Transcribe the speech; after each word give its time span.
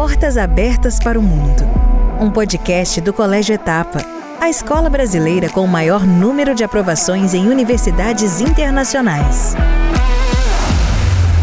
Portas 0.00 0.38
Abertas 0.38 0.98
para 0.98 1.18
o 1.18 1.22
Mundo, 1.22 1.62
um 2.18 2.30
podcast 2.30 3.02
do 3.02 3.12
Colégio 3.12 3.54
Etapa, 3.54 4.00
a 4.40 4.48
escola 4.48 4.88
brasileira 4.88 5.50
com 5.50 5.62
o 5.62 5.68
maior 5.68 6.06
número 6.06 6.54
de 6.54 6.64
aprovações 6.64 7.34
em 7.34 7.46
universidades 7.46 8.40
internacionais. 8.40 9.54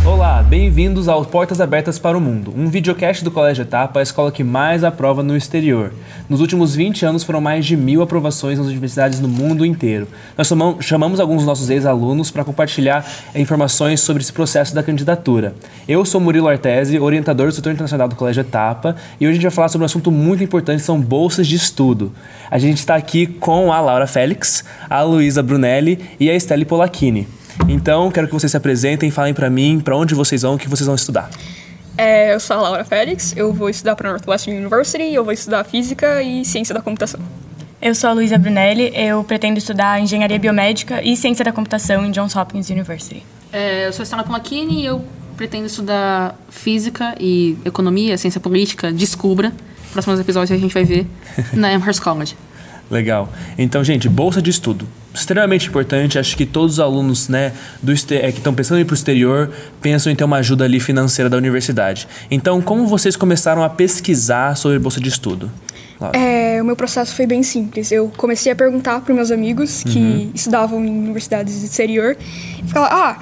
Olá, 0.07 0.41
bem-vindos 0.41 1.09
ao 1.09 1.25
Portas 1.25 1.59
Abertas 1.59 1.99
para 1.99 2.17
o 2.17 2.21
Mundo, 2.21 2.53
um 2.55 2.69
videocast 2.69 3.25
do 3.25 3.29
Colégio 3.29 3.63
Etapa, 3.63 3.99
a 3.99 4.01
escola 4.01 4.31
que 4.31 4.41
mais 4.41 4.85
aprova 4.85 5.21
no 5.21 5.35
exterior. 5.35 5.91
Nos 6.29 6.39
últimos 6.39 6.73
20 6.73 7.05
anos 7.05 7.25
foram 7.25 7.41
mais 7.41 7.65
de 7.65 7.75
mil 7.75 8.01
aprovações 8.01 8.57
nas 8.57 8.69
universidades 8.69 9.19
no 9.19 9.27
mundo 9.27 9.65
inteiro. 9.65 10.07
Nós 10.37 10.49
chamamos 10.79 11.19
alguns 11.19 11.39
dos 11.39 11.45
nossos 11.45 11.69
ex-alunos 11.69 12.31
para 12.31 12.45
compartilhar 12.45 13.05
informações 13.35 13.99
sobre 13.99 14.23
esse 14.23 14.31
processo 14.31 14.73
da 14.73 14.81
candidatura. 14.81 15.53
Eu 15.85 16.05
sou 16.05 16.21
Murilo 16.21 16.47
Artesi, 16.47 16.97
orientador 16.97 17.47
do 17.47 17.53
setor 17.53 17.73
internacional 17.73 18.07
do 18.07 18.15
Colégio 18.15 18.39
Etapa, 18.39 18.95
e 19.19 19.25
hoje 19.25 19.31
a 19.31 19.33
gente 19.33 19.43
vai 19.43 19.51
falar 19.51 19.67
sobre 19.67 19.83
um 19.83 19.87
assunto 19.87 20.09
muito 20.09 20.41
importante, 20.41 20.81
são 20.81 21.01
bolsas 21.01 21.45
de 21.45 21.57
estudo. 21.57 22.13
A 22.49 22.57
gente 22.57 22.77
está 22.77 22.95
aqui 22.95 23.27
com 23.27 23.73
a 23.73 23.81
Laura 23.81 24.07
Félix, 24.07 24.63
a 24.89 25.01
Luísa 25.01 25.43
Brunelli 25.43 25.99
e 26.17 26.29
a 26.29 26.33
Estelle 26.33 26.63
Polacchini. 26.63 27.27
Então, 27.67 28.11
quero 28.11 28.27
que 28.27 28.33
vocês 28.33 28.51
se 28.51 28.57
apresentem, 28.57 29.11
falem 29.11 29.33
para 29.33 29.49
mim 29.49 29.79
para 29.79 29.95
onde 29.95 30.13
vocês 30.13 30.41
vão, 30.41 30.55
o 30.55 30.57
que 30.57 30.67
vocês 30.67 30.85
vão 30.85 30.95
estudar. 30.95 31.29
É, 31.97 32.33
eu 32.33 32.39
sou 32.39 32.57
a 32.57 32.61
Laura 32.61 32.85
Félix, 32.85 33.33
eu 33.35 33.51
vou 33.51 33.69
estudar 33.69 33.95
para 33.95 34.09
a 34.09 34.11
Northwestern 34.11 34.59
University, 34.59 35.13
eu 35.13 35.23
vou 35.23 35.33
estudar 35.33 35.63
Física 35.63 36.21
e 36.21 36.45
Ciência 36.45 36.73
da 36.73 36.81
Computação. 36.81 37.19
Eu 37.81 37.95
sou 37.95 38.09
a 38.09 38.13
Luísa 38.13 38.37
Brunelli, 38.37 38.91
eu 38.95 39.23
pretendo 39.23 39.57
estudar 39.57 39.99
Engenharia 39.99 40.37
Biomédica 40.37 41.01
e 41.01 41.15
Ciência 41.15 41.45
da 41.45 41.51
Computação 41.51 42.05
em 42.05 42.11
Johns 42.11 42.35
Hopkins 42.35 42.69
University. 42.69 43.23
É, 43.51 43.87
eu 43.87 43.93
sou 43.93 44.03
a 44.03 44.05
Stella 44.05 44.23
Pomachini 44.23 44.81
e 44.81 44.85
eu 44.85 45.03
pretendo 45.35 45.65
estudar 45.67 46.35
Física 46.49 47.15
e 47.19 47.57
Economia, 47.63 48.17
Ciência 48.17 48.41
Política, 48.41 48.91
Descubra. 48.91 49.53
Próximos 49.93 50.19
episódios 50.19 50.51
a 50.51 50.61
gente 50.61 50.73
vai 50.73 50.83
ver 50.83 51.07
na 51.53 51.73
Amherst 51.73 52.01
College. 52.01 52.35
Legal. 52.89 53.29
Então, 53.57 53.83
gente, 53.83 54.07
bolsa 54.07 54.41
de 54.41 54.49
estudo. 54.49 54.87
Extremamente 55.17 55.67
importante. 55.67 56.19
Acho 56.19 56.37
que 56.37 56.45
todos 56.45 56.73
os 56.73 56.79
alunos 56.79 57.27
né, 57.27 57.51
do, 57.81 57.91
é, 57.91 58.31
que 58.31 58.37
estão 58.37 58.53
pensando 58.53 58.77
em 58.77 58.81
ir 58.81 58.85
para 58.85 58.93
o 58.93 58.95
exterior 58.95 59.51
pensam 59.81 60.11
em 60.11 60.15
ter 60.15 60.23
uma 60.23 60.37
ajuda 60.37 60.65
ali 60.65 60.79
financeira 60.79 61.29
da 61.29 61.37
universidade. 61.37 62.07
Então, 62.29 62.61
como 62.61 62.85
vocês 62.85 63.15
começaram 63.15 63.63
a 63.63 63.69
pesquisar 63.69 64.55
sobre 64.55 64.77
bolsa 64.77 64.99
de 64.99 65.09
estudo? 65.09 65.51
É, 66.13 66.61
o 66.61 66.65
meu 66.65 66.75
processo 66.75 67.15
foi 67.15 67.25
bem 67.25 67.41
simples. 67.41 67.91
Eu 67.91 68.11
comecei 68.15 68.51
a 68.51 68.55
perguntar 68.55 69.01
para 69.01 69.13
meus 69.13 69.31
amigos 69.31 69.83
que 69.83 69.97
uhum. 69.97 70.31
estudavam 70.33 70.85
em 70.85 70.89
universidades 70.89 71.59
do 71.59 71.65
exterior 71.65 72.15
e 72.59 72.67
ficava, 72.67 72.87
ah, 72.91 73.17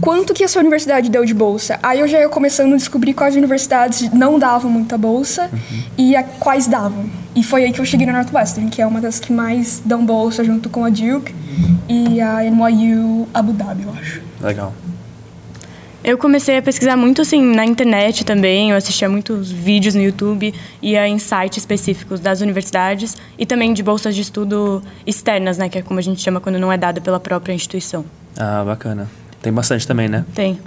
quanto 0.00 0.34
que 0.34 0.44
a 0.44 0.48
sua 0.48 0.60
universidade 0.60 1.10
deu 1.10 1.24
de 1.24 1.34
bolsa? 1.34 1.78
Aí 1.82 2.00
eu 2.00 2.08
já 2.08 2.20
ia 2.20 2.28
começando 2.28 2.72
a 2.74 2.76
descobrir 2.76 3.14
quais 3.14 3.36
universidades 3.36 4.10
não 4.12 4.38
davam 4.38 4.70
muita 4.70 4.96
bolsa 4.96 5.50
uhum. 5.52 5.82
e 5.98 6.16
a, 6.16 6.22
quais 6.22 6.66
davam. 6.66 7.04
E 7.34 7.42
foi 7.42 7.64
aí 7.64 7.72
que 7.72 7.80
eu 7.80 7.84
cheguei 7.84 8.06
na 8.06 8.12
Northwestern, 8.12 8.70
que 8.70 8.80
é 8.80 8.86
uma 8.86 9.00
das 9.00 9.20
que 9.20 9.32
mais 9.32 9.82
dão 9.84 10.04
bolsa 10.04 10.42
junto 10.42 10.68
com 10.70 10.84
a 10.84 10.88
Duke 10.88 11.34
e 11.88 12.20
a 12.20 12.42
NYU 12.42 13.28
Abu 13.32 13.52
Dhabi, 13.52 13.82
eu 13.82 13.92
acho. 13.98 14.22
Legal. 14.40 14.72
Eu 16.02 16.16
comecei 16.16 16.56
a 16.56 16.62
pesquisar 16.62 16.96
muito 16.96 17.20
assim 17.20 17.42
na 17.42 17.64
internet 17.64 18.24
também, 18.24 18.70
eu 18.70 18.76
assistia 18.76 19.08
muitos 19.08 19.50
vídeos 19.50 19.94
no 19.96 20.00
YouTube, 20.00 20.54
ia 20.80 21.08
em 21.08 21.18
sites 21.18 21.58
específicos 21.58 22.20
das 22.20 22.40
universidades 22.40 23.16
e 23.36 23.44
também 23.44 23.74
de 23.74 23.82
bolsas 23.82 24.14
de 24.14 24.20
estudo 24.20 24.80
externas, 25.04 25.58
né, 25.58 25.68
que 25.68 25.78
é 25.78 25.82
como 25.82 25.98
a 25.98 26.02
gente 26.02 26.22
chama 26.22 26.40
quando 26.40 26.60
não 26.60 26.70
é 26.70 26.78
dada 26.78 27.00
pela 27.00 27.18
própria 27.18 27.52
instituição. 27.52 28.04
Ah, 28.38 28.62
bacana. 28.64 29.08
Tem 29.46 29.52
bastante 29.52 29.86
também, 29.86 30.08
né? 30.08 30.24
Tem. 30.34 30.58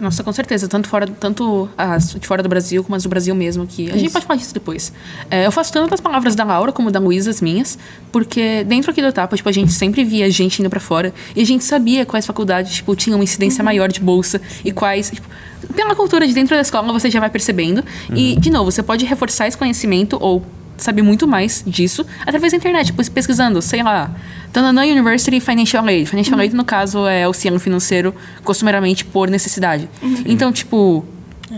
Nossa, 0.00 0.24
com 0.24 0.32
certeza. 0.32 0.66
Tanto, 0.66 0.88
fora, 0.88 1.06
tanto 1.06 1.68
as 1.76 2.14
de 2.14 2.26
fora 2.26 2.42
do 2.42 2.48
Brasil 2.48 2.82
como 2.82 2.96
as 2.96 3.02
do 3.02 3.08
Brasil 3.10 3.34
mesmo. 3.34 3.66
Que 3.66 3.90
a 3.90 3.98
gente 3.98 4.10
pode 4.10 4.24
falar 4.24 4.38
disso 4.38 4.54
depois. 4.54 4.94
É, 5.30 5.44
eu 5.44 5.52
faço 5.52 5.70
tanto 5.70 5.92
as 5.92 6.00
palavras 6.00 6.34
da 6.34 6.42
Laura 6.42 6.72
como 6.72 6.90
da 6.90 6.98
Luísa, 6.98 7.28
as 7.28 7.42
minhas, 7.42 7.78
porque 8.10 8.64
dentro 8.64 8.90
aqui 8.90 9.02
do 9.02 9.08
etapa, 9.08 9.36
tipo, 9.36 9.46
a 9.46 9.52
gente 9.52 9.74
sempre 9.74 10.02
via 10.04 10.30
gente 10.30 10.60
indo 10.60 10.70
para 10.70 10.80
fora 10.80 11.12
e 11.36 11.42
a 11.42 11.44
gente 11.44 11.64
sabia 11.64 12.06
quais 12.06 12.24
faculdades, 12.24 12.76
tipo, 12.76 12.96
tinham 12.96 13.18
uma 13.18 13.24
incidência 13.24 13.60
uhum. 13.60 13.66
maior 13.66 13.92
de 13.92 14.00
bolsa 14.00 14.40
e 14.64 14.72
quais. 14.72 15.10
Tipo, 15.10 15.28
pela 15.76 15.94
cultura 15.94 16.26
de 16.26 16.32
dentro 16.32 16.56
da 16.56 16.62
escola, 16.62 16.90
você 16.90 17.10
já 17.10 17.20
vai 17.20 17.28
percebendo. 17.28 17.84
Uhum. 18.08 18.16
E, 18.16 18.36
de 18.36 18.48
novo, 18.48 18.72
você 18.72 18.82
pode 18.82 19.04
reforçar 19.04 19.48
esse 19.48 19.58
conhecimento 19.58 20.16
ou 20.18 20.42
saber 20.76 21.02
muito 21.02 21.26
mais 21.26 21.62
disso 21.66 22.06
através 22.22 22.52
da 22.52 22.56
internet, 22.56 22.86
tipo, 22.86 23.10
pesquisando, 23.10 23.60
sei 23.62 23.82
lá, 23.82 24.10
Tananã 24.52 24.84
University 24.84 25.40
Financial 25.40 25.84
Aid. 25.84 26.06
Financial 26.06 26.36
uhum. 26.36 26.42
Aid, 26.42 26.54
no 26.54 26.64
caso, 26.64 27.06
é 27.06 27.24
auxílio 27.24 27.58
financeiro 27.58 28.14
costumeiramente 28.44 29.04
por 29.04 29.28
necessidade. 29.28 29.88
Uhum. 30.00 30.22
Então, 30.26 30.52
tipo, 30.52 31.04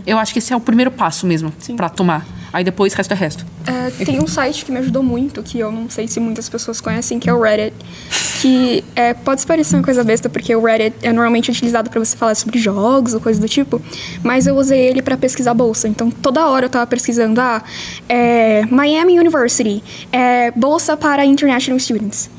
eu 0.06 0.18
acho 0.18 0.32
que 0.32 0.38
esse 0.38 0.52
é 0.52 0.56
o 0.56 0.60
primeiro 0.60 0.90
passo 0.90 1.26
mesmo 1.26 1.52
para 1.76 1.88
tomar. 1.88 2.26
Aí 2.52 2.64
depois, 2.64 2.94
resto 2.94 3.12
é 3.12 3.16
resto. 3.16 3.44
É, 3.66 4.04
tem 4.04 4.18
um 4.18 4.26
site 4.26 4.64
que 4.64 4.72
me 4.72 4.78
ajudou 4.78 5.02
muito, 5.02 5.42
que 5.42 5.58
eu 5.58 5.70
não 5.70 5.90
sei 5.90 6.08
se 6.08 6.18
muitas 6.18 6.48
pessoas 6.48 6.80
conhecem, 6.80 7.18
que 7.18 7.28
é 7.28 7.34
o 7.34 7.40
Reddit. 7.40 7.74
Que 8.40 8.84
é, 8.94 9.14
pode 9.14 9.44
parecer 9.46 9.76
uma 9.76 9.82
coisa 9.82 10.02
besta, 10.02 10.28
porque 10.28 10.54
o 10.54 10.64
Reddit 10.64 10.96
é 11.02 11.12
normalmente 11.12 11.50
utilizado 11.50 11.90
para 11.90 11.98
você 12.02 12.16
falar 12.16 12.34
sobre 12.34 12.58
jogos 12.58 13.14
ou 13.14 13.20
coisa 13.20 13.40
do 13.40 13.48
tipo, 13.48 13.80
mas 14.22 14.46
eu 14.46 14.56
usei 14.56 14.80
ele 14.88 15.02
para 15.02 15.16
pesquisar 15.16 15.54
bolsa. 15.54 15.88
Então, 15.88 16.10
toda 16.10 16.46
hora 16.46 16.66
eu 16.66 16.70
tava 16.70 16.86
pesquisando, 16.86 17.40
ah, 17.40 17.62
é, 18.08 18.64
Miami 18.70 19.18
University, 19.18 19.82
é, 20.10 20.50
bolsa 20.52 20.96
para 20.96 21.24
international 21.24 21.78
students. 21.78 22.30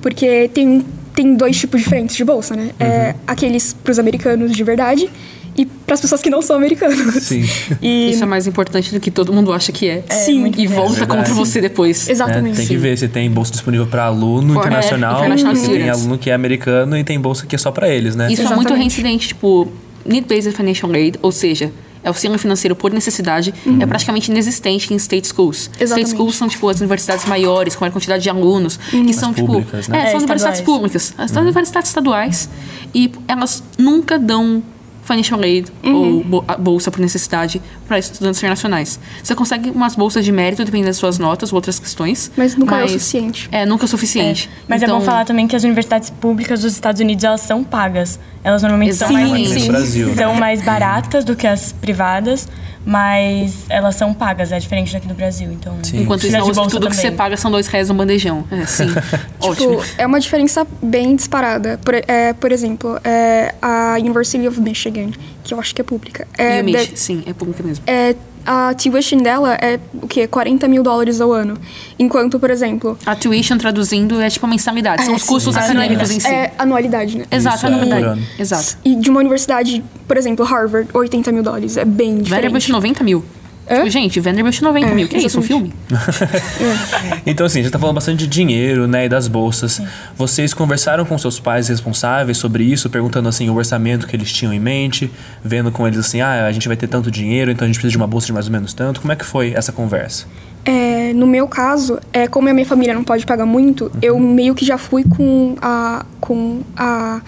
Porque 0.00 0.50
tem, 0.52 0.84
tem 1.14 1.34
dois 1.34 1.58
tipos 1.58 1.82
diferentes 1.82 2.14
de 2.14 2.24
bolsa, 2.24 2.54
né? 2.54 2.70
É, 2.78 3.08
uhum. 3.08 3.14
Aqueles 3.26 3.72
para 3.72 3.90
os 3.90 3.98
americanos 3.98 4.52
de 4.52 4.62
verdade 4.62 5.10
e 5.56 5.64
para 5.64 5.94
as 5.94 6.00
pessoas 6.00 6.20
que 6.20 6.30
não 6.30 6.42
são 6.42 6.56
americanos. 6.56 7.22
Sim. 7.22 7.44
E... 7.80 8.10
Isso 8.10 8.22
é 8.22 8.26
mais 8.26 8.46
importante 8.46 8.92
do 8.92 9.00
que 9.00 9.10
todo 9.10 9.32
mundo 9.32 9.52
acha 9.52 9.70
que 9.72 9.88
é. 9.88 10.04
é 10.08 10.14
Sim. 10.14 10.52
E 10.56 10.66
volta 10.66 11.02
é 11.02 11.06
contra 11.06 11.32
você 11.34 11.60
depois. 11.60 12.08
Exatamente. 12.08 12.54
É, 12.54 12.56
tem 12.58 12.66
que 12.66 12.76
ver 12.76 12.98
se 12.98 13.08
tem 13.08 13.30
bolsa 13.30 13.52
disponível 13.52 13.86
para 13.86 14.04
aluno 14.04 14.54
For, 14.54 14.60
internacional, 14.60 15.24
é, 15.24 15.54
se 15.54 15.68
tem 15.68 15.88
aluno 15.88 16.18
que 16.18 16.30
é 16.30 16.34
americano 16.34 16.96
e 16.96 17.04
tem 17.04 17.18
bolsa 17.20 17.46
que 17.46 17.54
é 17.54 17.58
só 17.58 17.70
para 17.70 17.88
eles, 17.88 18.16
né? 18.16 18.26
Isso 18.26 18.42
Exatamente. 18.42 18.66
é 18.66 18.70
muito 18.70 18.78
reincidente, 18.78 19.28
tipo, 19.28 19.72
Need-Based 20.04 20.52
Financial 20.52 20.90
Aid, 20.92 21.18
ou 21.22 21.32
seja, 21.32 21.72
é 22.02 22.08
auxílio 22.08 22.38
financeiro 22.38 22.76
por 22.76 22.92
necessidade, 22.92 23.54
uhum. 23.64 23.80
é 23.80 23.86
praticamente 23.86 24.30
inexistente 24.30 24.92
em 24.92 24.96
state 24.96 25.26
schools. 25.26 25.70
Exatamente. 25.80 26.08
State 26.08 26.10
schools 26.10 26.36
são, 26.36 26.48
tipo, 26.48 26.68
as 26.68 26.78
universidades 26.78 27.24
maiores, 27.24 27.74
com 27.74 27.84
a 27.84 27.90
quantidade 27.90 28.22
de 28.22 28.28
alunos, 28.28 28.78
uhum. 28.92 29.06
que 29.06 29.14
são, 29.14 29.30
as 29.30 29.36
tipo... 29.36 29.46
Públicas, 29.46 29.88
né? 29.88 29.98
É, 29.98 30.06
são 30.10 30.12
é, 30.12 30.16
universidades 30.18 30.60
públicas. 30.60 31.14
As 31.16 31.30
uhum. 31.32 31.42
universidades 31.42 31.88
estaduais. 31.88 32.50
E 32.94 33.10
elas 33.26 33.62
nunca 33.78 34.18
dão 34.18 34.62
financial 35.04 35.40
aid 35.42 35.70
uhum. 35.82 36.24
ou 36.30 36.44
bolsa 36.58 36.90
por 36.90 37.00
necessidade 37.00 37.60
para 37.86 37.98
estudantes 37.98 38.40
internacionais. 38.40 38.98
Você 39.22 39.34
consegue 39.34 39.70
umas 39.70 39.94
bolsas 39.94 40.24
de 40.24 40.32
mérito 40.32 40.64
dependendo 40.64 40.88
das 40.88 40.96
suas 40.96 41.18
notas 41.18 41.52
ou 41.52 41.56
outras 41.56 41.78
questões. 41.78 42.30
Mas 42.36 42.56
nunca 42.56 42.76
mas, 42.76 42.82
é 42.82 42.84
o 42.84 42.88
suficiente. 42.98 43.48
É, 43.52 43.66
nunca 43.66 43.84
é 43.84 43.86
o 43.86 43.88
suficiente. 43.88 44.50
É. 44.52 44.64
Mas 44.68 44.82
então, 44.82 44.96
é 44.96 44.98
bom 44.98 45.04
falar 45.04 45.24
também 45.24 45.46
que 45.46 45.54
as 45.54 45.64
universidades 45.64 46.10
públicas 46.10 46.62
dos 46.62 46.72
Estados 46.72 47.00
Unidos, 47.00 47.24
elas 47.24 47.42
são 47.42 47.62
pagas. 47.62 48.18
Elas 48.42 48.62
normalmente 48.62 48.94
são 48.94 49.12
mais, 49.12 49.48
sim. 49.48 49.68
Brasil, 49.68 50.14
são 50.14 50.34
mais 50.34 50.62
baratas 50.62 51.24
do 51.24 51.34
que 51.34 51.46
as 51.46 51.72
privadas 51.72 52.48
mas 52.84 53.64
elas 53.68 53.96
são 53.96 54.12
pagas, 54.12 54.52
é 54.52 54.58
diferente 54.58 54.92
daqui 54.92 55.08
do 55.08 55.14
Brasil. 55.14 55.50
Então, 55.50 55.76
sim. 55.82 56.02
Enquanto 56.02 56.24
isso, 56.24 56.36
tudo 56.38 56.70
também. 56.70 56.90
que 56.90 56.96
você 56.96 57.10
paga 57.10 57.36
são 57.36 57.50
dois 57.50 57.66
reais 57.66 57.88
no 57.88 57.94
bandejão. 57.94 58.44
É, 58.50 58.66
sim. 58.66 58.86
Ótimo. 59.40 59.80
Tipo, 59.80 59.94
é 59.96 60.06
uma 60.06 60.20
diferença 60.20 60.66
bem 60.82 61.16
disparada. 61.16 61.78
Por, 61.84 61.94
é, 61.94 62.32
por 62.34 62.52
exemplo, 62.52 63.00
é, 63.02 63.54
a 63.62 63.96
University 63.98 64.46
of 64.46 64.60
Michigan, 64.60 65.10
que 65.42 65.54
eu 65.54 65.60
acho 65.60 65.74
que 65.74 65.80
é 65.80 65.84
pública. 65.84 66.26
É, 66.36 66.60
e 66.60 66.76
o 66.76 66.96
sim, 66.96 67.22
é 67.26 67.32
pública 67.32 67.62
mesmo. 67.62 67.84
É, 67.86 68.14
a 68.44 68.74
tuition 68.74 69.18
dela 69.18 69.54
é 69.54 69.78
o 70.02 70.06
quê? 70.06 70.26
40 70.26 70.68
mil 70.68 70.82
dólares 70.82 71.20
ao 71.20 71.32
ano. 71.32 71.56
Enquanto, 71.98 72.38
por 72.38 72.50
exemplo. 72.50 72.98
A 73.04 73.14
tuition, 73.14 73.56
traduzindo, 73.58 74.20
é 74.20 74.28
tipo 74.28 74.46
a 74.46 74.48
mensalidade. 74.48 75.02
É, 75.02 75.06
São 75.06 75.14
os 75.14 75.22
custos 75.22 75.56
acadêmicos 75.56 76.10
em 76.10 76.20
si. 76.20 76.26
É 76.28 76.52
anualidade, 76.58 77.18
né? 77.18 77.24
Exato, 77.30 77.56
Isso, 77.58 77.66
anualidade. 77.66 78.22
É 78.38 78.42
Exato. 78.42 78.78
E 78.84 78.94
de 78.96 79.10
uma 79.10 79.20
universidade, 79.20 79.82
por 80.06 80.16
exemplo, 80.16 80.44
Harvard, 80.44 80.88
80 80.92 81.32
mil 81.32 81.42
dólares. 81.42 81.76
É 81.76 81.84
bem 81.84 82.18
diferente. 82.18 82.30
Vanderbilt, 82.30 82.68
90 82.68 83.04
mil. 83.04 83.24
Tipo, 83.66 83.90
gente, 83.90 84.20
Vanderbilt 84.20 84.60
90 84.60 84.86
é, 84.86 84.94
mil. 84.94 85.08
Que 85.08 85.16
é 85.16 85.20
isso, 85.20 85.38
um 85.38 85.42
filme? 85.42 85.72
então, 87.26 87.46
assim, 87.46 87.60
a 87.60 87.62
gente 87.62 87.72
tá 87.72 87.78
falando 87.78 87.94
bastante 87.94 88.18
de 88.18 88.26
dinheiro, 88.26 88.86
né, 88.86 89.06
e 89.06 89.08
das 89.08 89.26
bolsas. 89.26 89.72
Sim. 89.72 89.86
Vocês 90.16 90.52
conversaram 90.52 91.04
com 91.04 91.16
seus 91.16 91.40
pais 91.40 91.68
responsáveis 91.68 92.36
sobre 92.36 92.64
isso, 92.64 92.90
perguntando, 92.90 93.28
assim, 93.28 93.48
o 93.48 93.54
orçamento 93.54 94.06
que 94.06 94.14
eles 94.14 94.32
tinham 94.32 94.52
em 94.52 94.60
mente, 94.60 95.10
vendo 95.42 95.72
com 95.72 95.86
eles, 95.86 95.98
assim, 95.98 96.20
ah, 96.20 96.46
a 96.46 96.52
gente 96.52 96.68
vai 96.68 96.76
ter 96.76 96.88
tanto 96.88 97.10
dinheiro, 97.10 97.50
então 97.50 97.64
a 97.64 97.68
gente 97.68 97.76
precisa 97.76 97.92
de 97.92 97.96
uma 97.96 98.06
bolsa 98.06 98.26
de 98.26 98.32
mais 98.32 98.46
ou 98.46 98.52
menos 98.52 98.74
tanto. 98.74 99.00
Como 99.00 99.12
é 99.12 99.16
que 99.16 99.24
foi 99.24 99.52
essa 99.54 99.72
conversa? 99.72 100.26
É, 100.64 101.12
no 101.14 101.26
meu 101.26 101.46
caso, 101.46 101.98
é, 102.12 102.26
como 102.26 102.48
a 102.48 102.52
minha 102.52 102.66
família 102.66 102.94
não 102.94 103.04
pode 103.04 103.24
pagar 103.26 103.46
muito, 103.46 103.84
uhum. 103.84 103.90
eu 104.02 104.18
meio 104.18 104.54
que 104.54 104.64
já 104.64 104.78
fui 104.78 105.04
com 105.04 105.56
a... 105.60 106.04
Com 106.20 106.62
a, 106.76 107.20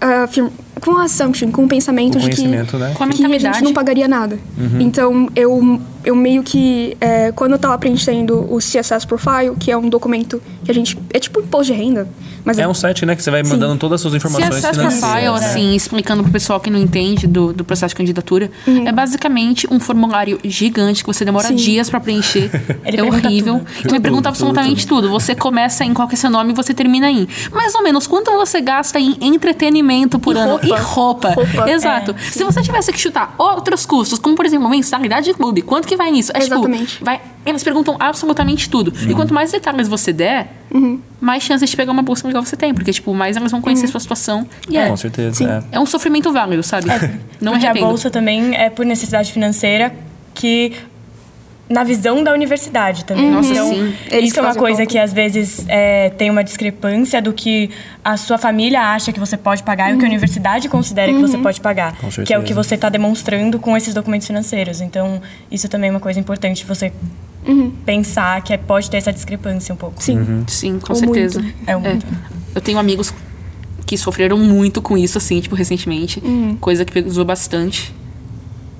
a 0.00 0.26
com 0.80 0.96
a 0.96 1.04
assumption, 1.04 1.50
com 1.50 1.64
o 1.64 1.68
pensamento 1.68 2.18
O 2.18 2.20
de 2.20 2.30
que 2.30 2.46
né? 2.46 2.64
Com 2.94 3.04
a 3.04 3.08
que 3.08 3.24
a 3.24 3.38
gente 3.38 3.62
não 3.62 3.72
pagaria 3.72 4.08
nada. 4.08 4.38
Então, 4.80 5.28
eu, 5.34 5.80
eu 6.04 6.14
meio 6.14 6.42
que, 6.42 6.96
é, 7.00 7.32
quando 7.32 7.52
eu 7.52 7.58
tava 7.58 7.76
preenchendo 7.78 8.46
o 8.52 8.58
CSS 8.58 9.06
Profile, 9.06 9.54
que 9.58 9.70
é 9.70 9.76
um 9.76 9.88
documento 9.88 10.42
que 10.64 10.70
a 10.70 10.74
gente. 10.74 10.98
É 11.12 11.18
tipo 11.18 11.40
imposto 11.40 11.72
de 11.72 11.78
renda. 11.78 12.08
Mas 12.44 12.58
É 12.58 12.68
um 12.68 12.74
site, 12.74 13.06
né, 13.06 13.16
que 13.16 13.22
você 13.22 13.30
vai 13.30 13.42
mandando 13.42 13.76
todas 13.76 13.96
as 13.96 14.00
suas 14.02 14.14
informações 14.14 14.50
CSS 14.50 14.76
financeiras. 14.76 15.00
Profile, 15.00 15.40
né? 15.40 15.46
assim, 15.46 15.74
explicando 15.74 16.22
pro 16.22 16.30
pessoal 16.30 16.60
que 16.60 16.68
não 16.68 16.78
entende 16.78 17.26
do, 17.26 17.52
do 17.52 17.64
processo 17.64 17.92
de 17.92 17.96
candidatura, 17.96 18.50
é 18.66 18.92
basicamente 18.92 19.66
um 19.70 19.80
formulário 19.80 20.38
gigante 20.44 21.02
que 21.02 21.06
você 21.06 21.24
demora 21.24 21.48
Sim. 21.48 21.54
dias 21.54 21.88
pra 21.88 22.00
preencher. 22.00 22.50
Ele 22.84 23.00
é 23.00 23.02
horrível. 23.02 23.60
tudo. 23.60 23.88
Ele 23.88 24.00
pergunta 24.00 24.24
Tudo, 24.24 24.28
absolutamente 24.28 24.86
tudo, 24.86 25.08
Você 25.10 25.34
começa 25.34 25.84
em 25.84 25.94
qual 25.94 26.06
que 26.06 26.14
é 26.14 26.18
seu 26.18 26.30
nome 26.30 26.52
e 26.52 26.54
você 26.54 26.74
termina 26.74 27.10
em. 27.10 27.26
Mais 27.50 27.74
ou 27.74 27.82
menos, 27.82 28.06
quanto 28.06 28.30
você 28.32 28.60
gasta 28.60 29.00
em 29.00 29.16
entretenimento 29.20 30.18
por 30.18 30.36
E 30.36 30.38
ano? 30.38 30.60
Roupa. 30.70 31.28
E 31.30 31.34
roupa. 31.34 31.52
Roupa. 31.56 31.70
Exato. 31.70 32.10
É, 32.12 32.30
Se 32.30 32.44
você 32.44 32.62
tivesse 32.62 32.92
que 32.92 32.98
chutar 32.98 33.34
outros 33.38 33.84
custos, 33.86 34.18
como 34.18 34.34
por 34.36 34.44
exemplo, 34.46 34.68
mensalidade 34.68 35.26
de 35.26 35.34
clube, 35.34 35.62
quanto 35.62 35.86
que 35.86 35.96
vai 35.96 36.10
nisso? 36.10 36.32
É, 36.34 36.40
tipo, 36.40 36.54
Exatamente. 36.54 37.02
vai, 37.02 37.20
eles 37.44 37.62
perguntam 37.62 37.96
absolutamente 37.98 38.68
tudo. 38.68 38.92
E 39.08 39.14
quanto 39.14 39.32
mais 39.34 39.52
detalhes 39.52 39.88
você 39.88 40.12
der, 40.12 40.48
mais 41.20 41.42
chances 41.42 41.70
de 41.70 41.76
pegar 41.76 41.92
uma 41.92 42.02
bolsa 42.02 42.26
legal 42.26 42.44
você 42.44 42.56
tem. 42.56 42.72
Porque, 42.74 42.92
tipo, 42.92 43.12
mais 43.14 43.36
elas 43.36 43.50
vão 43.50 43.60
conhecer 43.60 43.86
sua 43.88 44.00
situação. 44.00 44.46
E 44.68 44.76
é, 44.76 44.88
Com 44.88 44.96
certeza. 44.96 45.36
Sim. 45.36 45.46
é. 45.46 45.62
é 45.72 45.80
um 45.80 45.86
sofrimento 45.86 46.32
válido, 46.32 46.62
sabe? 46.62 46.86
Não 47.40 47.52
me 47.52 47.58
Porque 47.58 47.66
a 47.66 47.70
arrependo. 47.70 47.86
bolsa 47.86 48.10
também 48.10 48.54
é 48.56 48.70
por 48.70 48.84
necessidade 48.84 49.32
financeira 49.32 49.94
que 50.34 50.72
na 51.68 51.82
visão 51.82 52.22
da 52.22 52.32
universidade 52.32 53.04
também. 53.04 53.30
Nossa, 53.30 53.50
então, 53.50 53.68
sim. 53.70 53.94
Eles 54.10 54.30
isso 54.30 54.38
é 54.38 54.42
uma 54.42 54.54
coisa 54.54 54.84
que 54.84 54.98
às 54.98 55.12
vezes 55.12 55.64
é, 55.66 56.10
tem 56.10 56.28
uma 56.30 56.44
discrepância 56.44 57.22
do 57.22 57.32
que 57.32 57.70
a 58.04 58.16
sua 58.16 58.36
família 58.36 58.80
acha 58.82 59.12
que 59.12 59.18
você 59.18 59.36
pode 59.36 59.62
pagar 59.62 59.90
e 59.90 59.94
o 59.94 59.98
que 59.98 60.04
a 60.04 60.08
universidade 60.08 60.68
considera 60.68 61.12
que 61.12 61.18
você 61.20 61.38
pode 61.38 61.60
pagar. 61.60 61.96
Com 61.96 62.08
Que 62.08 62.34
é 62.34 62.38
o 62.38 62.42
que 62.42 62.52
você 62.52 62.74
está 62.74 62.88
demonstrando 62.88 63.58
com 63.58 63.76
esses 63.76 63.94
documentos 63.94 64.26
financeiros. 64.26 64.80
Então, 64.80 65.22
isso 65.50 65.68
também 65.68 65.88
é 65.88 65.90
uma 65.90 66.00
coisa 66.00 66.20
importante 66.20 66.64
você 66.66 66.92
pensar 67.84 68.42
que 68.42 68.52
é- 68.52 68.56
pode 68.56 68.90
ter 68.90 68.96
essa 68.98 69.12
discrepância 69.12 69.72
um 69.74 69.76
pouco. 69.76 70.02
Sim. 70.02 70.44
Sim, 70.46 70.78
com 70.78 70.92
Ou 70.92 70.98
certeza. 70.98 71.40
muito. 71.40 71.56
É 71.66 71.76
muito. 71.76 72.06
Eu 72.54 72.60
tenho 72.60 72.78
amigos 72.78 73.12
que 73.86 73.96
sofreram 73.98 74.38
muito 74.38 74.80
com 74.80 74.96
isso, 74.96 75.18
assim, 75.18 75.40
tipo, 75.40 75.54
recentemente. 75.54 76.22
Coisa 76.60 76.84
que 76.84 76.92
pesou 76.92 77.24
bastante. 77.24 77.94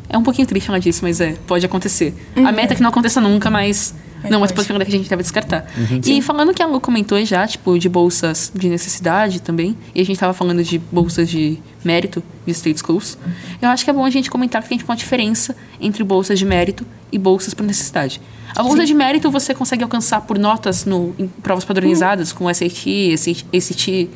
É 0.08 0.18
um 0.18 0.22
pouquinho 0.22 0.46
triste 0.46 0.66
falar 0.66 0.78
disso, 0.78 1.00
mas 1.02 1.20
é, 1.20 1.32
pode 1.46 1.64
acontecer. 1.66 2.14
A 2.36 2.52
meta 2.52 2.72
é 2.72 2.76
que 2.76 2.82
não 2.82 2.90
aconteça 2.90 3.20
nunca, 3.20 3.50
mas. 3.50 3.94
Mas 4.22 4.30
não, 4.30 4.40
mas 4.40 4.50
pode. 4.52 4.56
possibilidade 4.60 4.90
que 4.90 4.96
a 4.96 4.98
gente 5.00 5.10
deve 5.10 5.22
descartar. 5.22 5.66
E 6.06 6.22
falando 6.22 6.54
que 6.54 6.62
a 6.62 6.66
Lu 6.66 6.80
comentou 6.80 7.22
já, 7.26 7.46
tipo, 7.46 7.78
de 7.78 7.88
bolsas 7.90 8.50
de 8.54 8.68
necessidade 8.70 9.40
também, 9.42 9.76
e 9.94 10.00
a 10.00 10.04
gente 10.04 10.18
tava 10.18 10.32
falando 10.32 10.62
de 10.64 10.78
bolsas 10.78 11.28
de 11.28 11.58
mérito 11.84 12.22
de 12.46 12.52
state 12.52 12.78
schools, 12.80 13.18
eu 13.60 13.68
acho 13.68 13.84
que 13.84 13.90
é 13.90 13.92
bom 13.92 14.02
a 14.04 14.08
gente 14.08 14.30
comentar 14.30 14.62
que 14.62 14.68
tem 14.70 14.78
tipo, 14.78 14.90
uma 14.90 14.96
diferença 14.96 15.54
entre 15.78 16.02
bolsas 16.02 16.38
de 16.38 16.46
mérito 16.46 16.86
e 17.12 17.18
bolsas 17.18 17.52
por 17.52 17.64
necessidade. 17.66 18.18
A 18.56 18.62
bolsa 18.62 18.86
de 18.86 18.94
mérito 18.94 19.30
você 19.30 19.52
consegue 19.52 19.82
alcançar 19.82 20.20
por 20.22 20.38
notas 20.38 20.86
no, 20.86 21.14
em 21.18 21.26
provas 21.26 21.64
padronizadas, 21.64 22.32
com 22.32 22.46
SAT, 22.52 22.86
ACT, 23.12 23.44
ACT, 23.52 24.10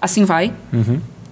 assim 0.00 0.24
vai. 0.24 0.52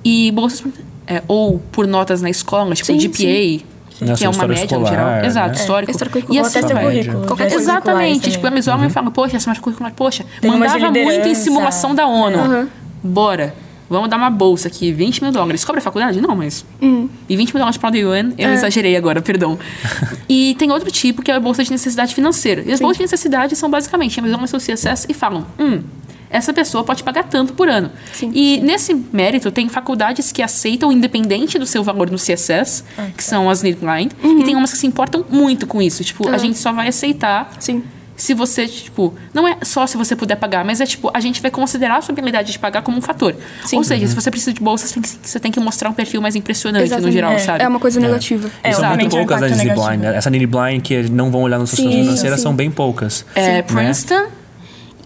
E 0.05 0.31
bolsas 0.31 0.61
por- 0.63 0.73
é, 1.07 1.23
ou 1.29 1.59
por 1.73 1.87
notas 1.87 2.21
na 2.23 2.31
escola, 2.31 2.75
tipo 2.75 2.87
Sim, 2.87 2.99
GPA, 2.99 3.65
Nossa, 4.01 4.15
que 4.19 4.25
é 4.25 4.29
uma 4.29 4.49
média 4.49 4.57
no 4.57 4.65
escolar, 4.65 4.91
geral. 4.91 5.07
né? 5.07 5.27
Exato, 5.27 5.51
É. 5.51 5.61
histórico. 5.61 5.91
E 6.31 6.39
até 6.39 6.59
assim 6.59 6.67
seu 6.69 6.77
vai. 6.77 6.85
currículo. 6.85 7.27
Qualquer 7.27 7.47
de 7.47 7.55
coisa. 7.55 7.71
Exatamente. 7.73 8.31
Tipo, 8.31 8.47
eles 8.47 8.69
olham 8.69 8.87
e 8.87 8.91
falam, 8.91 9.11
poxa, 9.11 9.37
essa 9.37 9.55
curricular, 9.61 9.93
poxa, 9.95 10.25
Tem 10.41 10.51
mandava 10.51 10.91
muito 10.91 11.29
em 11.29 11.35
simulação 11.35 11.95
da 11.95 12.07
ONU. 12.07 12.39
Aham. 12.39 12.69
Bora. 13.03 13.55
Vamos 13.89 14.09
dar 14.09 14.17
uma 14.17 14.31
bolsa 14.31 14.67
aqui, 14.69 14.91
20 14.91 15.23
mil 15.23 15.31
dólares. 15.31 15.63
Cobra 15.63 15.79
a 15.79 15.83
faculdade? 15.83 16.21
Não, 16.21 16.35
mas. 16.35 16.65
E 17.29 17.37
20 17.37 17.53
mil 17.53 17.59
dólares 17.61 17.77
para 17.77 17.95
o 17.95 18.11
UN, 18.11 18.33
eu 18.39 18.51
exagerei 18.53 18.97
agora, 18.97 19.21
perdão. 19.21 19.59
e 20.29 20.57
tem 20.59 20.71
outro 20.73 20.91
tipo 20.91 21.23
que 21.23 21.31
é 21.31 21.35
a 21.35 21.41
bolsa 21.41 21.63
de 21.63 21.71
necessidade 21.71 22.15
financeira. 22.15 22.63
E 22.67 22.73
as 22.73 22.81
bolsas 22.81 22.97
de 22.97 23.03
necessidade 23.05 23.55
são 23.55 23.71
basicamente, 23.71 24.19
eles 24.19 24.33
olham 24.33 24.47
seu 24.47 24.59
CSS 24.59 25.07
e 25.09 25.15
falam: 25.15 25.47
hum, 25.59 25.83
essa 26.35 26.53
pessoa 26.53 26.83
pode 26.85 27.03
pagar 27.03 27.25
tanto 27.25 27.53
por 27.55 27.69
ano. 27.69 27.91
Sim. 28.13 28.31
E 28.35 28.61
nesse 28.61 28.93
mérito, 29.13 29.51
tem 29.51 29.69
faculdades 29.69 30.33
que 30.33 30.43
aceitam 30.43 30.91
independente 30.93 31.59
do 31.59 31.67
seu 31.67 31.83
valor 31.85 32.11
no 32.11 32.19
CSS, 32.19 32.85
que 33.17 33.23
são 33.23 33.49
as 33.49 33.63
need 33.63 33.79
blind, 33.81 34.13
e 34.23 34.45
tem 34.45 34.57
umas 34.57 34.73
que 34.73 34.79
se 34.79 34.87
importam 34.87 35.25
muito 35.31 35.67
com 35.67 35.81
isso. 35.81 36.03
Tipo, 36.03 36.29
a 36.29 36.37
gente 36.39 36.59
só 36.59 36.73
vai 36.73 36.89
aceitar 36.89 37.51
Sim. 37.61 37.83
se 38.17 38.35
você, 38.35 38.67
tipo, 38.67 39.15
não 39.33 39.47
é 39.47 39.57
só 39.63 39.87
se 39.87 39.97
você 39.97 40.15
puder 40.17 40.37
pagar, 40.37 40.65
mas 40.65 40.81
é 40.81 40.87
tipo, 40.87 41.11
a 41.15 41.21
gente 41.21 41.41
vai 41.41 41.51
considerar 41.51 41.99
a 41.99 42.03
sua 42.03 42.13
habilidade 42.13 42.53
de 42.53 42.59
pagar 42.59 42.83
como 42.83 42.99
um 42.99 43.03
fator. 43.03 43.35
Sim. 43.65 43.77
Ou 43.77 43.85
seja, 43.85 44.07
se 44.07 44.15
você 44.15 44.31
precisa 44.31 44.53
de 44.53 44.61
bolsa, 44.61 44.87
você 44.87 44.95
tem, 44.95 45.03
que, 45.03 45.09
você 45.23 45.41
tem 45.41 45.53
que 45.53 45.61
mostrar 45.61 45.89
um 45.91 45.95
perfil 45.95 46.21
mais 46.21 46.35
impressionante 46.37 46.83
no 46.83 46.87
Exatamente. 46.87 47.13
geral, 47.15 47.33
É. 47.33 47.39
sabe? 47.39 47.63
É 47.65 47.69
uma 47.69 47.81
coisa 47.81 48.01
negativa. 48.01 48.51
É, 48.63 48.71
E 48.71 48.75
são 48.75 48.89
muito 48.89 49.07
é 49.17 49.19
poucas 49.19 49.37
as 49.43 49.53
impacto 49.53 49.59
Nini 49.59 49.69
negativo. 49.71 49.89
Blind. 49.89 50.01
né? 50.03 50.17
Essa 50.17 50.31
Nini 50.31 50.47
Blind 50.47 50.83
que 50.83 51.03
não 51.11 51.31
vão 51.31 51.43
olhar 51.43 51.59
no 51.59 51.67
seu 51.67 51.77
Sim, 51.77 51.83
situação 51.85 52.05
financeira 52.07 52.37
sim. 52.37 52.43
são 52.43 52.55
bem 52.55 52.71
poucas. 52.71 53.25
É, 53.35 53.47
né? 53.55 53.63
Princeton, 53.63 54.27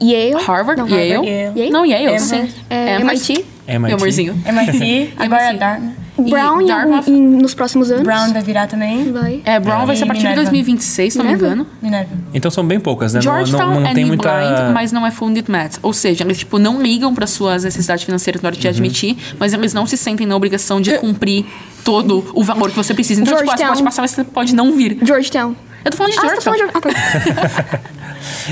Yale. 0.00 0.34
Harvard, 0.44 0.80
Não, 0.80 0.88
Yale. 0.88 1.08
Yale. 1.28 1.58
Yale? 1.58 1.70
Não, 1.70 1.84
Yale, 1.86 2.04
Emory. 2.04 2.20
sim. 2.20 2.48
É. 2.70 2.94
MIT. 3.00 3.32
MIT. 3.66 3.78
Meu 3.80 3.96
amorzinho. 3.96 4.42
MIT, 4.46 5.14
agora. 5.18 5.52
Dartmouth. 5.54 5.92
Brown 6.18 6.60
E 6.60 6.64
em 6.64 6.66
Dartmouth. 6.66 6.96
algum- 6.98 7.12
em- 7.16 7.40
nos 7.42 7.54
próximos 7.54 7.90
anos. 7.92 8.02
Brown 8.02 8.32
vai 8.32 8.42
virar 8.42 8.66
também. 8.66 9.12
Vai. 9.12 9.40
É, 9.44 9.60
Brown 9.60 9.86
vai 9.86 9.94
ser 9.94 10.02
a 10.02 10.06
partir 10.08 10.22
de 10.22 10.28
Minerva. 10.28 10.42
2026, 10.50 11.12
se 11.12 11.18
não 11.18 11.24
me 11.26 11.32
engano. 11.32 11.64
Minerva. 11.80 12.10
Então 12.34 12.50
são 12.50 12.66
bem 12.66 12.80
poucas, 12.80 13.12
né? 13.14 13.18
Não, 13.18 13.22
Georgetown 13.22 13.74
não, 13.74 13.80
não 13.82 13.86
é 13.88 13.94
tem 13.94 14.04
muita... 14.04 14.28
blind, 14.32 14.72
mas 14.74 14.90
não 14.90 15.06
é 15.06 15.12
funded 15.12 15.48
math. 15.48 15.76
Ou 15.80 15.92
seja, 15.92 16.24
eles 16.24 16.38
tipo, 16.38 16.58
não 16.58 16.82
ligam 16.82 17.14
para 17.14 17.24
suas 17.26 17.62
necessidades 17.62 18.04
financeiras 18.04 18.42
na 18.42 18.48
hora 18.48 18.56
de 18.56 18.66
Uhum. 18.66 18.70
admitir, 18.72 19.16
mas 19.38 19.52
eles 19.52 19.72
não 19.72 19.86
se 19.86 19.96
sentem 19.96 20.26
na 20.26 20.34
obrigação 20.34 20.80
de 20.80 20.98
cumprir 20.98 21.46
todo 21.84 22.24
o 22.34 22.42
valor 22.42 22.68
que 22.70 22.76
você 22.76 22.92
precisa. 22.94 23.20
Então, 23.22 23.36
tipo, 23.36 23.44
ah, 23.50 23.52
você 23.56 23.62
Georgetown. 23.62 23.74
pode 23.74 23.84
passar, 23.84 24.02
mas 24.02 24.10
você 24.10 24.24
pode 24.24 24.54
não 24.56 24.72
vir. 24.72 24.98
Georgetown. 25.00 25.54
Eu 25.84 25.90
tô 25.92 25.96
falando 25.96 26.12
de 26.14 26.18
Ah, 26.18 26.22
você 26.22 26.26
tá 26.26 26.52
Georgetown. 26.56 26.82
falando 26.82 26.94
de... 26.96 27.30
Ah, 27.30 27.62
tá. 27.70 27.80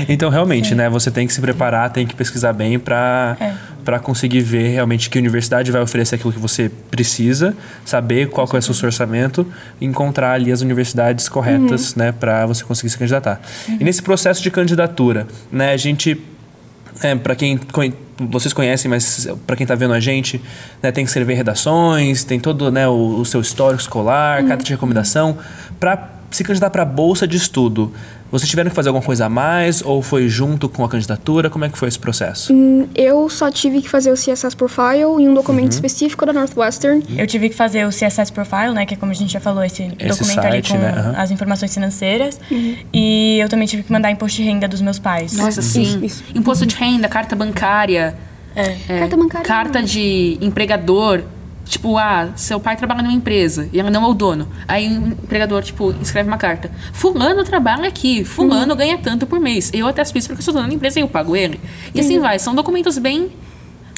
Então, 0.07 0.29
realmente, 0.29 0.73
né? 0.75 0.89
Você 0.89 1.09
tem 1.11 1.27
que 1.27 1.33
se 1.33 1.41
preparar, 1.41 1.89
tem 1.89 2.05
que 2.05 2.15
pesquisar 2.15 2.53
bem 2.53 2.77
para 2.79 3.37
É. 3.39 3.53
para 3.83 3.99
conseguir 3.99 4.41
ver 4.41 4.67
realmente 4.69 5.09
que 5.09 5.17
universidade 5.17 5.71
vai 5.71 5.81
oferecer 5.81 6.15
aquilo 6.15 6.33
que 6.33 6.39
você 6.39 6.69
precisa, 6.91 7.55
saber 7.85 8.29
qual 8.29 8.45
é 8.53 8.57
o 8.57 8.61
seu 8.61 8.85
orçamento 8.85 9.47
e 9.79 9.85
encontrar 9.85 10.33
ali 10.33 10.51
as 10.51 10.59
universidades 10.61 11.29
corretas, 11.29 11.95
né, 11.95 12.11
para 12.11 12.45
você 12.45 12.65
conseguir 12.65 12.89
se 12.89 12.97
candidatar. 12.97 13.39
E 13.79 13.83
nesse 13.85 14.01
processo 14.01 14.43
de 14.43 14.51
candidatura, 14.51 15.25
né, 15.49 15.71
a 15.71 15.77
gente 15.77 16.21
é, 17.01 17.15
para 17.15 17.35
quem 17.35 17.59
vocês 18.19 18.51
conhecem, 18.53 18.89
mas 18.89 19.27
para 19.45 19.55
quem 19.55 19.63
está 19.63 19.75
vendo 19.75 19.93
a 19.93 19.99
gente, 19.99 20.41
né, 20.81 20.91
tem 20.91 21.03
que 21.05 21.09
escrever 21.09 21.35
redações, 21.35 22.23
tem 22.23 22.39
todo 22.39 22.71
né, 22.71 22.87
o, 22.87 23.19
o 23.19 23.25
seu 23.25 23.39
histórico 23.39 23.81
escolar, 23.81 24.43
carta 24.45 24.63
de 24.63 24.71
recomendação. 24.71 25.37
Para 25.79 26.09
se 26.31 26.43
candidatar 26.43 26.71
para 26.71 26.81
a 26.81 26.85
bolsa 26.85 27.27
de 27.27 27.37
estudo, 27.37 27.93
vocês 28.31 28.49
tiveram 28.49 28.69
que 28.69 28.75
fazer 28.75 28.89
alguma 28.89 29.03
coisa 29.05 29.25
a 29.25 29.29
mais 29.29 29.81
ou 29.83 30.01
foi 30.01 30.27
junto 30.27 30.67
com 30.67 30.83
a 30.83 30.89
candidatura? 30.89 31.49
Como 31.49 31.63
é 31.65 31.69
que 31.69 31.77
foi 31.77 31.87
esse 31.87 31.97
processo? 31.99 32.53
Hum, 32.53 32.87
Eu 32.95 33.29
só 33.29 33.49
tive 33.49 33.81
que 33.81 33.89
fazer 33.89 34.11
o 34.11 34.15
CSS 34.15 34.55
Profile 34.55 35.03
em 35.19 35.27
um 35.29 35.33
documento 35.33 35.71
específico 35.71 36.25
da 36.25 36.33
Northwestern. 36.33 37.03
Eu 37.17 37.25
tive 37.27 37.49
que 37.49 37.55
fazer 37.55 37.85
o 37.85 37.89
CSS 37.89 38.31
Profile, 38.31 38.71
né? 38.73 38.85
Que 38.85 38.93
é 38.93 38.97
como 38.97 39.11
a 39.11 39.15
gente 39.15 39.31
já 39.33 39.39
falou, 39.39 39.63
esse, 39.63 39.83
Esse 39.99 40.19
documento 40.19 40.39
ali 40.39 40.51
site, 40.51 40.71
com 40.73 40.77
né? 40.77 40.89
Aham. 40.97 41.13
as 41.17 41.31
informações 41.31 41.73
financeiras. 41.73 42.39
E 42.93 43.37
eu 43.39 43.49
também 43.49 43.67
tive 43.67 43.83
que 43.83 43.91
mandar 43.91 44.11
imposto 44.11 44.37
de 44.37 44.43
renda 44.43 44.67
dos 44.67 44.81
meus 44.81 44.99
pais. 44.99 45.33
Nossa, 45.37 45.61
sim. 45.61 45.81
Isso, 45.83 46.05
isso. 46.05 46.23
Imposto 46.35 46.65
de 46.65 46.75
renda, 46.75 47.07
carta 47.07 47.35
bancária. 47.35 48.15
É. 48.55 48.75
é, 48.89 48.99
Carta 48.99 49.15
bancária 49.15 49.47
Carta 49.47 49.83
de 49.83 50.37
empregador. 50.41 51.21
Tipo, 51.67 51.97
ah, 51.97 52.29
seu 52.35 52.59
pai 52.59 52.75
trabalha 52.77 53.01
numa 53.01 53.13
empresa 53.13 53.69
e 53.73 53.79
ela 53.79 53.89
não 53.89 54.03
é 54.03 54.07
o 54.07 54.13
dono. 54.13 54.47
Aí 54.67 54.87
o 54.87 55.07
empregador, 55.07 55.61
tipo, 55.63 55.93
escreve 56.01 56.27
uma 56.29 56.37
carta. 56.37 56.71
Fulano 56.93 57.43
trabalha 57.43 57.87
aqui, 57.87 58.23
fulano 58.23 58.71
Uhum. 58.71 58.77
ganha 58.77 58.97
tanto 58.97 59.25
por 59.27 59.39
mês. 59.39 59.69
Eu 59.73 59.85
até 59.87 60.03
fiz 60.05 60.25
porque 60.27 60.39
eu 60.39 60.43
sou 60.43 60.53
dona 60.53 60.67
da 60.67 60.73
empresa 60.73 60.99
e 60.99 61.01
eu 61.01 61.07
pago 61.07 61.35
ele. 61.35 61.59
E 61.93 61.99
assim 61.99 62.19
vai. 62.19 62.39
São 62.39 62.55
documentos 62.55 62.97
bem. 62.97 63.29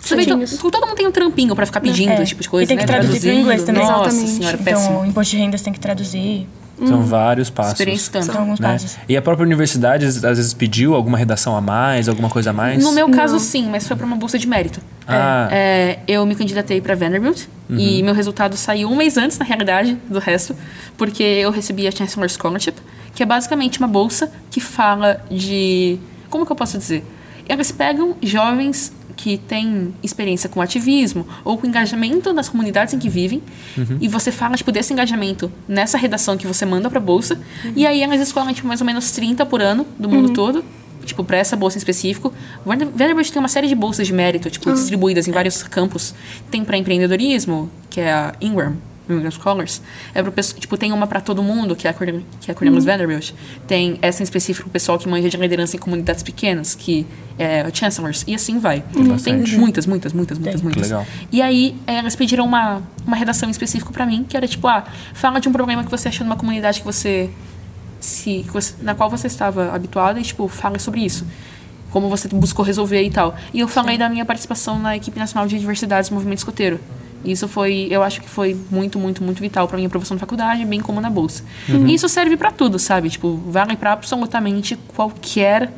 Você 0.01 0.15
vê, 0.15 0.23
Certinhos. 0.23 0.57
to- 0.57 0.71
todo 0.71 0.87
mundo 0.87 0.95
tem 0.95 1.05
um 1.07 1.11
trampinho 1.11 1.53
pra 1.55 1.65
ficar 1.65 1.81
pedindo 1.81 2.11
É. 2.11 2.15
esse 2.15 2.27
tipo 2.27 2.41
de 2.41 2.49
coisa, 2.49 2.63
e 2.63 2.67
tem 2.67 2.77
que 2.77 2.91
né? 2.91 2.97
traduzir 2.99 3.19
para 3.31 3.33
inglês 3.39 3.63
também. 3.63 3.83
Nossa 3.83 4.07
Exatamente. 4.09 4.31
senhora, 4.31 4.57
Então, 4.59 4.73
péssimo. 4.73 4.99
o 5.01 5.05
imposto 5.05 5.31
de 5.35 5.41
renda 5.41 5.57
você 5.57 5.63
tem 5.65 5.73
que 5.73 5.79
traduzir. 5.79 6.47
São 6.87 7.03
vários 7.03 7.49
passos. 7.49 7.73
Experiência 7.73 8.11
tanto. 8.11 8.25
São 8.27 8.41
alguns 8.41 8.59
Né? 8.59 8.71
passos. 8.73 8.97
E 9.07 9.17
a 9.17 9.21
própria 9.21 9.45
universidade 9.45 10.05
às 10.05 10.21
vezes 10.21 10.53
pediu 10.53 10.95
alguma 10.95 11.17
redação 11.17 11.55
a 11.55 11.61
mais, 11.61 12.07
alguma 12.07 12.29
coisa 12.29 12.51
a 12.51 12.53
mais? 12.53 12.83
No 12.83 12.91
meu 12.91 13.09
caso, 13.09 13.39
sim, 13.39 13.67
mas 13.69 13.87
foi 13.87 13.97
pra 13.97 14.05
uma 14.05 14.15
bolsa 14.15 14.37
de 14.39 14.47
mérito. 14.47 14.79
Ah. 15.07 15.47
É, 15.51 15.99
eu 16.07 16.25
me 16.25 16.35
candidatei 16.35 16.79
pra 16.81 16.95
Vanderbilt 16.95 17.45
e 17.69 18.01
meu 18.03 18.13
resultado 18.13 18.55
saiu 18.55 18.89
um 18.89 18.95
mês 18.95 19.17
antes, 19.17 19.37
na 19.37 19.45
realidade, 19.45 19.97
do 20.09 20.19
resto, 20.19 20.55
porque 20.97 21.23
eu 21.23 21.51
recebi 21.51 21.87
a 21.87 21.91
Chancellor 21.91 22.29
Scholarship, 22.29 22.75
que 23.13 23.23
é 23.23 23.25
basicamente 23.25 23.79
uma 23.79 23.87
bolsa 23.87 24.31
que 24.51 24.59
fala 24.59 25.21
de. 25.29 25.99
Como 26.29 26.45
que 26.45 26.51
eu 26.51 26.55
posso 26.55 26.77
dizer? 26.77 27.03
Eles 27.47 27.71
pegam 27.71 28.15
jovens 28.21 28.93
que 29.19 29.37
têm 29.37 29.93
experiência 30.01 30.47
com 30.47 30.61
ativismo 30.61 31.27
ou 31.43 31.57
com 31.57 31.67
engajamento 31.67 32.31
nas 32.31 32.47
comunidades 32.47 32.93
em 32.93 32.99
que 32.99 33.09
vivem 33.09 33.43
e 33.99 34.07
você 34.07 34.31
fala 34.31 34.55
tipo 34.55 34.71
desse 34.71 34.93
engajamento 34.93 35.51
nessa 35.67 35.97
redação 35.97 36.37
que 36.37 36.47
você 36.47 36.65
manda 36.65 36.89
pra 36.89 37.01
bolsa 37.01 37.37
e 37.75 37.85
aí 37.85 38.01
elas 38.01 38.21
escolhem 38.21 38.53
tipo 38.53 38.65
mais 38.65 38.79
ou 38.79 38.87
menos 38.87 39.11
30 39.11 39.45
por 39.45 39.61
ano 39.61 39.85
do 39.99 40.07
mundo 40.07 40.31
todo 40.31 40.63
tipo, 41.05 41.23
para 41.23 41.37
essa 41.37 41.55
bolsa 41.55 41.77
em 41.77 41.79
específico. 41.79 42.31
Vanderbilt 42.63 43.31
tem 43.31 43.39
uma 43.39 43.47
série 43.47 43.67
de 43.67 43.73
bolsas 43.73 44.05
de 44.05 44.13
mérito, 44.13 44.47
tipo, 44.47 44.71
distribuídas 44.71 45.27
em 45.27 45.31
vários 45.31 45.63
campos. 45.63 46.13
Tem 46.51 46.63
para 46.63 46.77
empreendedorismo, 46.77 47.71
que 47.89 47.99
é 47.99 48.11
a 48.11 48.35
Ingram, 48.39 48.75
Ingram 49.17 49.31
Scholars, 49.31 49.81
é 50.13 50.21
pro 50.21 50.31
pessoal, 50.31 50.59
tipo, 50.59 50.77
tem 50.77 50.91
uma 50.91 51.07
para 51.07 51.21
todo 51.21 51.41
mundo, 51.43 51.75
que 51.75 51.87
é 51.87 51.91
a, 51.91 51.93
Cornel- 51.93 52.21
que 52.41 52.49
é 52.49 52.53
a 52.53 52.55
Cornelius 52.55 52.85
Vanderbilt. 52.85 53.31
Tem 53.67 53.97
essa 54.01 54.21
em 54.21 54.23
específico 54.23 54.65
pro 54.65 54.73
pessoal 54.73 54.97
que 54.97 55.07
manja 55.07 55.29
de 55.29 55.37
liderança 55.37 55.75
em 55.75 55.79
comunidades 55.79 56.23
pequenas, 56.23 56.75
que 56.75 57.05
é 57.37 57.61
a 57.61 57.73
Chancellors, 57.73 58.23
e 58.27 58.35
assim 58.35 58.59
vai. 58.59 58.81
Tem 58.93 59.03
bastante. 59.05 59.57
muitas, 59.57 59.85
muitas, 59.85 60.13
muitas, 60.13 60.37
muitas, 60.37 60.61
muitas. 60.61 60.83
legal. 60.83 61.05
E 61.31 61.41
aí, 61.41 61.75
eh, 61.87 61.95
elas 61.95 62.15
pediram 62.15 62.45
uma, 62.45 62.81
uma 63.05 63.15
redação 63.15 63.47
em 63.47 63.51
específico 63.51 63.91
pra 63.93 64.05
mim, 64.05 64.25
que 64.27 64.35
era 64.35 64.47
tipo, 64.47 64.67
ah, 64.67 64.83
fala 65.13 65.39
de 65.39 65.47
um 65.49 65.51
problema 65.51 65.83
que 65.83 65.89
você 65.91 66.09
achou 66.09 66.25
numa 66.25 66.35
comunidade 66.37 66.79
que 66.79 66.85
você 66.85 67.29
se 67.99 68.45
na 68.81 68.95
qual 68.95 69.09
você 69.09 69.27
estava 69.27 69.73
habituada 69.73 70.19
e 70.19 70.23
tipo, 70.23 70.47
fala 70.47 70.79
sobre 70.79 71.01
isso. 71.01 71.25
Como 71.91 72.07
você 72.07 72.27
buscou 72.27 72.63
resolver 72.63 73.01
e 73.01 73.09
tal. 73.09 73.35
E 73.53 73.59
eu 73.59 73.67
falei 73.67 73.97
da 73.97 74.07
minha 74.07 74.23
participação 74.23 74.77
na 74.79 74.95
equipe 74.95 75.17
nacional 75.17 75.47
de 75.47 75.57
diversidades 75.57 76.09
do 76.09 76.13
movimento 76.15 76.37
escoteiro. 76.37 76.79
Isso 77.23 77.47
foi, 77.47 77.87
eu 77.91 78.01
acho 78.01 78.21
que 78.21 78.29
foi 78.29 78.57
muito, 78.71 78.97
muito, 78.97 79.23
muito 79.23 79.39
vital 79.41 79.67
pra 79.67 79.75
minha 79.77 79.87
aprovação 79.87 80.15
na 80.15 80.19
faculdade, 80.19 80.63
bem 80.65 80.79
como 80.79 81.01
na 81.01 81.09
bolsa. 81.09 81.43
E 81.87 81.93
isso 81.93 82.07
serve 82.07 82.37
pra 82.37 82.51
tudo, 82.51 82.79
sabe? 82.79 83.09
Tipo, 83.09 83.35
vale 83.47 83.75
pra 83.75 83.93
absolutamente 83.93 84.77
qualquer 84.95 85.71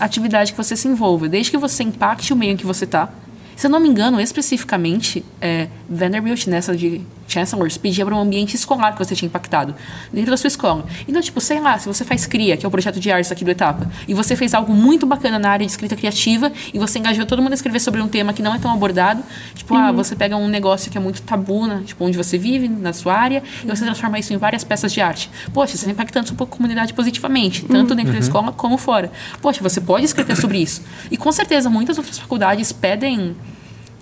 atividade 0.00 0.52
que 0.52 0.56
você 0.56 0.76
se 0.76 0.88
envolva, 0.88 1.28
desde 1.28 1.50
que 1.50 1.56
você 1.56 1.82
impacte 1.84 2.32
o 2.32 2.36
meio 2.36 2.52
em 2.52 2.56
que 2.56 2.66
você 2.66 2.86
tá. 2.86 3.08
Se 3.56 3.66
eu 3.66 3.70
não 3.70 3.78
me 3.78 3.88
engano, 3.88 4.20
especificamente, 4.20 5.24
é, 5.40 5.68
Vanderbilt, 5.88 6.46
nessa 6.48 6.76
de 6.76 7.00
Chancellors, 7.26 7.76
pedia 7.76 8.04
para 8.04 8.14
um 8.14 8.20
ambiente 8.20 8.54
escolar 8.54 8.92
que 8.92 8.98
você 8.98 9.14
tinha 9.14 9.26
impactado, 9.26 9.74
dentro 10.12 10.30
da 10.30 10.36
sua 10.36 10.48
escola. 10.48 10.84
Então, 11.08 11.20
tipo, 11.20 11.40
sei 11.40 11.60
lá, 11.60 11.78
se 11.78 11.86
você 11.86 12.04
faz 12.04 12.26
CRIA, 12.26 12.56
que 12.56 12.64
é 12.64 12.68
o 12.68 12.70
projeto 12.70 13.00
de 13.00 13.10
artes 13.10 13.30
aqui 13.32 13.44
do 13.44 13.50
Etapa, 13.50 13.90
e 14.06 14.14
você 14.14 14.36
fez 14.36 14.54
algo 14.54 14.72
muito 14.74 15.06
bacana 15.06 15.38
na 15.38 15.50
área 15.50 15.66
de 15.66 15.70
escrita 15.70 15.96
criativa, 15.96 16.52
e 16.72 16.78
você 16.78 16.98
engajou 16.98 17.26
todo 17.26 17.42
mundo 17.42 17.52
a 17.52 17.54
escrever 17.54 17.80
sobre 17.80 18.00
um 18.00 18.08
tema 18.08 18.32
que 18.32 18.42
não 18.42 18.54
é 18.54 18.58
tão 18.58 18.72
abordado, 18.72 19.22
tipo, 19.54 19.74
ah, 19.74 19.92
você 19.92 20.14
pega 20.14 20.36
um 20.36 20.48
negócio 20.48 20.90
que 20.90 20.98
é 20.98 21.00
muito 21.00 21.22
tabu, 21.22 21.66
né, 21.66 21.82
tipo, 21.84 22.04
onde 22.04 22.16
você 22.16 22.38
vive, 22.38 22.68
na 22.68 22.92
sua 22.92 23.14
área, 23.14 23.42
e 23.62 23.66
você 23.66 23.84
transforma 23.84 24.18
isso 24.18 24.32
em 24.32 24.36
várias 24.36 24.64
peças 24.64 24.92
de 24.92 25.00
arte. 25.00 25.30
Poxa, 25.52 25.76
você 25.76 25.84
está 25.84 25.90
impactando 25.90 26.28
sua 26.28 26.46
comunidade 26.46 26.92
positivamente, 26.94 27.64
tanto 27.64 27.94
dentro 27.94 28.12
da 28.12 28.18
escola 28.18 28.52
como 28.52 28.76
fora. 28.76 29.10
Poxa, 29.40 29.62
você 29.62 29.80
pode 29.80 30.04
escrever 30.04 30.36
sobre 30.36 30.58
isso. 30.58 30.82
E 31.10 31.16
com 31.16 31.30
certeza, 31.32 31.70
muitas 31.70 31.98
outras 31.98 32.18
faculdades 32.18 32.72
pedem, 32.72 33.36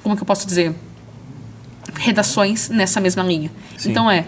como 0.03 0.17
que 0.17 0.23
eu 0.23 0.27
posso 0.27 0.47
dizer, 0.47 0.75
redações 1.95 2.69
nessa 2.69 3.01
mesma 3.01 3.23
linha. 3.23 3.51
Sim. 3.77 3.91
Então 3.91 4.11
é. 4.11 4.25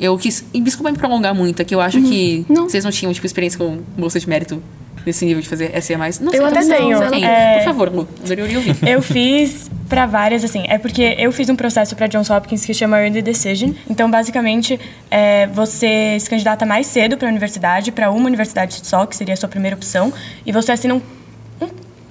Eu 0.00 0.16
quis. 0.18 0.44
E 0.52 0.60
desculpa 0.60 0.90
me 0.90 0.98
prolongar 0.98 1.34
muito, 1.34 1.60
é 1.62 1.64
que 1.64 1.74
eu 1.74 1.80
acho 1.80 2.00
que 2.02 2.44
Não. 2.48 2.68
vocês 2.68 2.82
não 2.84 2.90
tinham, 2.90 3.12
tipo, 3.12 3.24
experiência 3.26 3.58
com 3.58 3.78
bolsa 3.96 4.18
de 4.18 4.28
mérito 4.28 4.60
nesse 5.06 5.24
nível 5.24 5.40
de 5.42 5.48
fazer 5.48 5.70
SE 5.82 5.96
mais. 5.96 6.18
Não 6.18 6.32
Eu 6.32 6.38
sei, 6.38 6.58
até 6.58 6.60
não, 6.64 6.76
tenho, 6.76 7.00
Não, 7.00 7.28
é- 7.28 7.58
Por 7.58 7.64
favor, 7.64 7.92
Lu, 7.92 8.08
adoraria 8.24 8.56
ouvir. 8.56 8.76
Eu 8.88 9.00
fiz 9.02 9.70
pra 9.88 10.06
várias, 10.06 10.42
assim. 10.44 10.64
É 10.68 10.78
porque 10.78 11.14
eu 11.18 11.30
fiz 11.30 11.48
um 11.50 11.54
processo 11.56 11.94
pra 11.94 12.06
Johns 12.06 12.30
Hopkins 12.30 12.64
que 12.64 12.72
chama 12.72 12.98
Early 13.00 13.20
Decision. 13.20 13.72
Então, 13.88 14.10
basicamente, 14.10 14.80
é, 15.10 15.46
você 15.48 16.16
se 16.18 16.28
candidata 16.30 16.64
mais 16.64 16.86
cedo 16.86 17.16
pra 17.16 17.28
universidade, 17.28 17.92
pra 17.92 18.10
uma 18.10 18.26
universidade 18.26 18.80
só, 18.82 19.04
que 19.06 19.14
seria 19.14 19.34
a 19.34 19.36
sua 19.36 19.48
primeira 19.48 19.76
opção, 19.76 20.12
e 20.46 20.50
você 20.50 20.72
assina 20.72 20.94
um- 20.94 21.02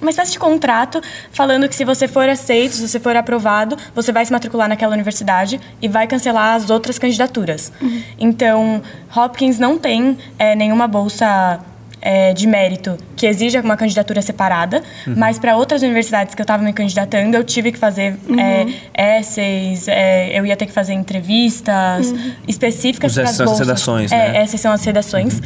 uma 0.02 0.10
espécie 0.10 0.32
de 0.32 0.38
contrato 0.38 1.00
falando 1.30 1.68
que 1.68 1.74
se 1.74 1.84
você 1.84 2.06
for 2.06 2.28
aceito, 2.28 2.74
se 2.74 2.86
você 2.86 3.00
for 3.00 3.16
aprovado, 3.16 3.76
você 3.94 4.12
vai 4.12 4.24
se 4.26 4.32
matricular 4.32 4.68
naquela 4.68 4.92
universidade 4.92 5.60
e 5.80 5.88
vai 5.88 6.06
cancelar 6.06 6.56
as 6.56 6.68
outras 6.68 6.98
candidaturas. 6.98 7.72
Então, 8.18 8.82
Hopkins 9.14 9.58
não 9.58 9.78
tem 9.78 10.18
é, 10.38 10.54
nenhuma 10.54 10.86
bolsa 10.86 11.60
é, 12.02 12.32
de 12.32 12.48
mérito 12.48 12.98
que 13.16 13.26
exija 13.26 13.60
uma 13.60 13.76
candidatura 13.76 14.20
separada, 14.20 14.82
mas 15.06 15.38
para 15.38 15.56
outras 15.56 15.82
universidades 15.82 16.34
que 16.34 16.40
eu 16.40 16.44
estava 16.44 16.62
me 16.62 16.72
candidatando, 16.72 17.36
eu 17.36 17.44
tive 17.44 17.70
que 17.70 17.78
fazer 17.78 18.16
é, 18.36 19.18
essays, 19.20 19.86
é, 19.86 20.36
eu 20.36 20.44
ia 20.44 20.56
ter 20.56 20.66
que 20.66 20.72
fazer 20.72 20.94
entrevistas 20.94 22.12
específicas 22.48 23.12
Os 23.12 23.14
para 23.14 23.24
as 23.24 23.30
essas 23.30 23.46
são 23.46 23.52
as 23.52 23.58
redações, 23.60 24.12
é, 24.12 24.16
né? 24.16 24.36
Essas 24.38 24.60
são 24.60 24.72
as 24.72 24.84
redações. 24.84 25.40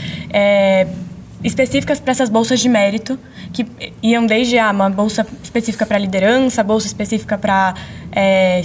Específicas 1.45 2.01
para 2.01 2.13
essas 2.13 2.29
bolsas 2.29 2.61
de 2.61 2.69
mérito, 2.69 3.19
que 3.53 3.67
iam 4.03 4.27
desde 4.27 4.59
ah, 4.59 4.71
uma 4.71 4.91
bolsa 4.91 5.27
específica 5.43 5.85
para 5.87 5.99
liderança, 5.99 6.63
bolsa 6.63 6.87
específica 6.87 7.37
para 7.39 7.75
é, 8.11 8.63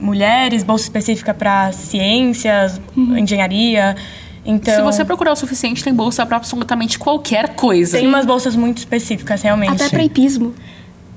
mulheres, 0.00 0.62
bolsa 0.62 0.84
específica 0.84 1.34
para 1.34 1.72
ciências, 1.72 2.80
engenharia. 2.96 3.96
Então, 4.44 4.74
Se 4.74 4.82
você 4.82 5.04
procurar 5.04 5.32
o 5.32 5.36
suficiente, 5.36 5.84
tem 5.84 5.92
bolsa 5.92 6.24
pra 6.24 6.36
absolutamente 6.36 6.98
qualquer 6.98 7.50
coisa. 7.50 7.98
tem 7.98 8.06
umas 8.06 8.24
bolsas 8.24 8.56
muito 8.56 8.78
específicas, 8.78 9.42
realmente. 9.42 9.72
Até 9.72 9.88
pra 9.88 10.02
hipismo. 10.02 10.54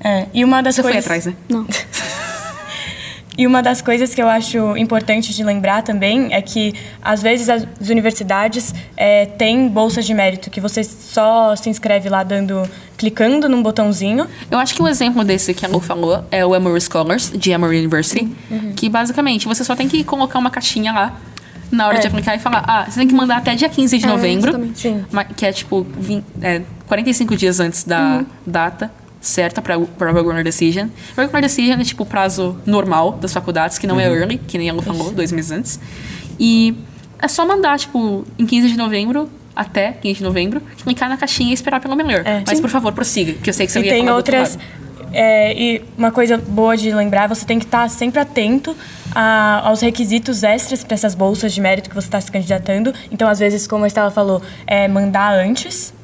É, 0.00 0.26
e 0.34 0.44
uma 0.44 0.62
das 0.62 0.74
Você 0.74 0.82
foi 0.82 0.92
coisas... 0.92 1.06
atrás, 1.06 1.26
né? 1.26 1.34
Não. 1.48 1.66
E 3.36 3.46
uma 3.48 3.60
das 3.62 3.82
coisas 3.82 4.14
que 4.14 4.22
eu 4.22 4.28
acho 4.28 4.76
importante 4.76 5.34
de 5.34 5.42
lembrar 5.42 5.82
também 5.82 6.32
é 6.32 6.40
que, 6.40 6.72
às 7.02 7.20
vezes, 7.20 7.48
as 7.48 7.66
universidades 7.90 8.72
é, 8.96 9.26
têm 9.26 9.66
bolsas 9.68 10.06
de 10.06 10.14
mérito 10.14 10.50
que 10.50 10.60
você 10.60 10.84
só 10.84 11.56
se 11.56 11.68
inscreve 11.68 12.08
lá 12.08 12.22
dando, 12.22 12.62
clicando 12.96 13.48
num 13.48 13.60
botãozinho. 13.62 14.26
Eu 14.48 14.58
acho 14.58 14.72
que 14.74 14.80
um 14.82 14.86
exemplo 14.86 15.24
desse 15.24 15.52
que 15.52 15.66
a 15.66 15.68
Lu 15.68 15.80
falou 15.80 16.24
é 16.30 16.46
o 16.46 16.54
Emory 16.54 16.80
Scholars, 16.80 17.32
de 17.34 17.50
Emory 17.50 17.78
University, 17.80 18.28
que 18.76 18.88
basicamente 18.88 19.48
você 19.48 19.64
só 19.64 19.74
tem 19.74 19.88
que 19.88 20.04
colocar 20.04 20.38
uma 20.38 20.50
caixinha 20.50 20.92
lá 20.92 21.16
na 21.72 21.88
hora 21.88 21.96
É. 21.96 22.00
de 22.02 22.06
aplicar 22.06 22.36
e 22.36 22.38
falar, 22.38 22.62
ah, 22.68 22.84
você 22.88 23.00
tem 23.00 23.08
que 23.08 23.14
mandar 23.14 23.38
até 23.38 23.52
dia 23.56 23.68
15 23.68 23.98
de 23.98 24.04
É, 24.04 24.08
novembro, 24.08 24.70
ma- 25.10 25.24
que 25.24 25.44
é 25.44 25.50
tipo 25.52 25.84
20, 25.98 26.24
é, 26.40 26.62
45 26.86 27.34
dias 27.36 27.58
antes 27.58 27.82
da 27.82 28.24
data 28.46 28.92
certa 29.24 29.62
para 29.62 29.78
para 29.78 30.12
regular 30.12 30.42
decision. 30.44 30.88
Regular 31.16 31.40
decision 31.42 31.80
é 31.80 31.84
tipo 31.84 32.02
o 32.02 32.06
prazo 32.06 32.56
normal 32.66 33.12
das 33.12 33.32
faculdades, 33.32 33.78
que 33.78 33.86
não 33.86 33.98
é 33.98 34.06
early, 34.06 34.38
que 34.38 34.58
nem 34.58 34.68
a 34.68 34.72
Lu 34.72 34.82
falou, 34.82 35.10
dois 35.10 35.32
meses 35.32 35.50
antes. 35.50 35.80
E 36.38 36.74
é 37.20 37.28
só 37.28 37.46
mandar, 37.46 37.78
tipo, 37.78 38.24
em 38.38 38.44
15 38.44 38.68
de 38.68 38.76
novembro, 38.76 39.30
até 39.56 39.92
15 39.92 40.18
de 40.18 40.22
novembro, 40.24 40.60
clicar 40.82 41.08
na 41.08 41.16
caixinha 41.16 41.50
e 41.50 41.54
esperar 41.54 41.80
pelo 41.80 41.96
melhor. 41.96 42.22
É. 42.24 42.42
Mas, 42.46 42.56
Sim. 42.58 42.60
por 42.62 42.70
favor, 42.70 42.92
prossiga, 42.92 43.32
que 43.34 43.48
eu 43.48 43.54
sei 43.54 43.66
que 43.66 43.72
você 43.72 43.80
e 43.80 43.84
ia 43.84 43.90
tem 43.92 44.00
falar 44.00 44.12
do 44.12 44.16
outro 44.16 44.36
outras. 44.36 44.56
lado. 44.56 45.10
é, 45.12 45.54
e 45.54 45.82
uma 45.96 46.10
coisa 46.10 46.36
boa 46.36 46.76
de 46.76 46.92
lembrar, 46.92 47.28
você 47.28 47.46
tem 47.46 47.58
que 47.58 47.64
estar 47.64 47.88
sempre 47.88 48.18
atento 48.20 48.76
a- 49.14 49.62
aos 49.68 49.80
requisitos 49.80 50.42
extras 50.42 50.82
para 50.82 50.94
essas 50.94 51.14
bolsas 51.14 51.54
de 51.54 51.60
mérito 51.60 51.88
que 51.88 51.94
você 51.94 52.08
está 52.08 52.20
se 52.20 52.30
candidatando. 52.32 52.92
Então, 53.12 53.28
às 53.28 53.38
vezes, 53.38 53.66
como 53.66 53.84
a 53.84 53.86
Estela 53.86 54.10
falou, 54.10 54.42
é 54.66 54.86
mandar 54.88 55.32
antes. 55.38 55.94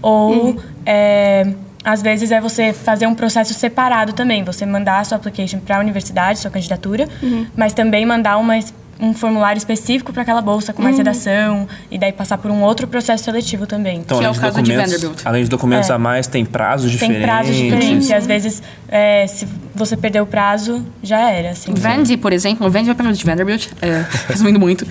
Ou, 0.00 0.56
é, 0.86 1.52
às 1.84 2.00
vezes, 2.02 2.32
é 2.32 2.40
você 2.40 2.72
fazer 2.72 3.06
um 3.06 3.14
processo 3.14 3.52
separado 3.54 4.12
também. 4.12 4.42
Você 4.44 4.64
mandar 4.64 5.00
a 5.00 5.04
sua 5.04 5.16
application 5.16 5.58
para 5.60 5.76
a 5.76 5.80
universidade, 5.80 6.38
sua 6.38 6.50
candidatura, 6.50 7.08
mas 7.56 7.72
também 7.74 8.04
mandar 8.06 8.38
uma 8.38 8.58
um 9.00 9.12
formulário 9.12 9.58
específico 9.58 10.12
para 10.12 10.22
aquela 10.22 10.40
bolsa 10.40 10.72
com 10.72 10.80
mais 10.80 10.96
redação 10.96 11.66
e 11.90 11.98
daí 11.98 12.12
passar 12.12 12.38
por 12.38 12.48
um 12.48 12.62
outro 12.62 12.86
processo 12.86 13.24
seletivo 13.24 13.66
também. 13.66 13.98
Então, 13.98 14.18
Que 14.18 14.24
é 14.24 14.28
além 14.28 14.30
o 14.30 14.34
de 14.34 14.40
caso 14.40 14.62
de 14.62 14.70
documentos, 14.70 14.92
Vanderbilt. 14.92 15.26
além 15.26 15.42
de 15.44 15.50
documentos 15.50 15.90
É. 15.90 15.92
a 15.94 15.98
mais, 15.98 16.26
tem 16.28 16.44
prazos 16.44 16.90
Tem 16.92 17.08
diferentes. 17.08 17.22
prazos 17.22 17.56
diferentes. 17.56 18.08
E 18.08 18.14
às 18.14 18.24
vezes, 18.24 18.62
é, 18.88 19.26
se 19.26 19.48
você 19.74 19.96
perder 19.96 20.20
o 20.22 20.26
prazo, 20.26 20.86
já 21.02 21.28
era. 21.28 21.50
Assim. 21.50 21.74
Vandy, 21.74 22.16
por 22.16 22.32
exemplo, 22.32 22.66
o 22.68 22.70
Vandy 22.70 22.86
vai 22.86 22.94
primeiro 22.94 23.18
de 23.18 23.24
Vanderbilt, 23.24 23.66
é, 23.82 24.04
resumindo 24.30 24.60
muito, 24.60 24.86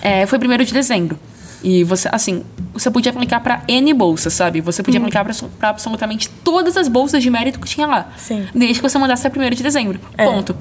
é, 0.00 0.24
foi 0.24 0.38
primeiro 0.38 0.64
de 0.64 0.72
dezembro. 0.72 1.18
E 1.62 1.84
você, 1.84 2.08
assim, 2.10 2.42
você 2.72 2.90
podia 2.90 3.12
aplicar 3.12 3.40
pra 3.40 3.62
N 3.68 3.94
bolsas, 3.94 4.32
sabe? 4.32 4.60
Você 4.60 4.82
podia 4.82 4.98
aplicar 4.98 5.24
pra, 5.24 5.34
pra 5.58 5.68
absolutamente 5.68 6.28
todas 6.28 6.76
as 6.76 6.88
bolsas 6.88 7.22
de 7.22 7.30
mérito 7.30 7.60
que 7.60 7.68
tinha 7.68 7.86
lá. 7.86 8.08
Sim. 8.16 8.46
Desde 8.54 8.80
que 8.80 8.88
você 8.88 8.98
mandasse 8.98 9.26
a 9.26 9.30
primeiro 9.30 9.54
de 9.54 9.62
dezembro. 9.62 10.00
É. 10.18 10.24
Ponto. 10.24 10.56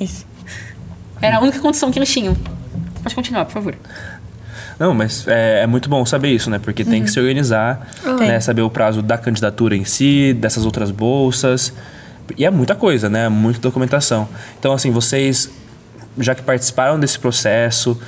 Isso. 0.00 0.26
Era 1.20 1.36
a 1.36 1.40
única 1.40 1.58
condição 1.58 1.90
que 1.90 1.98
eles 1.98 2.10
tinham. 2.10 2.34
Pode 3.02 3.14
continuar, 3.14 3.44
por 3.44 3.52
favor. 3.52 3.76
Não, 4.78 4.94
mas 4.94 5.28
é, 5.28 5.60
é 5.62 5.66
muito 5.66 5.90
bom 5.90 6.06
saber 6.06 6.30
isso, 6.30 6.48
né? 6.48 6.58
Porque 6.58 6.82
tem 6.82 7.04
que 7.04 7.10
se 7.10 7.20
organizar, 7.20 7.86
né? 8.02 8.16
Tem. 8.16 8.40
Saber 8.40 8.62
o 8.62 8.70
prazo 8.70 9.02
da 9.02 9.18
candidatura 9.18 9.76
em 9.76 9.84
si, 9.84 10.32
dessas 10.32 10.64
outras 10.64 10.90
bolsas. 10.90 11.74
E 12.38 12.46
é 12.46 12.50
muita 12.50 12.74
coisa, 12.74 13.10
né? 13.10 13.28
Muita 13.28 13.60
documentação. 13.60 14.26
Então, 14.58 14.72
assim, 14.72 14.90
vocês, 14.90 15.50
já 16.18 16.34
que 16.34 16.40
participaram 16.40 16.98
desse 16.98 17.18
processo, 17.18 18.00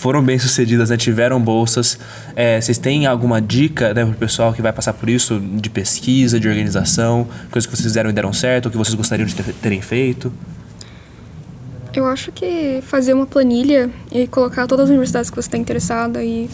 foram 0.00 0.22
bem 0.22 0.38
sucedidas, 0.38 0.88
né? 0.88 0.96
Tiveram 0.96 1.38
bolsas. 1.38 1.98
é, 2.34 2.58
vocês 2.58 2.78
têm 2.78 3.04
alguma 3.06 3.40
dica, 3.40 3.92
né, 3.92 4.02
pro 4.04 4.14
pessoal 4.14 4.52
que 4.54 4.62
vai 4.62 4.72
passar 4.72 4.94
por 4.94 5.10
isso, 5.10 5.38
de 5.38 5.68
pesquisa, 5.68 6.40
de 6.40 6.48
organização, 6.48 7.28
coisas 7.50 7.66
que 7.68 7.76
vocês 7.76 7.86
fizeram 7.86 8.08
e 8.08 8.12
deram 8.12 8.32
certo, 8.32 8.66
ou 8.66 8.72
que 8.72 8.78
vocês 8.78 8.94
gostariam 8.94 9.26
de 9.26 9.34
ter- 9.34 9.52
terem 9.60 9.82
feito? 9.82 10.32
Eu 11.92 12.06
acho 12.06 12.32
que 12.32 12.80
fazer 12.82 13.12
uma 13.12 13.26
planilha 13.26 13.90
e 14.10 14.26
colocar 14.26 14.66
todas 14.66 14.84
as 14.84 14.90
universidades 14.90 15.28
que 15.28 15.36
você 15.36 15.48
está 15.48 15.58
interessada 15.58 16.24
e 16.24 16.48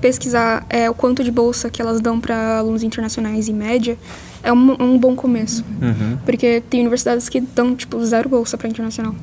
pesquisar 0.00 0.64
é, 0.68 0.88
o 0.90 0.94
quanto 0.94 1.24
de 1.24 1.30
bolsa 1.30 1.70
que 1.70 1.80
elas 1.82 2.00
dão 2.00 2.20
para 2.20 2.58
alunos 2.58 2.82
internacionais 2.82 3.48
em 3.48 3.54
média 3.54 3.96
é 4.42 4.52
um, 4.52 4.76
um 4.82 4.98
bom 4.98 5.14
começo. 5.14 5.64
Uhum. 5.80 6.18
Porque 6.24 6.62
tem 6.68 6.80
universidades 6.80 7.28
que 7.28 7.40
dão, 7.40 7.74
tipo, 7.76 8.04
zero 8.04 8.28
bolsa 8.28 8.56
pra 8.58 8.68
internacional. 8.68 9.14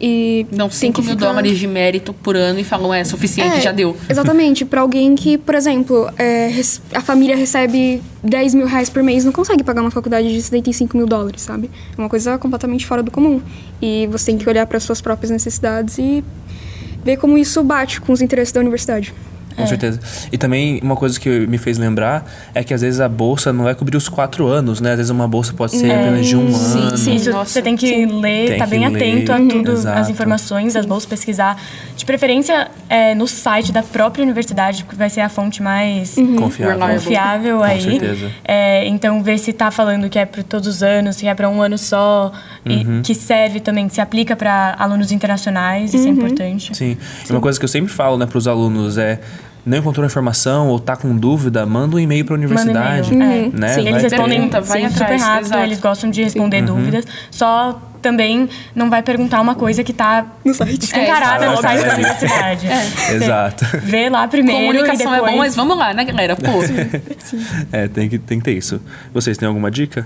E 0.00 0.46
Dão 0.50 0.68
tem 0.68 0.78
5 0.78 1.00
que 1.00 1.06
mil 1.06 1.16
ficar- 1.16 1.26
dólares 1.28 1.58
de 1.58 1.66
mérito 1.66 2.12
por 2.12 2.36
ano 2.36 2.58
e 2.58 2.64
falam, 2.64 2.92
é 2.92 3.04
suficiente, 3.04 3.56
É, 3.58 3.60
já 3.60 3.72
deu. 3.72 3.96
Exatamente. 4.08 4.64
Pra 4.64 4.80
alguém 4.80 5.14
que, 5.14 5.38
por 5.38 5.54
exemplo, 5.54 6.08
é, 6.18 6.50
a 6.94 7.00
família 7.00 7.36
recebe 7.36 8.02
10 8.22 8.54
mil 8.54 8.66
reais 8.66 8.90
por 8.90 9.02
mês, 9.02 9.24
não 9.24 9.32
consegue 9.32 9.62
pagar 9.62 9.80
uma 9.80 9.90
faculdade 9.90 10.32
de 10.32 10.42
75 10.42 10.96
mil 10.96 11.06
dólares, 11.06 11.42
sabe? 11.42 11.70
É 11.96 12.00
uma 12.00 12.08
coisa 12.08 12.36
completamente 12.38 12.84
fora 12.86 13.02
do 13.02 13.10
comum. 13.10 13.40
E 13.80 14.08
você 14.10 14.26
tem 14.26 14.38
que 14.38 14.48
olhar 14.48 14.66
para 14.66 14.78
suas 14.80 15.00
próprias 15.00 15.30
necessidades 15.30 15.98
e 15.98 16.24
ver 17.04 17.16
como 17.16 17.38
isso 17.38 17.62
bate 17.62 18.00
com 18.00 18.12
os 18.12 18.20
interesses 18.20 18.52
da 18.52 18.60
universidade. 18.60 19.14
Com 19.56 19.66
certeza. 19.66 20.00
E 20.30 20.38
também 20.38 20.80
uma 20.82 20.96
coisa 20.96 21.18
que 21.18 21.28
me 21.46 21.58
fez 21.58 21.78
lembrar 21.78 22.24
é 22.54 22.62
que 22.64 22.72
às 22.72 22.80
vezes 22.80 23.00
a 23.00 23.08
bolsa 23.08 23.52
não 23.52 23.64
vai 23.64 23.74
cobrir 23.74 23.96
os 23.96 24.08
quatro 24.08 24.46
anos, 24.46 24.80
né? 24.80 24.90
Às 24.92 24.96
vezes 24.96 25.10
uma 25.10 25.28
bolsa 25.28 25.52
pode 25.52 25.72
ser 25.72 25.90
apenas 25.90 26.26
de 26.26 26.36
um 26.36 26.52
sim, 26.52 26.78
ano. 26.78 26.96
sim. 26.96 27.14
Isso, 27.16 27.30
Nossa, 27.30 27.50
você 27.50 27.62
tem 27.62 27.76
que 27.76 28.06
ler, 28.06 28.48
Tem 28.50 28.58
tá 28.58 28.64
que 28.64 28.70
bem 28.70 28.88
ler, 28.88 28.96
atento 28.96 29.32
a 29.32 29.36
uhum. 29.36 29.48
tudo, 29.48 29.72
Exato. 29.72 29.98
as 29.98 30.08
informações, 30.08 30.76
as 30.76 30.86
bolsas, 30.86 31.08
pesquisar. 31.08 31.60
De 31.96 32.04
preferência, 32.04 32.68
é, 32.88 33.14
no 33.14 33.26
site 33.28 33.72
da 33.72 33.82
própria 33.82 34.22
universidade, 34.22 34.84
que 34.84 34.94
vai 34.96 35.10
ser 35.10 35.20
a 35.20 35.28
fonte 35.28 35.62
mais 35.62 36.14
Confiável. 36.14 36.74
Reliable. 36.78 37.04
confiável 37.04 37.58
Com 37.58 37.64
aí. 37.64 37.80
certeza. 37.82 38.30
É, 38.44 38.86
então, 38.88 39.22
ver 39.22 39.38
se 39.38 39.52
tá 39.52 39.70
falando 39.70 40.08
que 40.08 40.18
é 40.18 40.24
para 40.24 40.42
todos 40.42 40.66
os 40.68 40.82
anos, 40.82 41.16
se 41.16 41.26
é 41.26 41.34
para 41.34 41.48
um 41.48 41.60
ano 41.62 41.78
só, 41.78 42.32
Uhum. 42.64 42.98
e 43.00 43.02
que 43.02 43.14
serve 43.14 43.60
também, 43.60 43.88
que 43.88 43.94
se 43.94 44.00
aplica 44.00 44.36
para 44.36 44.76
alunos 44.78 45.10
internacionais, 45.12 45.92
isso 45.94 46.06
é 46.06 46.10
importante. 46.10 46.76
Sim. 46.76 46.96
E 47.28 47.32
uma 47.32 47.40
coisa 47.40 47.58
que 47.58 47.64
eu 47.64 47.68
sempre 47.68 47.92
falo, 47.92 48.16
né, 48.16 48.26
para 48.26 48.38
os 48.38 48.46
alunos 48.46 48.98
é 48.98 49.20
não 49.64 49.78
encontrou 49.78 50.02
a 50.04 50.06
informação 50.06 50.68
ou 50.68 50.78
tá 50.80 50.96
com 50.96 51.16
dúvida, 51.16 51.64
manda 51.64 51.96
um 51.96 51.98
e-mail 52.00 52.24
para 52.24 52.34
a 52.34 52.38
universidade, 52.38 53.12
é. 53.14 53.16
né? 53.16 53.74
Sim, 53.74 53.82
Vai 53.82 53.92
eles 53.92 54.02
respondem 54.02 54.38
Pergunta, 54.40 54.60
vai 54.60 54.80
sim, 54.82 54.88
super 54.88 55.02
atrás, 55.04 55.22
rápido, 55.22 55.44
exato. 55.46 55.62
eles 55.62 55.80
gostam 55.80 56.10
de 56.10 56.22
responder 56.24 56.60
Uhum. 56.60 56.66
dúvidas. 56.76 57.04
Só 57.30 57.80
também 58.02 58.48
não 58.74 58.90
vai 58.90 59.00
perguntar 59.00 59.40
uma 59.40 59.54
coisa 59.54 59.84
que 59.84 59.92
tá 59.92 60.26
No 60.44 60.52
site. 60.52 60.82
escancarada 60.84 61.44
É, 61.44 61.48
no 61.50 61.56
site 61.58 61.80
da 61.84 61.86
É. 61.90 61.94
universidade. 61.94 62.66
Você 63.06 63.14
Exato. 63.14 63.64
Vê 63.84 64.08
lá 64.08 64.26
primeiro 64.26 64.60
Comunicação 64.66 65.12
e 65.12 65.14
depois... 65.14 65.30
é 65.30 65.32
bom, 65.32 65.38
mas 65.38 65.54
vamos 65.54 65.78
lá, 65.78 65.94
né, 65.94 66.04
galera? 66.04 66.34
Pô, 66.34 66.50
É, 67.70 67.86
tem 67.88 68.08
que, 68.08 68.18
tem 68.18 68.38
que 68.38 68.44
ter 68.44 68.52
isso. 68.56 68.80
Vocês 69.14 69.38
têm 69.38 69.46
alguma 69.46 69.70
dica? 69.70 70.04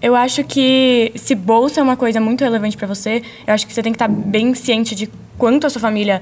Eu 0.00 0.14
acho 0.14 0.42
que 0.44 1.12
se 1.16 1.34
bolsa 1.34 1.80
é 1.80 1.82
uma 1.82 1.96
coisa 1.96 2.20
muito 2.20 2.42
relevante 2.42 2.76
pra 2.76 2.86
você, 2.86 3.22
eu 3.46 3.52
acho 3.52 3.66
que 3.66 3.72
você 3.74 3.82
tem 3.82 3.92
que 3.92 3.96
estar 3.96 4.08
bem 4.08 4.54
ciente 4.54 4.94
de 4.94 5.10
quanto 5.40 5.66
a 5.66 5.70
sua 5.70 5.80
família 5.80 6.20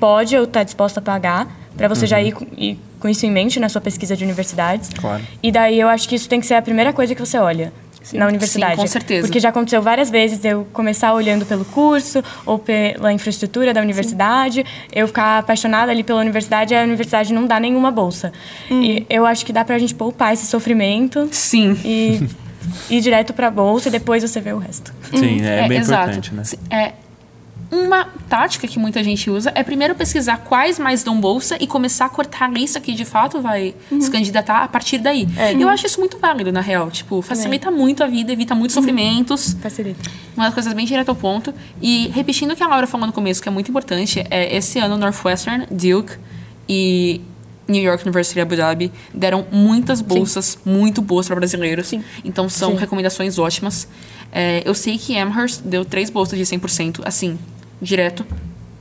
pode 0.00 0.34
ou 0.36 0.44
está 0.44 0.64
disposta 0.64 0.98
a 0.98 1.02
pagar, 1.02 1.46
pra 1.76 1.86
você 1.86 2.06
já 2.06 2.20
ir 2.20 2.32
com, 2.32 2.46
ir 2.56 2.78
com 2.98 3.08
isso 3.08 3.26
em 3.26 3.30
mente 3.30 3.60
na 3.60 3.68
sua 3.68 3.80
pesquisa 3.80 4.16
de 4.16 4.24
universidades. 4.24 4.88
Claro. 4.88 5.22
E 5.42 5.52
daí 5.52 5.78
eu 5.78 5.88
acho 5.88 6.08
que 6.08 6.14
isso 6.16 6.26
tem 6.26 6.40
que 6.40 6.46
ser 6.46 6.54
a 6.54 6.62
primeira 6.62 6.92
coisa 6.92 7.14
que 7.14 7.20
você 7.20 7.36
olha. 7.36 7.70
Na 8.12 8.26
universidade. 8.26 8.74
Sim, 8.74 8.82
com 8.82 8.86
certeza. 8.86 9.26
Porque 9.26 9.40
já 9.40 9.48
aconteceu 9.48 9.80
várias 9.80 10.10
vezes 10.10 10.44
eu 10.44 10.66
começar 10.74 11.14
olhando 11.14 11.46
pelo 11.46 11.64
curso 11.64 12.22
ou 12.44 12.58
pela 12.58 13.10
infraestrutura 13.14 13.72
da 13.72 13.80
universidade, 13.80 14.62
eu 14.92 15.06
ficar 15.06 15.38
apaixonada 15.38 15.90
ali 15.90 16.02
pela 16.02 16.20
universidade 16.20 16.74
e 16.74 16.76
a 16.76 16.82
universidade 16.82 17.32
não 17.32 17.46
dá 17.46 17.58
nenhuma 17.58 17.90
bolsa. 17.90 18.30
E 18.70 19.06
eu 19.08 19.24
acho 19.24 19.46
que 19.46 19.54
dá 19.54 19.64
pra 19.64 19.78
gente 19.78 19.94
poupar 19.94 20.34
esse 20.34 20.44
sofrimento 20.44 21.26
sim. 21.32 21.78
e 21.82 22.28
ir 22.94 23.00
direto 23.00 23.32
pra 23.32 23.50
bolsa 23.50 23.88
e 23.88 23.92
depois 23.92 24.22
você 24.22 24.38
vê 24.38 24.52
o 24.52 24.58
resto. 24.58 24.92
Sim, 25.14 25.40
é, 25.40 25.66
bem 25.66 25.78
exato. 25.78 26.10
importante, 26.10 26.34
né? 26.34 26.42
É, 26.70 26.92
uma 27.74 28.06
tática 28.28 28.66
que 28.66 28.78
muita 28.78 29.02
gente 29.02 29.28
usa 29.30 29.52
é 29.54 29.62
primeiro 29.62 29.94
pesquisar 29.94 30.38
quais 30.38 30.78
mais 30.78 31.02
dão 31.02 31.20
bolsa 31.20 31.56
e 31.60 31.66
começar 31.66 32.06
a 32.06 32.08
cortar 32.08 32.46
a 32.46 32.48
lista 32.48 32.80
que 32.80 32.92
de 32.94 33.04
fato 33.04 33.40
vai 33.40 33.74
se 34.00 34.10
candidatar 34.10 34.62
a 34.62 34.68
partir 34.68 34.98
daí. 34.98 35.26
E 35.56 35.60
eu 35.60 35.68
acho 35.68 35.86
isso 35.86 35.98
muito 35.98 36.18
válido, 36.18 36.52
na 36.52 36.60
real. 36.60 36.90
Tipo, 36.90 37.20
facilita 37.20 37.70
muito 37.70 38.02
a 38.04 38.06
vida, 38.06 38.32
evita 38.32 38.54
muitos 38.54 38.74
sofrimentos. 38.74 39.56
Facilita. 39.60 40.10
Uma 40.36 40.46
das 40.46 40.54
coisas 40.54 40.72
bem 40.72 40.86
direto 40.86 41.08
ao 41.08 41.16
ponto. 41.16 41.52
E 41.80 42.08
repetindo 42.14 42.52
o 42.52 42.56
que 42.56 42.62
a 42.62 42.68
Laura 42.68 42.86
falou 42.86 43.06
no 43.06 43.12
começo, 43.12 43.42
que 43.42 43.48
é 43.48 43.52
muito 43.52 43.70
importante, 43.70 44.24
é 44.30 44.56
esse 44.56 44.78
ano 44.78 44.96
Northwestern, 44.96 45.66
Duke 45.70 46.14
e 46.68 47.20
New 47.66 47.82
York 47.82 48.02
University 48.04 48.40
Abu 48.40 48.56
Dhabi 48.56 48.92
deram 49.12 49.46
muitas 49.50 50.00
bolsas 50.00 50.58
muito 50.64 51.00
boas 51.00 51.26
para 51.26 51.36
brasileiros. 51.36 51.92
Então 52.24 52.48
são 52.48 52.72
Sim. 52.72 52.78
recomendações 52.78 53.38
ótimas. 53.38 53.88
É, 54.32 54.62
eu 54.64 54.74
sei 54.74 54.98
que 54.98 55.16
Amherst 55.16 55.62
deu 55.62 55.84
três 55.84 56.10
bolsas 56.10 56.38
de 56.38 56.44
100%, 56.44 57.02
assim, 57.04 57.38
direto 57.84 58.26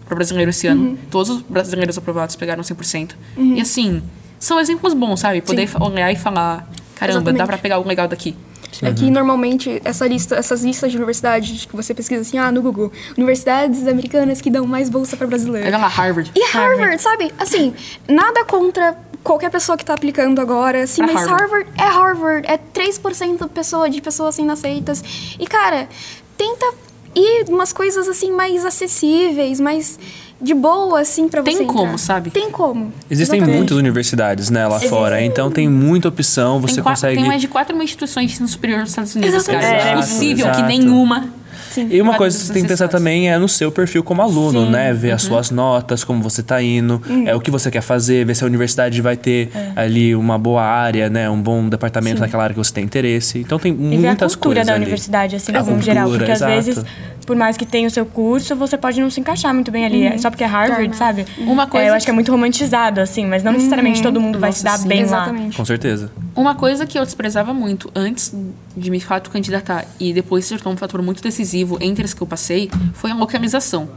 para 0.05 0.15
brasileiro 0.15 0.50
esse 0.50 0.65
ano. 0.67 0.98
Todos 1.12 1.29
os 1.29 1.41
brasileiros 1.41 1.98
aprovados 1.98 2.36
pegaram 2.36 2.63
100%. 2.63 3.12
E 3.38 3.62
assim, 3.62 4.01
são 4.39 4.60
exemplos 4.60 4.93
bons, 4.93 5.19
sabe? 5.19 5.41
Poder 5.41 5.67
fa- 5.67 5.83
olhar 5.83 6.12
e 6.12 6.15
falar, 6.15 6.67
caramba, 6.95 7.22
dá 7.22 7.29
Exatamente. 7.31 7.45
para 7.48 7.57
pegar 7.57 7.79
o 7.79 7.88
legal 7.88 8.07
daqui. 8.07 8.36
É 8.81 8.91
que 8.91 9.10
normalmente 9.12 9.79
essa 9.86 10.07
lista, 10.07 10.36
essas 10.36 10.63
listas 10.63 10.89
de 10.91 10.98
universidades 10.98 11.63
que 11.65 11.75
você 11.75 11.93
pesquisa 11.93 12.22
assim, 12.22 12.39
ah, 12.39 12.51
no 12.51 12.60
Google, 12.62 12.91
universidades 13.15 13.88
americanas 13.88 14.41
que 14.41 14.50
dão 14.50 14.65
mais 14.65 14.89
bolsa 14.89 15.15
para 15.15 15.27
brasileiro. 15.27 15.67
Olha 15.67 15.77
lá, 15.77 15.88
Harvard. 15.88 16.31
E 16.36 16.43
Harvard, 16.51 17.00
sabe? 17.00 17.31
Assim, 17.38 17.74
nada 18.10 18.43
contra 18.45 18.98
qualquer 19.24 19.51
pessoa 19.51 19.77
que 19.77 19.86
tá 19.86 19.93
aplicando 19.93 20.41
agora, 20.41 20.83
assim, 20.83 21.03
Pra 21.03 21.13
mas 21.13 21.27
Harvard. 21.27 21.44
Harvard. 21.44 21.70
é 21.77 21.83
Harvard, 21.87 22.48
é 22.48 22.57
3% 22.57 23.48
pessoa, 23.50 23.87
de 23.89 24.01
pessoas 24.01 24.33
sendo 24.35 24.51
aceitas. 24.51 25.03
E, 25.39 25.46
cara, 25.46 25.87
tenta 26.35 26.74
ir 27.15 27.45
umas 27.49 27.71
coisas 27.73 28.07
assim 28.07 28.31
mais 28.31 28.65
acessíveis, 28.65 29.59
mais 29.59 29.99
de 30.41 30.53
boa, 30.53 30.99
assim, 30.99 31.29
pra 31.29 31.41
Tem 31.41 31.55
você 31.55 31.65
como, 31.65 31.83
entrar. 31.83 31.97
sabe? 31.97 32.29
Tem 32.29 32.51
como. 32.51 32.91
Existem 33.09 33.37
Exatamente. 33.37 33.57
muitas 33.57 33.77
universidades, 33.77 34.49
né, 34.49 34.67
lá 34.67 34.79
fora, 34.79 35.23
então 35.23 35.49
tem 35.49 35.69
muita 35.69 36.09
opção, 36.09 36.59
você 36.59 36.75
tem, 36.75 36.83
consegue... 36.83 37.15
tem 37.15 37.25
mais 37.25 37.41
de 37.41 37.47
4 37.47 37.73
mil 37.75 37.85
instituições 37.85 38.27
de 38.27 38.33
ensino 38.33 38.47
superior 38.49 38.81
nos 38.81 38.89
Estados 38.89 39.15
Unidos, 39.15 39.35
Exatamente. 39.35 39.63
cara. 39.63 39.75
É, 39.77 39.91
Exato, 39.93 40.07
possível 40.07 40.45
exato. 40.47 40.61
que 40.61 40.67
nenhuma. 40.67 41.29
E 41.81 42.01
uma 42.01 42.16
coisa 42.16 42.38
que 42.38 42.44
você 42.46 42.53
tem 42.53 42.62
que 42.64 42.68
pensar 42.68 42.88
também 42.88 43.29
é 43.29 43.38
no 43.38 43.48
seu 43.50 43.72
perfil 43.72 44.03
como 44.03 44.22
aluno, 44.22 44.66
Sim, 44.66 44.72
né? 44.72 44.94
Ver 44.94 45.09
Uhum. 45.09 45.16
as 45.16 45.22
suas 45.24 45.51
notas, 45.51 46.03
como 46.03 46.22
você 46.22 46.42
tá 46.44 46.62
indo, 46.62 47.01
é 47.25 47.36
o 47.36 47.40
que 47.40 47.50
você 47.51 47.70
quer 47.72 47.81
fazer, 47.81 48.25
ver 48.25 48.36
se 48.36 48.44
a 48.44 48.48
universidade 48.48 49.01
vai 49.01 49.16
ter 49.18 49.50
É. 49.53 49.72
ali 49.75 50.16
uma 50.16 50.38
boa 50.38 50.64
área, 50.64 51.09
né? 51.09 51.29
Um 51.29 51.42
bom 51.42 51.68
departamento 51.70 52.20
naquela 52.20 52.44
área 52.44 52.53
que 52.53 52.59
você 52.64 52.74
tem 52.74 52.83
interesse. 52.83 53.40
Então 53.40 53.57
tem 53.59 53.72
E 53.74 53.75
ver 53.75 54.05
a 54.05 54.09
muitas 54.09 54.36
cultura 54.36 54.55
coisas 54.55 54.68
da 54.68 54.74
ali. 54.74 54.81
universidade, 54.83 55.36
assim, 55.36 55.51
A 55.55 55.62
geral. 55.79 56.03
cultura, 56.09 56.18
Porque 56.25 56.31
às 56.31 56.38
exato. 56.38 56.51
vezes, 56.53 56.86
por 57.25 57.36
mais 57.36 57.57
que 57.57 57.66
tenha 57.66 57.88
o 57.88 57.92
seu 57.92 58.05
curso, 58.05 58.55
você 58.55 58.77
pode 58.77 59.00
não 59.00 59.09
se 59.09 59.20
encaixar 59.20 59.53
muito 59.53 59.72
bem 59.72 59.86
ali. 59.86 60.03
É 60.03 60.18
Só 60.18 60.29
porque 60.29 60.44
é 60.44 60.48
Harvard, 60.48 60.83
Torna. 60.83 60.96
sabe? 60.96 61.25
Uma 61.40 61.68
coisa 61.68 61.86
É, 61.86 61.90
eu 61.90 61.94
acho 61.94 62.05
que 62.05 62.12
é 62.12 62.14
muito 62.14 62.31
romantizado, 62.31 63.00
assim, 63.01 63.25
mas 63.25 63.44
não 63.44 63.51
necessariamente 63.53 64.01
todo 64.01 64.20
mundo 64.20 64.40
vai 64.40 64.51
se 64.51 64.64
dar 64.64 64.72
Nossa, 64.72 64.83
sim. 64.83 64.90
bem 64.90 65.05
lá. 65.05 65.24
Exatamente. 65.24 65.57
Com 65.57 65.66
certeza. 65.66 66.12
Uma 66.36 66.55
coisa 66.55 66.86
que 66.86 66.98
eu 66.98 67.05
desprezava 67.05 67.53
muito 67.53 67.92
antes 67.96 68.33
de 68.75 68.90
me 68.92 69.00
fato 69.00 69.29
candidatar 69.29 69.86
e 70.00 70.14
depois 70.14 70.46
se 70.46 70.55
tornou 70.57 70.74
um 70.74 70.77
fator 70.77 71.01
muito 71.01 71.22
decisivo 71.22 71.77
entre 71.81 72.05
as 72.05 72.14
que 72.14 72.22
eu 72.22 72.27
passei 72.27 72.70
foi 72.94 73.12
a 73.12 73.16
localização. 73.16 73.90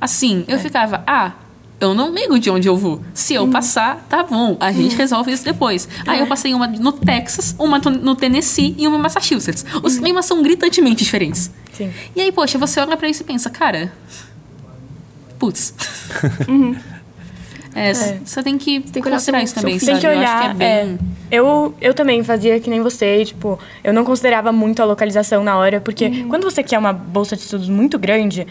Assim, 0.00 0.44
eu 0.46 0.58
ficava, 0.58 1.02
ah, 1.06 1.32
eu 1.80 1.94
não 1.94 2.12
ligo 2.14 2.38
de 2.38 2.50
onde 2.50 2.68
eu 2.68 2.76
vou. 2.76 3.02
Se 3.12 3.34
eu 3.34 3.48
passar, 3.48 4.06
tá 4.08 4.22
bom, 4.22 4.56
a 4.60 4.70
gente 4.72 4.96
resolve 4.96 5.32
isso 5.32 5.44
depois. 5.44 5.88
Aí 6.06 6.20
eu 6.20 6.26
passei 6.26 6.54
uma 6.54 6.66
no 6.66 6.92
Texas, 6.92 7.54
uma 7.58 7.78
no 7.78 8.14
Tennessee 8.14 8.74
e 8.78 8.86
uma 8.86 8.96
em 8.96 9.00
Massachusetts. 9.00 9.64
Os 9.82 9.98
climas 9.98 10.24
são 10.24 10.42
gritantemente 10.42 11.04
diferentes. 11.04 11.50
Sim. 11.76 11.92
E 12.16 12.20
aí, 12.20 12.32
poxa, 12.32 12.56
você 12.58 12.80
olha 12.80 12.96
pra 12.96 13.08
isso 13.08 13.22
e 13.22 13.24
pensa, 13.26 13.50
cara. 13.50 13.92
Putz. 15.38 15.74
É, 17.76 17.92
Você 18.24 18.40
tem 18.40 18.56
que 18.56 18.80
que 18.82 19.00
olhar 19.00 19.10
considerar 19.10 19.42
isso 19.42 19.52
também, 19.52 19.80
sabe? 19.80 19.90
Tem 19.92 20.00
que 20.00 20.06
Eu 20.06 20.10
olhar. 20.16 20.36
acho 20.36 20.44
que 20.44 20.50
é 20.50 20.54
bem. 20.84 20.98
é, 21.28 21.36
eu, 21.36 21.74
eu 21.80 21.92
também 21.92 22.22
fazia 22.22 22.60
que 22.60 22.70
nem 22.70 22.80
você, 22.80 23.22
e, 23.22 23.24
tipo, 23.24 23.58
eu 23.82 23.92
não 23.92 24.04
considerava 24.04 24.52
muito 24.52 24.80
a 24.80 24.84
localização 24.84 25.42
na 25.42 25.56
hora, 25.56 25.80
porque 25.80 26.06
Uhum. 26.06 26.28
quando 26.28 26.44
você 26.44 26.62
quer 26.62 26.78
uma 26.78 26.92
bolsa 26.92 27.34
de 27.34 27.42
estudos 27.42 27.68
muito 27.68 27.98
grande, 27.98 28.46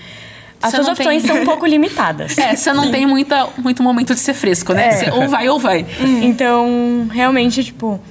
as 0.61 0.71
Você 0.71 0.75
suas 0.83 0.89
opções 0.89 1.23
tem- 1.23 1.31
são 1.31 1.41
um 1.41 1.45
pouco 1.47 1.65
limitadas. 1.65 2.37
É, 2.37 2.53
você 2.53 2.73
não 2.73 2.91
tem 2.91 3.05
muita, 3.05 3.47
muito 3.59 3.81
momento 3.81 4.13
de 4.13 4.19
ser 4.19 4.33
fresco, 4.33 4.73
né? 4.73 4.87
É. 4.87 4.91
Você 4.91 5.11
ou 5.11 5.29
vai 5.29 5.47
ou 5.47 5.57
vai. 5.57 5.85
Então, 6.21 7.07
realmente, 7.09 7.63
tipo, 7.63 8.01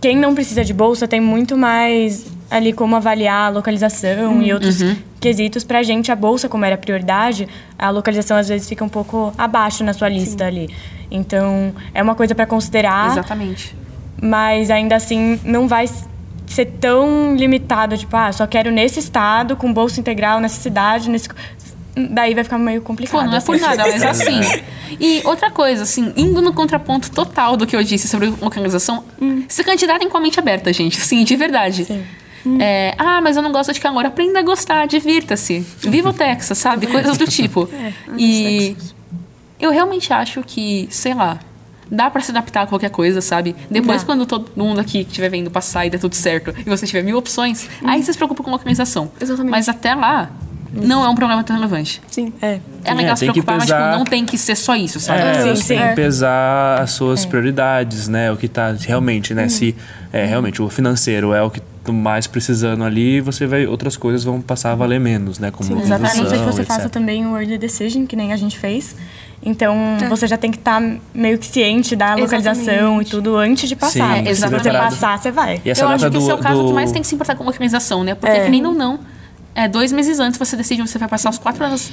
quem 0.00 0.16
não 0.16 0.34
precisa 0.34 0.64
de 0.64 0.72
bolsa 0.72 1.06
tem 1.06 1.20
muito 1.20 1.54
mais 1.54 2.24
ali 2.52 2.70
como 2.72 2.94
avaliar 2.94 3.46
a 3.46 3.48
localização 3.48 4.42
e 4.42 4.52
outros 4.52 4.78
quesitos. 5.18 5.64
Pra 5.64 5.82
gente, 5.82 6.12
a 6.12 6.16
bolsa, 6.16 6.50
como 6.50 6.66
era 6.66 6.76
prioridade, 6.76 7.48
a 7.78 7.88
localização 7.88 8.36
às 8.36 8.48
vezes 8.48 8.68
fica 8.68 8.84
um 8.84 8.90
pouco 8.90 9.32
abaixo 9.38 9.82
na 9.82 9.94
sua 9.94 10.08
lista 10.08 10.44
ali. 10.44 10.68
Então, 11.10 11.72
é 11.94 12.02
uma 12.02 12.14
coisa 12.14 12.34
pra 12.34 12.44
considerar, 12.44 13.12
Exatamente. 13.12 13.74
mas 14.20 14.70
ainda 14.70 14.96
assim 14.96 15.40
não 15.42 15.66
vai 15.66 15.88
ser 16.46 16.66
tão 16.66 17.34
limitado, 17.36 17.96
tipo, 17.96 18.14
ah, 18.14 18.30
só 18.30 18.46
quero 18.46 18.70
nesse 18.70 19.00
estado, 19.00 19.56
com 19.56 19.72
bolsa 19.72 19.98
integral, 19.98 20.38
nessa 20.38 20.60
cidade, 20.60 21.08
nesse... 21.08 21.30
Daí 21.94 22.34
vai 22.34 22.44
ficar 22.44 22.58
meio 22.58 22.82
complicado. 22.82 23.20
Pô, 23.20 23.26
não 23.26 23.36
é 23.36 23.40
por 23.40 23.58
nada, 23.58 23.84
mas 23.86 24.02
assim. 24.04 24.40
E 24.98 25.22
outra 25.24 25.50
coisa, 25.50 25.82
assim, 25.82 26.12
indo 26.16 26.40
no 26.42 26.52
contraponto 26.52 27.10
total 27.10 27.56
do 27.56 27.66
que 27.66 27.76
eu 27.76 27.82
disse 27.82 28.08
sobre 28.08 28.32
localização, 28.40 29.04
se 29.48 29.62
candidatem 29.62 30.08
com 30.08 30.16
a 30.16 30.20
mente 30.20 30.38
aberta, 30.38 30.72
gente. 30.72 30.98
Sim, 31.00 31.24
de 31.24 31.36
verdade. 31.36 31.84
Sim. 31.84 32.02
É, 32.60 32.94
ah, 32.98 33.20
mas 33.20 33.36
eu 33.36 33.42
não 33.42 33.52
gosto 33.52 33.72
de 33.72 33.80
calor. 33.80 34.04
Aprenda 34.04 34.40
a 34.40 34.42
gostar, 34.42 34.86
divirta-se. 34.86 35.60
Viva 35.78 36.10
o 36.10 36.12
Texas, 36.12 36.58
sabe? 36.58 36.86
Coisas 36.86 37.16
do 37.16 37.26
tipo. 37.26 37.68
e 38.18 38.76
eu 39.60 39.70
realmente 39.70 40.12
acho 40.12 40.42
que, 40.42 40.88
sei 40.90 41.14
lá, 41.14 41.38
dá 41.90 42.10
pra 42.10 42.20
se 42.20 42.30
adaptar 42.30 42.62
a 42.62 42.66
qualquer 42.66 42.90
coisa, 42.90 43.20
sabe? 43.20 43.54
Depois, 43.70 44.00
Dá. 44.02 44.06
quando 44.06 44.26
todo 44.26 44.50
mundo 44.56 44.80
aqui 44.80 45.00
estiver 45.02 45.28
vendo 45.28 45.50
passar 45.50 45.86
e 45.86 45.90
der 45.90 45.98
tudo 45.98 46.14
certo, 46.14 46.52
e 46.58 46.68
você 46.68 46.86
tiver 46.86 47.02
mil 47.02 47.16
opções, 47.18 47.68
aí 47.84 48.02
você 48.02 48.12
se 48.12 48.18
preocupa 48.18 48.42
com 48.42 48.50
localização. 48.50 49.10
Exatamente. 49.20 49.50
Mas 49.50 49.68
até 49.68 49.94
lá, 49.94 50.30
não 50.72 51.04
é 51.04 51.08
um 51.08 51.14
problema 51.14 51.44
tão 51.44 51.54
relevante. 51.54 52.00
Sim. 52.08 52.32
É. 52.40 52.58
É 52.82 52.94
legal 52.94 53.12
É, 53.12 53.16
se 53.16 53.26
tem 53.26 53.34
que 53.34 53.42
preocupar, 53.42 53.56
mas 53.58 53.64
pesar- 53.66 53.84
tipo, 53.90 53.98
não 53.98 54.06
tem 54.06 54.24
que 54.24 54.38
ser 54.38 54.56
só 54.56 54.74
isso, 54.74 54.98
sabe? 54.98 55.20
É, 55.20 55.34
Sim, 55.42 55.48
você 55.50 55.62
sim. 55.62 55.68
tem 55.74 55.82
É. 55.82 55.88
que 55.90 55.94
pesar 55.96 56.80
as 56.80 56.92
suas 56.92 57.26
prioridades, 57.26 58.08
né? 58.08 58.32
O 58.32 58.36
que 58.38 58.48
tá 58.48 58.74
realmente, 58.80 59.34
né? 59.34 59.48
Se 59.50 59.76
é, 60.12 60.24
realmente 60.24 60.62
o 60.62 60.68
financeiro 60.70 61.34
é 61.34 61.42
o 61.42 61.50
que 61.50 61.60
mais 61.90 62.26
precisando 62.26 62.84
ali, 62.84 63.20
você 63.20 63.46
vai 63.46 63.66
outras 63.66 63.96
coisas 63.96 64.22
vão 64.22 64.40
passar 64.42 64.72
a 64.72 64.74
valer 64.74 65.00
menos, 65.00 65.38
né? 65.38 65.50
Como 65.50 65.80
Exato. 65.80 66.04
A 66.04 66.14
não 66.14 66.28
ser 66.28 66.38
que 66.38 66.44
você 66.44 66.64
faça 66.64 66.82
etc. 66.82 66.92
também 66.92 67.26
o 67.26 67.36
early 67.36 67.56
decision, 67.56 68.04
que 68.04 68.14
nem 68.14 68.32
a 68.32 68.36
gente 68.36 68.58
fez. 68.58 68.94
Então, 69.44 69.74
É. 70.00 70.08
você 70.08 70.26
já 70.28 70.36
tem 70.36 70.50
que 70.52 70.58
estar 70.58 70.80
meio 71.12 71.36
que 71.38 71.46
ciente 71.46 71.96
da 71.96 72.14
localização 72.14 72.62
Exatamente. 72.74 73.08
e 73.08 73.10
tudo 73.10 73.36
antes 73.36 73.68
de 73.68 73.74
passar. 73.74 74.18
Sim, 74.18 74.34
Se 74.34 74.46
você 74.48 74.70
passar, 74.70 75.18
você 75.18 75.30
vai. 75.32 75.60
E 75.64 75.70
essa 75.70 75.82
eu 75.82 75.88
acho 75.88 76.04
que 76.04 76.10
do, 76.10 76.18
esse 76.18 76.30
é 76.30 76.34
o 76.34 76.38
caso 76.38 76.62
do... 76.62 76.68
que 76.68 76.74
mais 76.74 76.92
tem 76.92 77.02
que 77.02 77.08
se 77.08 77.14
importar 77.16 77.34
com 77.34 77.42
localização, 77.42 78.04
né? 78.04 78.14
Porque, 78.14 78.36
É. 78.36 78.44
querendo 78.44 78.68
ou 78.68 78.74
não, 78.74 79.00
é, 79.54 79.68
dois 79.68 79.92
meses 79.92 80.18
antes 80.18 80.38
você 80.38 80.56
decide 80.56 80.80
onde 80.80 80.90
você 80.90 80.98
vai 80.98 81.08
passar 81.08 81.30
os 81.30 81.38
quatro, 81.38 81.64
anos, 81.64 81.92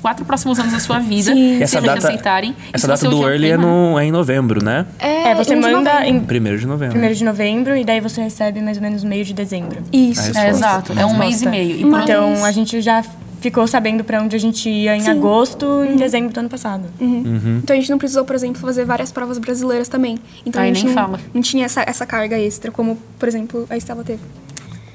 quatro 0.00 0.24
próximos 0.24 0.58
anos 0.58 0.72
da 0.72 0.80
sua 0.80 0.98
vida. 0.98 1.32
Sim. 1.32 1.58
E 1.58 1.62
essa 1.62 1.72
se 1.72 1.76
eles 1.76 1.86
data, 1.86 2.08
aceitarem. 2.08 2.56
essa 2.72 2.82
se 2.82 2.86
data 2.86 3.00
você 3.00 3.08
do 3.08 3.28
early 3.28 3.50
é, 3.50 3.56
no, 3.56 3.98
é 3.98 4.04
em 4.04 4.12
novembro, 4.12 4.64
né? 4.64 4.86
É, 4.98 5.34
você 5.34 5.54
um 5.54 5.60
de 5.60 5.70
manda 5.70 6.06
em 6.06 6.20
Primeiro 6.20 6.58
de 6.58 6.66
novembro. 6.66 6.98
1 6.98 7.12
de 7.12 7.24
novembro 7.24 7.76
e 7.76 7.84
daí 7.84 8.00
você 8.00 8.22
recebe 8.22 8.60
mais 8.62 8.78
ou 8.78 8.82
menos 8.82 9.04
meio 9.04 9.24
de 9.24 9.34
dezembro. 9.34 9.82
Isso. 9.92 10.36
Aí 10.36 10.46
É, 10.46 10.50
exato. 10.50 10.92
É 10.98 11.04
um 11.04 11.18
mês 11.18 11.42
e 11.42 11.48
meio. 11.48 11.76
E 11.76 11.82
Então, 11.82 12.44
a 12.44 12.52
gente 12.52 12.80
já 12.80 13.04
ficou 13.40 13.66
sabendo 13.66 14.02
pra 14.02 14.22
onde 14.22 14.34
a 14.34 14.38
gente 14.38 14.70
ia 14.70 14.96
em 14.96 15.00
Sim. 15.00 15.10
agosto 15.10 15.84
e 15.84 15.92
em 15.92 15.96
dezembro 15.96 16.32
do 16.32 16.40
ano 16.40 16.48
passado. 16.48 16.84
Uhum. 16.98 17.60
Então 17.62 17.76
a 17.76 17.78
gente 17.78 17.90
não 17.90 17.98
precisou, 17.98 18.24
por 18.24 18.34
exemplo, 18.34 18.58
fazer 18.58 18.86
várias 18.86 19.12
provas 19.12 19.36
brasileiras 19.36 19.86
também. 19.86 20.18
Então 20.46 20.62
Ai, 20.62 20.70
a 20.70 20.72
gente 20.72 20.86
nem 20.86 20.94
não, 20.94 21.02
fala. 21.02 21.20
não 21.34 21.42
tinha 21.42 21.66
essa, 21.66 21.84
essa 21.86 22.06
carga 22.06 22.38
extra, 22.38 22.70
como, 22.70 22.96
por 23.18 23.28
exemplo, 23.28 23.66
a 23.68 23.76
Estela 23.76 24.02
teve. 24.02 24.22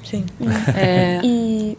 Sim. 0.02 0.24
É, 0.76 1.20
E 1.22 1.78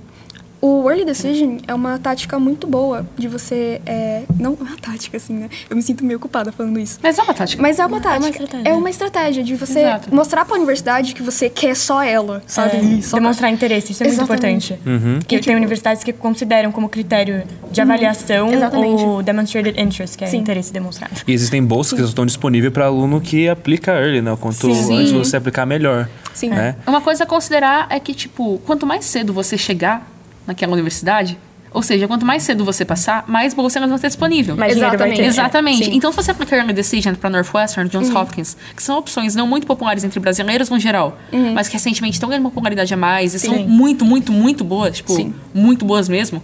o 0.61 0.87
early 0.89 1.03
decision 1.03 1.57
é 1.67 1.73
uma 1.73 1.97
tática 1.97 2.37
muito 2.37 2.67
boa 2.67 3.05
de 3.17 3.27
você. 3.27 3.81
É, 3.85 4.21
não 4.39 4.51
é 4.59 4.63
uma 4.63 4.77
tática, 4.77 5.17
assim, 5.17 5.33
né? 5.33 5.49
Eu 5.67 5.75
me 5.75 5.81
sinto 5.81 6.05
meio 6.05 6.19
culpada 6.19 6.51
falando 6.51 6.79
isso. 6.79 6.99
Mas 7.01 7.17
é 7.17 7.23
uma 7.23 7.33
tática. 7.33 7.61
Mas 7.61 7.79
é 7.79 7.85
uma 7.85 7.99
tática. 7.99 8.29
estratégia. 8.29 8.69
É 8.69 8.73
uma 8.73 8.89
estratégia 8.89 9.43
de 9.43 9.55
você 9.55 9.79
Exato. 9.79 10.13
mostrar 10.13 10.45
pra 10.45 10.55
universidade 10.55 11.15
que 11.15 11.23
você 11.23 11.49
quer 11.49 11.75
só 11.75 12.03
ela, 12.03 12.43
sabe? 12.45 12.77
É, 12.77 13.01
Só 13.01 13.17
demonstrar 13.17 13.51
interesse, 13.51 13.91
isso 13.91 14.03
é 14.03 14.07
muito 14.07 14.21
Exatamente. 14.21 14.73
importante. 14.73 15.05
Uhum. 15.05 15.19
Porque 15.19 15.39
tem 15.39 15.55
universidades 15.55 16.03
que 16.03 16.13
consideram 16.13 16.71
como 16.71 16.87
critério 16.87 17.43
de 17.71 17.81
avaliação 17.81 18.53
Exatamente. 18.53 19.03
o 19.03 19.23
demonstrated 19.23 19.81
interest, 19.81 20.17
que 20.17 20.23
é 20.23 20.27
Sim. 20.27 20.37
interesse 20.37 20.71
demonstrado. 20.71 21.13
E 21.27 21.33
existem 21.33 21.63
bolsas 21.63 21.97
que 21.97 22.05
estão 22.05 22.25
disponíveis 22.25 22.71
para 22.71 22.85
aluno 22.85 23.19
que 23.19 23.49
aplica 23.49 23.91
early, 23.93 24.21
né? 24.21 24.37
Quanto 24.39 24.73
Sim. 24.75 24.99
antes 24.99 25.11
você 25.11 25.37
aplicar, 25.37 25.65
melhor. 25.65 26.07
Sim. 26.33 26.49
Né? 26.49 26.75
Uma 26.85 27.01
coisa 27.01 27.23
a 27.23 27.27
considerar 27.27 27.87
é 27.89 27.99
que, 27.99 28.13
tipo, 28.13 28.59
quanto 28.65 28.85
mais 28.85 29.05
cedo 29.05 29.33
você 29.33 29.57
chegar 29.57 30.07
naquela 30.45 30.73
universidade, 30.73 31.37
ou 31.73 31.81
seja, 31.81 32.05
quanto 32.07 32.25
mais 32.25 32.43
cedo 32.43 32.65
você 32.65 32.83
passar, 32.83 33.23
mais 33.27 33.53
bolsa 33.53 33.79
elas 33.79 33.89
vão 33.89 33.97
ter 33.97 34.07
disponível. 34.07 34.57
Mais 34.57 34.77
vai 34.77 35.13
ter. 35.13 35.23
Exatamente. 35.23 35.85
Sim. 35.85 35.91
Então, 35.95 36.11
se 36.11 36.17
você 36.17 36.31
aplicar 36.31 36.57
Early 36.57 36.73
Decision 36.73 37.15
para 37.15 37.29
Northwestern, 37.29 37.89
Johns 37.89 38.09
Uhum. 38.09 38.17
Hopkins, 38.17 38.57
que 38.75 38.83
são 38.83 38.97
opções 38.97 39.35
não 39.35 39.47
muito 39.47 39.65
populares 39.65 40.03
entre 40.03 40.19
brasileiros 40.19 40.69
no 40.69 40.77
geral, 40.77 41.17
mas 41.53 41.67
que 41.69 41.73
recentemente 41.73 42.15
estão 42.15 42.27
ganhando 42.27 42.43
uma 42.43 42.51
popularidade 42.51 42.93
a 42.93 42.97
mais 42.97 43.33
e 43.33 43.39
são 43.39 43.53
Sim. 43.55 43.65
muito, 43.65 44.03
muito, 44.03 44.33
muito 44.33 44.63
boas, 44.65 44.97
tipo, 44.97 45.13
Sim. 45.13 45.33
muito 45.53 45.85
boas 45.85 46.09
mesmo, 46.09 46.43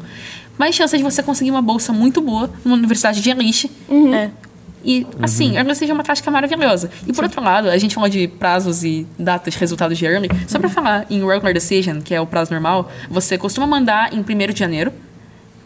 mais 0.58 0.74
chance 0.74 0.96
de 0.98 1.04
você 1.04 1.22
conseguir 1.22 1.52
uma 1.52 1.62
bolsa 1.62 1.92
muito 1.92 2.22
boa 2.22 2.50
numa 2.64 2.78
universidade 2.78 3.20
de 3.22 3.30
elite. 3.30 3.70
É. 4.14 4.30
E, 4.88 5.06
assim, 5.22 5.58
Early 5.58 5.68
Decision 5.68 5.92
é 5.92 5.98
uma 5.98 6.04
tática 6.04 6.32
maravilhosa. 6.32 6.90
E, 7.06 7.12
por 7.12 7.26
outro 7.26 7.44
lado, 7.44 7.70
a 7.70 7.78
gente 7.78 7.94
falou 7.94 8.10
de 8.10 8.26
prazos 8.26 8.86
e 8.86 9.06
datas 9.20 9.54
de 9.54 9.60
resultados 9.60 9.98
de 9.98 10.06
Early. 10.06 10.30
Só 10.48 10.58
pra 10.60 10.70
falar, 10.70 11.06
em 11.10 11.20
Regular 11.20 11.54
Decision, 11.54 12.00
que 12.00 12.16
é 12.16 12.22
o 12.22 12.26
prazo 12.26 12.54
normal, 12.54 12.90
você 13.10 13.38
costuma 13.38 13.68
mandar 13.68 14.14
em 14.14 14.20
1 14.22 14.54
de 14.54 14.60
janeiro. 14.60 14.94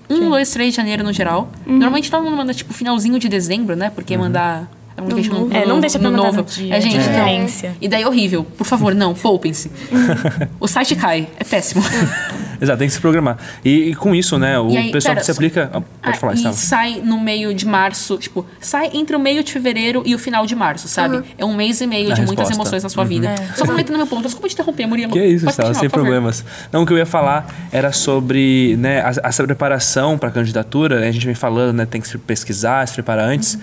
1, 0.09 0.27
2, 0.27 0.49
3 0.49 0.71
de 0.71 0.75
janeiro 0.75 1.03
no 1.03 1.13
geral. 1.13 1.51
Normalmente 1.67 2.09
todo 2.09 2.23
mundo 2.23 2.35
manda, 2.35 2.51
tipo, 2.51 2.73
finalzinho 2.73 3.19
de 3.19 3.29
dezembro, 3.29 3.75
né? 3.75 3.91
Porque 3.93 4.17
mandar... 4.17 4.67
É, 5.01 5.05
um 5.05 5.15
queixo 5.15 5.31
no, 5.33 5.53
É, 5.53 5.65
não 5.65 5.75
no- 5.75 5.81
deixa 5.81 5.99
no 5.99 6.11
novo. 6.11 6.37
no 6.37 6.43
dia. 6.43 6.75
É, 6.75 6.81
gente, 6.81 6.97
É. 6.97 7.39
não. 7.69 7.75
E 7.81 7.87
daí 7.87 8.03
é 8.03 8.07
horrível. 8.07 8.43
Por 8.43 8.65
favor, 8.65 8.93
não, 8.95 9.13
poupem-se. 9.13 9.71
o 10.59 10.67
site 10.67 10.95
cai. 10.95 11.27
É 11.39 11.43
péssimo. 11.43 11.83
Exato, 12.61 12.77
tem 12.77 12.87
que 12.87 12.93
se 12.93 13.01
programar. 13.01 13.37
E, 13.65 13.89
e 13.89 13.95
com 13.95 14.13
isso, 14.13 14.37
né? 14.37 14.59
O 14.59 14.69
E 14.69 14.77
aí, 14.77 14.91
pessoal 14.91 15.13
pera, 15.15 15.19
que 15.21 15.25
se 15.25 15.31
aplica. 15.31 15.69
Ah, 15.73 15.81
pode 15.81 15.87
Ah, 16.03 16.13
falar, 16.13 16.33
e 16.33 16.35
Estela. 16.35 16.53
sai 16.53 17.01
no 17.03 17.19
meio 17.19 17.55
de 17.55 17.65
março, 17.65 18.19
tipo, 18.19 18.45
sai 18.59 18.91
entre 18.93 19.15
o 19.15 19.19
meio 19.19 19.43
de 19.43 19.51
fevereiro 19.51 20.03
e 20.05 20.13
o 20.13 20.19
final 20.19 20.45
de 20.45 20.55
março, 20.55 20.87
sabe? 20.87 21.17
Uhum. 21.17 21.23
É 21.39 21.43
um 21.45 21.55
mês 21.55 21.81
e 21.81 21.87
meio 21.87 22.11
A 22.11 22.13
de 22.13 22.21
muitas 22.21 22.49
resposta. 22.49 22.53
emoções 22.75 22.83
na 22.83 22.89
sua 22.89 23.03
vida. 23.03 23.33
Só 23.55 23.65
comentando 23.65 23.97
meu 23.97 24.05
ponto, 24.05 24.21
desculpa 24.23 24.47
te 24.47 24.53
interromper, 24.53 24.85
Murilo. 24.85 25.11
Que 25.11 25.17
é 25.19 25.25
isso, 25.27 25.49
Estela, 25.49 25.73
sem 25.73 25.89
favor. 25.89 26.03
problemas. 26.03 26.45
Não, 26.71 26.83
o 26.83 26.85
que 26.85 26.93
eu 26.93 26.97
ia 26.99 27.05
falar 27.05 27.47
era 27.71 27.91
sobre 27.91 28.75
né, 28.77 29.01
a- 29.01 29.27
essa 29.27 29.43
preparação 29.43 30.15
para 30.19 30.29
a 30.29 30.31
candidatura. 30.31 30.99
A 31.07 31.11
gente 31.11 31.25
vem 31.25 31.33
falando, 31.33 31.73
né? 31.77 31.87
Tem 31.87 31.99
que 31.99 32.07
se 32.07 32.17
pesquisar, 32.19 32.87
se 32.87 32.93
preparar 32.93 33.25
antes. 33.27 33.57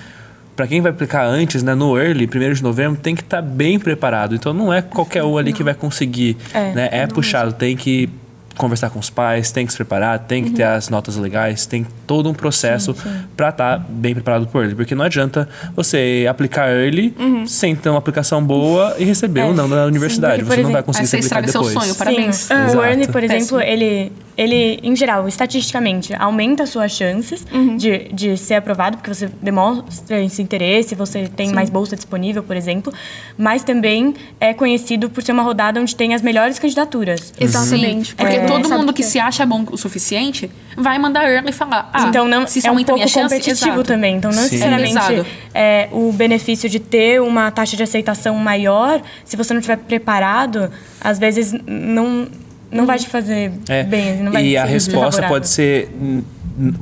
Para 0.59 0.67
quem 0.67 0.81
vai 0.81 0.91
aplicar 0.91 1.25
antes, 1.25 1.63
né, 1.63 1.73
no 1.73 1.97
early, 1.97 2.27
1 2.27 2.55
de 2.55 2.63
novembro, 2.65 3.01
tem 3.01 3.15
que 3.15 3.23
estar 3.23 3.41
bem 3.41 3.79
preparado. 3.79 4.35
Então 4.35 4.53
não 4.53 4.75
é 4.75 4.83
qualquer 4.83 5.23
um 5.23 5.39
ali 5.39 5.53
que 5.53 5.63
vai 5.63 5.73
conseguir. 5.73 6.37
É, 6.53 6.73
né, 6.73 6.89
é 6.91 7.07
puxado, 7.07 7.53
tem 7.53 7.77
que 7.77 8.09
conversar 8.57 8.91
com 8.91 8.99
os 8.99 9.09
pais, 9.09 9.53
tem 9.53 9.65
que 9.65 9.71
se 9.71 9.77
preparar, 9.79 10.19
tem 10.19 10.43
que 10.43 10.51
ter 10.51 10.65
as 10.65 10.89
notas 10.89 11.15
legais, 11.15 11.65
tem 11.65 11.87
todo 12.09 12.29
um 12.29 12.35
processo 12.35 12.93
para 13.37 13.51
estar 13.51 13.79
bem 13.89 14.15
preparado 14.15 14.49
para 14.49 14.63
early. 14.63 14.75
Porque 14.75 14.97
não 14.97 15.05
adianta 15.05 15.49
você 15.77 16.27
aplicar 16.29 16.69
early 16.71 17.15
sem 17.47 17.77
ter 17.77 17.89
uma 17.89 18.01
aplicação 18.01 18.43
boa 18.43 18.97
e 18.99 19.05
receber 19.05 19.45
um 19.45 19.53
não 19.55 19.69
da 19.69 19.87
universidade. 19.87 20.43
Porque, 20.43 20.57
Você 20.57 20.57
por 20.57 20.63
não 20.65 20.73
vai 20.73 20.81
exemplo, 20.81 20.87
conseguir 20.87 21.07
se 21.07 21.11
você 21.23 21.35
aplicar 21.35 21.41
estraga 21.47 21.53
seu 21.53 21.63
depois. 21.63 21.85
sonho, 21.87 21.95
Parabéns. 21.95 22.35
Sim. 22.35 22.55
O 22.55 22.65
Exato. 22.65 22.85
Ernie, 22.85 23.07
por 23.07 23.23
exemplo, 23.23 23.59
Péssimo. 23.59 23.61
ele, 23.61 24.13
ele, 24.39 24.79
em 24.85 24.95
geral, 24.95 25.27
estatisticamente, 25.27 26.15
aumenta 26.15 26.63
as 26.63 26.69
suas 26.71 26.93
chances 26.93 27.45
de, 27.77 28.09
de 28.13 28.37
ser 28.37 28.55
aprovado, 28.55 28.97
porque 28.99 29.13
você 29.13 29.29
demonstra 29.43 30.23
esse 30.23 30.41
interesse, 30.41 30.95
você 30.95 31.27
tem 31.27 31.53
mais 31.53 31.69
bolsa 31.69 31.97
disponível, 31.97 32.41
por 32.45 32.55
exemplo, 32.55 32.93
mas 33.37 33.65
também 33.65 34.15
é 34.39 34.55
conhecido 34.55 35.11
por 35.11 35.25
ser 35.25 35.33
uma 35.33 35.43
rodada 35.43 35.81
onde 35.81 35.97
tem 35.97 36.15
as 36.15 36.23
melhores 36.23 36.57
candidaturas. 36.61 37.35
Exatamente. 37.41 38.11
Sim, 38.11 38.17
porque 38.17 38.37
É, 38.37 38.47
todo 38.47 38.69
mundo 38.71 38.93
que 38.93 38.99
que 38.99 39.03
é. 39.03 39.07
se 39.07 39.19
acha 39.19 39.47
bom 39.47 39.65
o 39.71 39.77
suficiente 39.77 40.51
vai 40.77 40.99
mandar 40.99 41.29
early 41.31 41.51
e 41.51 41.53
falar. 41.53 41.89
Ah, 41.93 42.07
então 42.09 42.27
não 42.27 42.47
se 42.47 42.59
isso 42.59 42.69
é 42.69 42.71
um 42.71 42.83
pouco 42.85 43.09
chance, 43.09 43.23
competitivo 43.35 43.71
exato. 43.75 43.85
também. 43.85 44.17
Então 44.17 44.31
não 44.31 44.39
Sim. 44.39 44.45
necessariamente 44.57 45.25
é, 45.55 45.89
o 45.93 46.13
benefício 46.13 46.69
de 46.69 46.79
ter 46.81 47.21
uma 47.21 47.51
taxa 47.51 47.77
de 47.77 47.83
aceitação 47.83 48.35
maior, 48.37 49.01
se 49.25 49.37
você 49.37 49.53
não 49.53 49.61
estiver 49.61 49.79
preparado, 49.79 50.71
às 51.01 51.19
vezes 51.19 51.53
não 51.67 52.27
não 52.71 52.87
vai 52.87 52.99
te 52.99 53.09
fazer 53.09 53.53
É, 53.69 53.83
bem, 53.83 54.23
não 54.23 54.33
vai 54.33 54.45
e 54.45 54.57
a 54.57 54.65
resposta 54.65 55.23
pode 55.27 55.49
ser 55.49 55.91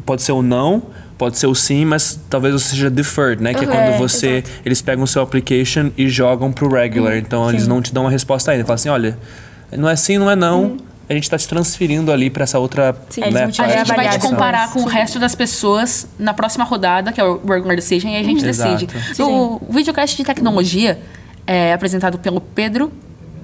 pode 0.05 0.23
ser 0.23 0.33
o 0.33 0.43
não, 0.43 0.83
pode 1.19 1.39
ser 1.39 1.47
o 1.47 1.55
sim, 1.55 1.85
mas 1.85 2.19
talvez 2.31 2.55
você 2.55 2.71
seja 2.71 2.91
deferred, 2.91 3.43
né? 3.43 3.53
Que 3.55 3.65
é 3.65 3.69
Uhum. 3.69 3.75
quando 3.75 3.95
É, 3.95 3.99
você 3.99 4.43
eles 4.65 4.81
pegam 4.83 5.05
o 5.05 5.07
seu 5.07 5.23
application 5.23 5.91
e 5.97 6.09
jogam 6.09 6.51
pro 6.53 6.69
regular. 6.73 7.17
Então 7.17 7.49
eles 7.49 7.63
Sim. 7.63 7.69
não 7.69 7.83
te 7.83 7.93
dão 7.93 8.05
uma 8.05 8.11
resposta 8.11 8.51
ainda. 8.51 8.65
Falam 8.65 8.75
assim, 8.75 8.89
olha, 8.89 9.19
não 9.77 9.89
é 9.89 9.97
sim, 9.97 10.19
não 10.19 10.31
é 10.31 10.37
não. 10.37 10.77
A 11.09 11.13
gente 11.15 11.31
tá 11.31 11.39
te 11.39 11.47
transferindo 11.47 12.11
ali 12.11 12.29
para 12.29 12.43
essa 12.43 12.59
outra, 12.59 12.97
Sim. 13.11 13.21
né, 13.21 13.27
Eles 13.29 13.41
vão 13.43 13.51
te 13.53 13.63
A 13.63 13.69
gente 13.69 13.95
vai 13.95 14.09
te 14.09 14.19
comparar 14.19 14.73
com 14.73 14.81
o 14.81 14.87
resto 14.87 15.21
das 15.21 15.35
pessoas 15.37 16.09
na 16.19 16.35
próxima 16.35 16.65
rodada, 16.65 17.13
que 17.13 17.21
é 17.21 17.25
o 17.25 17.37
Regular 17.47 17.77
Decision, 17.77 18.11
e 18.13 18.17
a 18.17 18.23
gente 18.25 18.45
Exato. 18.45 18.87
decide. 18.87 19.21
No 19.21 19.61
videocast 19.71 20.17
de 20.17 20.25
tecnologia, 20.25 20.99
é, 21.47 21.73
apresentado 21.73 22.19
pelo 22.19 22.41
Pedro 22.41 22.91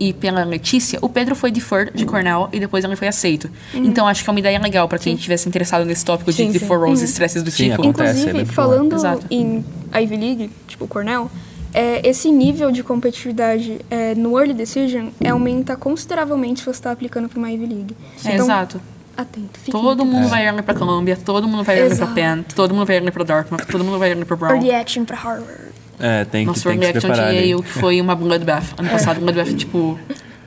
e 0.09 0.13
pela 0.13 0.43
Letícia, 0.43 0.99
o 1.01 1.09
Pedro 1.09 1.37
foi 1.37 1.53
deferred 1.53 1.97
de 1.97 2.05
Cornell 2.05 2.49
e 2.53 2.59
depois 2.59 2.85
ele 2.85 2.97
foi 2.97 3.07
aceito. 3.07 3.49
Então 3.73 4.09
acho 4.09 4.25
que 4.25 4.29
é 4.29 4.33
uma 4.33 4.41
ideia 4.41 4.59
legal 4.59 4.89
pra 4.89 4.99
quem 4.99 5.15
estivesse 5.15 5.49
interessado 5.49 5.85
nesse 5.85 6.05
tópico 6.05 6.31
de 6.33 6.37
Sim, 6.39 6.47
sim. 6.47 6.59
defer 6.59 6.77
os 6.79 7.01
estresses 7.01 7.41
do 7.43 7.51
Sim, 7.53 7.71
tipo. 7.71 7.83
acontece. 7.83 8.27
é 8.27 8.31
Inclusive, 8.31 8.53
falando 8.53 8.97
Exato. 8.97 9.25
em 9.31 9.65
Ivy 9.95 10.17
League, 10.17 10.51
tipo 10.67 10.89
Cornell, 10.89 11.31
é, 11.73 12.07
esse 12.07 12.33
nível 12.33 12.73
de 12.73 12.83
competitividade 12.83 13.79
é, 13.89 14.15
no 14.17 14.37
Early 14.37 14.55
Decision 14.55 15.09
é, 15.21 15.29
aumenta 15.29 15.77
consideravelmente 15.77 16.61
se 16.61 16.67
você 16.67 16.71
está 16.73 16.91
aplicando 16.91 17.29
para 17.29 17.39
uma 17.39 17.51
Ivy 17.53 17.67
League. 17.67 17.97
É, 18.25 18.35
exato. 18.35 18.81
Atento. 19.17 19.61
Todo 19.71 20.05
mundo 20.07 20.27
vai 20.29 20.47
early 20.47 20.63
pra 20.63 20.75
Columbia, 20.75 21.17
todo 21.23 21.47
mundo 21.47 21.63
vai 21.63 21.79
early 21.79 21.95
pra 21.97 22.07
Exato. 22.07 22.15
Penn, 22.15 22.43
todo 22.57 22.75
mundo 22.75 22.87
vai 22.87 22.97
early 22.97 23.11
pra 23.13 23.23
Dartmouth, 23.23 23.67
todo 23.71 23.85
mundo 23.85 23.99
vai 23.99 24.09
early 24.11 24.25
pra 24.25 24.37
Brown. 24.37 24.55
Early 24.55 24.73
Action 24.73 25.05
para 25.05 25.17
Harvard. 25.17 25.62
É, 25.99 26.25
tem 26.25 26.43
que, 26.43 26.47
Nosso 26.49 26.69
tem 26.69 26.79
que 26.79 26.87
se 26.87 26.93
preparar. 26.93 27.29
ali. 27.29 27.51
Yale, 27.51 27.63
que 27.63 27.69
foi 27.69 28.01
uma 28.01 28.15
bloodbath. 28.15 28.75
Ano 28.79 28.89
passado, 28.89 29.21
bloodbath, 29.21 29.55
tipo, 29.55 29.99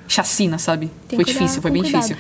chacina, 0.08 0.58
sabe? 0.58 0.92
Tem 1.08 1.18
foi 1.18 1.26
difícil, 1.26 1.62
foi 1.62 1.72
bem 1.72 1.84
com 1.84 1.90
difícil. 1.90 2.16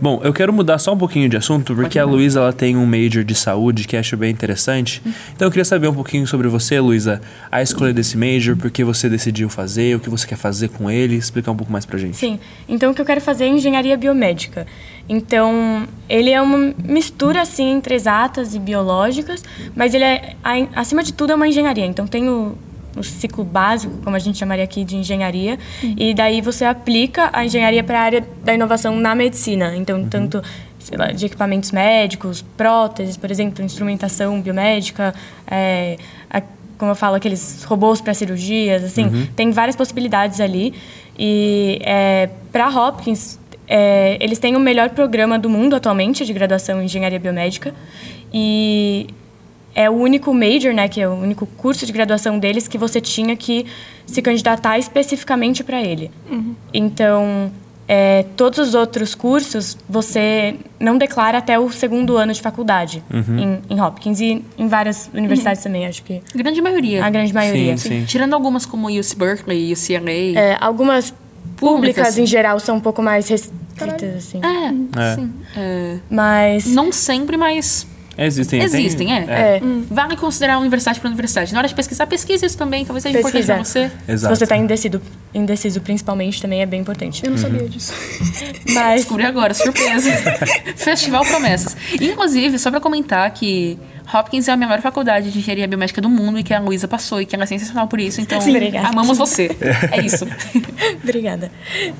Bom, 0.00 0.20
eu 0.24 0.32
quero 0.32 0.52
mudar 0.52 0.78
só 0.78 0.92
um 0.92 0.98
pouquinho 0.98 1.28
de 1.28 1.36
assunto, 1.36 1.74
porque 1.74 1.98
a 1.98 2.04
Luísa 2.04 2.40
ela 2.40 2.52
tem 2.52 2.76
um 2.76 2.84
major 2.84 3.22
de 3.22 3.34
saúde 3.34 3.86
que 3.86 3.96
acho 3.96 4.16
bem 4.16 4.30
interessante. 4.30 5.00
Então 5.34 5.46
eu 5.46 5.50
queria 5.50 5.64
saber 5.64 5.86
um 5.86 5.94
pouquinho 5.94 6.26
sobre 6.26 6.48
você, 6.48 6.80
Luísa, 6.80 7.20
a 7.50 7.62
escolha 7.62 7.92
desse 7.92 8.16
major, 8.16 8.56
por 8.56 8.70
que 8.70 8.82
você 8.82 9.08
decidiu 9.08 9.48
fazer, 9.48 9.96
o 9.96 10.00
que 10.00 10.10
você 10.10 10.26
quer 10.26 10.36
fazer 10.36 10.68
com 10.68 10.90
ele, 10.90 11.14
explicar 11.14 11.52
um 11.52 11.56
pouco 11.56 11.72
mais 11.72 11.86
pra 11.86 11.96
gente. 11.96 12.16
Sim. 12.16 12.40
Então, 12.68 12.90
o 12.90 12.94
que 12.94 13.00
eu 13.00 13.04
quero 13.06 13.20
fazer 13.20 13.44
é 13.44 13.48
engenharia 13.48 13.96
biomédica. 13.96 14.66
Então, 15.08 15.86
ele 16.08 16.30
é 16.30 16.40
uma 16.40 16.72
mistura, 16.82 17.42
assim, 17.42 17.70
entre 17.72 17.94
exatas 17.94 18.54
e 18.54 18.58
biológicas, 18.58 19.42
mas 19.76 19.92
ele 19.94 20.04
é, 20.04 20.34
a- 20.42 20.80
acima 20.80 21.02
de 21.02 21.12
tudo, 21.12 21.32
é 21.32 21.34
uma 21.34 21.46
engenharia. 21.48 21.84
Então, 21.84 22.06
tem 22.06 22.28
o, 22.28 22.56
o 22.96 23.02
ciclo 23.02 23.44
básico, 23.44 23.92
como 24.02 24.16
a 24.16 24.18
gente 24.18 24.38
chamaria 24.38 24.64
aqui 24.64 24.84
de 24.84 24.96
engenharia, 24.96 25.58
e 25.82 26.14
daí 26.14 26.40
você 26.40 26.64
aplica 26.64 27.28
a 27.32 27.44
engenharia 27.44 27.84
para 27.84 27.98
a 27.98 28.02
área 28.02 28.24
da 28.42 28.54
inovação 28.54 28.96
na 28.96 29.14
medicina. 29.14 29.74
Então, 29.76 30.04
tanto 30.08 30.42
sei 30.78 30.98
lá, 30.98 31.06
de 31.12 31.24
equipamentos 31.24 31.70
médicos, 31.72 32.42
próteses, 32.58 33.16
por 33.16 33.30
exemplo, 33.30 33.64
instrumentação 33.64 34.40
biomédica, 34.42 35.14
é, 35.46 35.96
a- 36.30 36.42
como 36.76 36.90
eu 36.90 36.94
falo, 36.94 37.14
aqueles 37.16 37.64
robôs 37.64 38.00
para 38.02 38.12
cirurgias, 38.12 38.84
assim, 38.84 39.28
tem 39.34 39.50
várias 39.50 39.76
possibilidades 39.76 40.40
ali. 40.40 40.74
E 41.18 41.78
é, 41.82 42.28
para 42.52 42.68
Hopkins, 42.68 43.38
é, 43.66 44.16
eles 44.20 44.38
têm 44.38 44.56
o 44.56 44.60
melhor 44.60 44.90
programa 44.90 45.38
do 45.38 45.48
mundo 45.48 45.74
atualmente 45.74 46.24
de 46.24 46.32
graduação 46.32 46.80
em 46.80 46.84
engenharia 46.84 47.18
biomédica 47.18 47.74
e 48.32 49.06
é 49.74 49.90
o 49.90 49.94
único 49.94 50.32
major, 50.32 50.72
né, 50.72 50.88
que 50.88 51.00
é 51.00 51.08
o 51.08 51.14
único 51.14 51.46
curso 51.46 51.84
de 51.84 51.92
graduação 51.92 52.38
deles 52.38 52.68
que 52.68 52.78
você 52.78 53.00
tinha 53.00 53.34
que 53.34 53.66
se 54.06 54.22
candidatar 54.22 54.78
especificamente 54.78 55.64
para 55.64 55.82
ele. 55.82 56.10
Então, 56.72 57.50
é, 57.88 58.24
todos 58.36 58.58
os 58.60 58.74
outros 58.74 59.14
cursos 59.14 59.76
você 59.88 60.56
não 60.80 60.96
declara 60.96 61.38
até 61.38 61.58
o 61.58 61.70
segundo 61.70 62.16
ano 62.16 62.32
de 62.32 62.40
faculdade 62.40 63.02
em, 63.12 63.58
em 63.68 63.80
Hopkins 63.80 64.20
e 64.20 64.44
em 64.56 64.68
várias 64.68 65.10
universidades 65.12 65.62
também, 65.62 65.86
acho 65.86 66.02
que 66.02 66.22
Grande 66.34 66.62
maioria. 66.62 67.04
a 67.04 67.10
grande 67.10 67.34
maioria. 67.34 67.76
Sim, 67.76 67.88
sim. 67.88 68.04
Tirando 68.04 68.32
algumas 68.34 68.64
como 68.64 68.88
UC 68.88 69.16
Berkeley, 69.16 69.72
UCLA. 69.72 70.38
É, 70.40 70.56
algumas 70.60 71.12
públicas, 71.56 71.94
Públicas. 72.08 72.18
em 72.18 72.26
geral, 72.26 72.58
são 72.60 72.76
um 72.76 72.80
pouco 72.80 73.02
mais 73.02 73.28
restritas, 73.28 74.16
assim. 74.16 74.40
É, 74.42 75.00
É. 75.12 75.14
sim. 75.16 75.32
É, 75.56 75.96
Mas... 76.10 76.66
não 76.66 76.90
sempre, 76.92 77.36
mas 77.36 77.86
Existem. 78.16 78.60
tem- 78.60 78.66
existem, 78.68 79.12
é. 79.12 79.24
É, 79.28 79.60
Vale 79.90 80.16
considerar 80.16 80.54
a 80.54 80.58
universidade 80.58 81.00
para 81.00 81.08
universidade. 81.08 81.52
Na 81.52 81.58
hora 81.58 81.68
de 81.68 81.74
pesquisar, 81.74 82.06
pesquise 82.06 82.46
isso 82.46 82.56
também. 82.56 82.84
Talvez 82.84 83.02
seja 83.02 83.18
importante 83.18 83.44
Pesquisa. 83.46 83.54
para 83.54 83.64
você. 83.64 83.90
Exato. 84.12 84.34
Se 84.34 84.38
você 84.40 84.44
está 84.44 84.56
indeciso, 84.56 85.02
indeciso 85.34 85.80
principalmente, 85.80 86.40
também 86.40 86.62
é 86.62 86.66
bem 86.66 86.80
importante. 86.80 87.24
Eu 87.24 87.32
não 87.32 87.38
sabia 87.38 87.68
disso. 87.68 87.92
Mas... 88.72 89.00
Descobri 89.00 89.24
agora, 89.26 89.52
surpresa. 89.52 90.10
Festival 90.76 91.24
Promessas. 91.24 91.76
Inclusive, 92.00 92.56
só 92.58 92.70
pra 92.70 92.80
comentar 92.80 93.28
que 93.32 93.78
Hopkins 94.12 94.48
é 94.48 94.52
a 94.52 94.56
melhor 94.56 94.80
faculdade 94.80 95.30
de 95.30 95.38
engenharia 95.38 95.66
biomédica 95.66 96.00
do 96.00 96.08
mundo 96.08 96.38
e 96.38 96.42
que 96.42 96.52
a 96.52 96.60
Luísa 96.60 96.86
passou 96.86 97.20
e 97.20 97.26
que 97.26 97.34
ela 97.34 97.44
é 97.44 97.46
sensacional 97.46 97.88
por 97.88 98.00
isso. 98.00 98.20
Então, 98.20 98.40
Sim, 98.40 98.76
amamos 98.76 99.18
você. 99.18 99.50
É 99.90 100.00
isso. 100.00 100.26
Obrigada. 101.02 101.50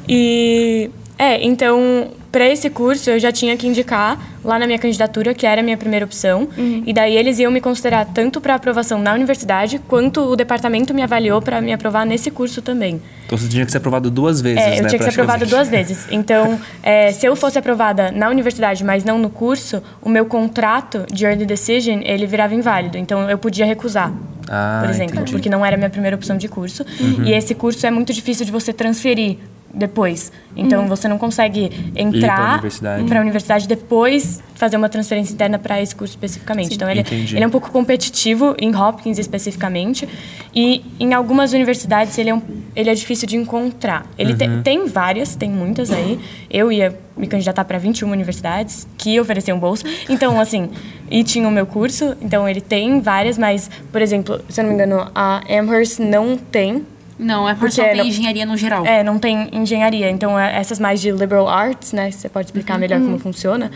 E 0.08 0.90
é, 1.18 1.44
então, 1.44 2.08
para 2.32 2.46
esse 2.48 2.68
curso 2.68 3.10
eu 3.10 3.18
já 3.18 3.30
tinha 3.30 3.56
que 3.56 3.66
indicar 3.66 4.18
lá 4.44 4.58
na 4.58 4.66
minha 4.66 4.78
candidatura 4.78 5.32
que 5.32 5.46
era 5.46 5.60
a 5.60 5.64
minha 5.64 5.76
primeira 5.76 6.04
opção, 6.04 6.48
e 6.84 6.92
daí 6.92 7.16
eles 7.16 7.38
iam 7.38 7.50
me 7.50 7.60
considerar 7.60 8.04
tanto 8.06 8.40
para 8.40 8.54
aprovação 8.54 9.00
na 9.00 9.14
universidade 9.14 9.80
quanto 9.88 10.20
o 10.20 10.36
departamento 10.36 10.92
me 10.92 11.02
avaliou 11.02 11.40
para 11.40 11.60
me 11.60 11.72
aprovar 11.72 12.04
nesse 12.04 12.30
curso 12.30 12.60
também. 12.60 13.00
Então 13.26 13.38
você 13.38 13.48
tinha 13.48 13.64
que 13.64 13.70
ser 13.72 13.78
aprovado 13.78 14.10
duas 14.10 14.40
vezes, 14.40 14.62
É, 14.62 14.70
né? 14.70 14.80
eu 14.80 14.86
tinha 14.88 14.98
que 14.98 15.04
ser 15.04 15.10
aprovada 15.10 15.46
duas 15.46 15.68
vezes. 15.68 16.06
Então, 16.10 16.60
é, 16.82 17.10
se 17.12 17.24
eu 17.26 17.34
fosse 17.34 17.58
aprovada 17.58 18.10
na 18.10 18.28
universidade, 18.28 18.84
mas 18.84 19.02
não 19.04 19.18
no 19.18 19.30
curso, 19.30 19.82
o 20.02 20.08
meu 20.10 20.26
contrato 20.26 21.06
de 21.10 21.24
early 21.24 21.46
decision 21.46 22.00
ele 22.04 22.26
virava 22.26 22.54
inválido. 22.54 22.98
Então, 22.98 23.30
eu 23.30 23.38
podia 23.38 23.64
recusar. 23.64 24.12
Ah, 24.48 24.80
por 24.82 24.90
exemplo, 24.90 25.14
entendi. 25.14 25.32
porque 25.32 25.48
não 25.48 25.64
era 25.64 25.74
a 25.74 25.78
minha 25.78 25.88
primeira 25.88 26.14
opção 26.14 26.36
de 26.36 26.48
curso. 26.48 26.84
E 27.24 27.32
esse 27.32 27.54
curso 27.54 27.86
é 27.86 27.90
muito 27.90 28.12
difícil 28.12 28.44
de 28.44 28.52
você 28.52 28.74
transferir 28.74 29.38
depois. 29.74 30.30
Então 30.56 30.86
você 30.86 31.08
não 31.08 31.18
consegue 31.18 31.90
entrar 31.96 32.62
para 33.08 33.18
a 33.18 33.20
universidade 33.22 33.66
depois 33.66 34.40
fazer 34.54 34.76
uma 34.76 34.88
transferência 34.88 35.32
interna 35.34 35.58
para 35.58 35.82
esse 35.82 35.94
curso 35.94 36.12
especificamente. 36.12 36.74
Então 36.74 36.88
ele, 36.88 37.00
Entendi. 37.00 37.34
ele 37.36 37.42
é 37.44 37.46
um 37.46 37.50
pouco 37.50 37.70
competitivo 37.72 38.54
em 38.58 38.74
Hopkins 38.74 39.18
especificamente 39.18 40.08
e 40.54 40.84
em 41.00 41.12
algumas 41.12 41.52
universidades 41.52 42.16
ele 42.18 42.30
é, 42.30 42.34
um, 42.34 42.40
ele 42.76 42.88
é 42.88 42.94
difícil 42.94 43.26
de 43.26 43.36
encontrar. 43.36 44.06
Ele 44.16 44.34
te- 44.34 44.48
tem 44.62 44.86
várias, 44.86 45.34
tem 45.34 45.50
muitas 45.50 45.90
aí. 45.90 46.20
Eu 46.48 46.70
ia 46.70 46.96
me 47.16 47.26
candidatar 47.26 47.64
para 47.64 47.76
21 47.78 48.10
universidades 48.10 48.86
que 48.96 49.18
ofereciam 49.18 49.58
bolsa. 49.58 49.84
Então 50.08 50.38
assim, 50.38 50.70
e 51.10 51.24
tinha 51.24 51.48
o 51.48 51.50
meu 51.50 51.66
curso, 51.66 52.16
então 52.22 52.48
ele 52.48 52.60
tem 52.60 53.00
várias, 53.00 53.36
mas 53.36 53.68
por 53.90 54.00
exemplo, 54.00 54.40
se 54.48 54.60
eu 54.60 54.64
não 54.64 54.70
me 54.70 54.74
engano, 54.76 55.10
a 55.14 55.42
Amherst 55.52 55.98
não 55.98 56.36
tem 56.36 56.86
Não, 57.18 57.48
é 57.48 57.54
porque 57.54 57.66
Porque 57.66 57.82
só 57.82 57.84
tem 57.88 57.96
não- 57.98 58.04
engenharia 58.06 58.44
no 58.46 58.56
geral. 58.56 58.84
é, 58.86 59.02
não 59.04 59.18
tem 59.18 59.48
engenharia. 59.52 60.10
Então, 60.10 60.38
é, 60.38 60.56
essas 60.56 60.78
mais 60.80 61.00
de 61.00 61.10
liberal 61.10 61.48
arts, 61.48 61.92
né? 61.92 62.10
Você 62.10 62.28
pode 62.28 62.46
explicar 62.48 62.78
melhor 62.78 63.00
como 63.00 63.18
funciona. 63.18 63.70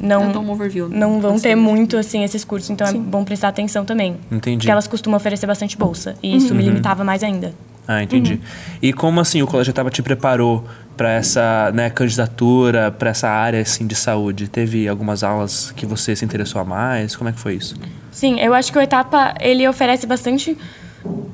Não, 0.00 0.22
um 0.24 0.50
overview. 0.50 0.88
não 0.88 1.20
vão 1.20 1.38
ter 1.38 1.54
muito, 1.54 1.96
assim, 1.96 2.24
esses 2.24 2.44
cursos. 2.44 2.68
Então, 2.70 2.86
é 2.86 2.92
bom 2.92 3.24
prestar 3.24 3.48
atenção 3.48 3.84
também. 3.84 4.16
Entendi. 4.30 4.56
Porque 4.58 4.70
elas 4.70 4.86
costumam 4.88 5.16
oferecer 5.16 5.46
bastante 5.46 5.76
bolsa. 5.78 6.16
E 6.22 6.36
isso 6.36 6.54
me 6.54 6.62
limitava 6.64 7.04
mais 7.04 7.22
ainda. 7.22 7.54
Ah, 7.86 8.02
entendi. 8.02 8.40
E 8.80 8.92
como 8.92 9.20
assim 9.20 9.42
o 9.42 9.46
Colégio 9.46 9.70
Etapa 9.70 9.90
te 9.90 10.02
preparou 10.02 10.64
para 10.96 11.10
essa 11.12 11.70
né, 11.74 11.90
candidatura, 11.90 12.90
para 12.90 13.10
essa 13.10 13.28
área 13.28 13.60
assim, 13.60 13.86
de 13.86 13.94
saúde? 13.94 14.48
Teve 14.48 14.88
algumas 14.88 15.22
aulas 15.22 15.70
que 15.72 15.84
você 15.84 16.16
se 16.16 16.24
interessou 16.24 16.60
a 16.60 16.64
mais? 16.64 17.14
Como 17.14 17.28
é 17.28 17.32
que 17.32 17.38
foi 17.38 17.54
isso? 17.54 17.76
Sim, 18.10 18.40
eu 18.40 18.54
acho 18.54 18.72
que 18.72 18.78
o 18.78 18.80
Etapa, 18.80 19.34
ele 19.40 19.66
oferece 19.68 20.06
bastante 20.06 20.56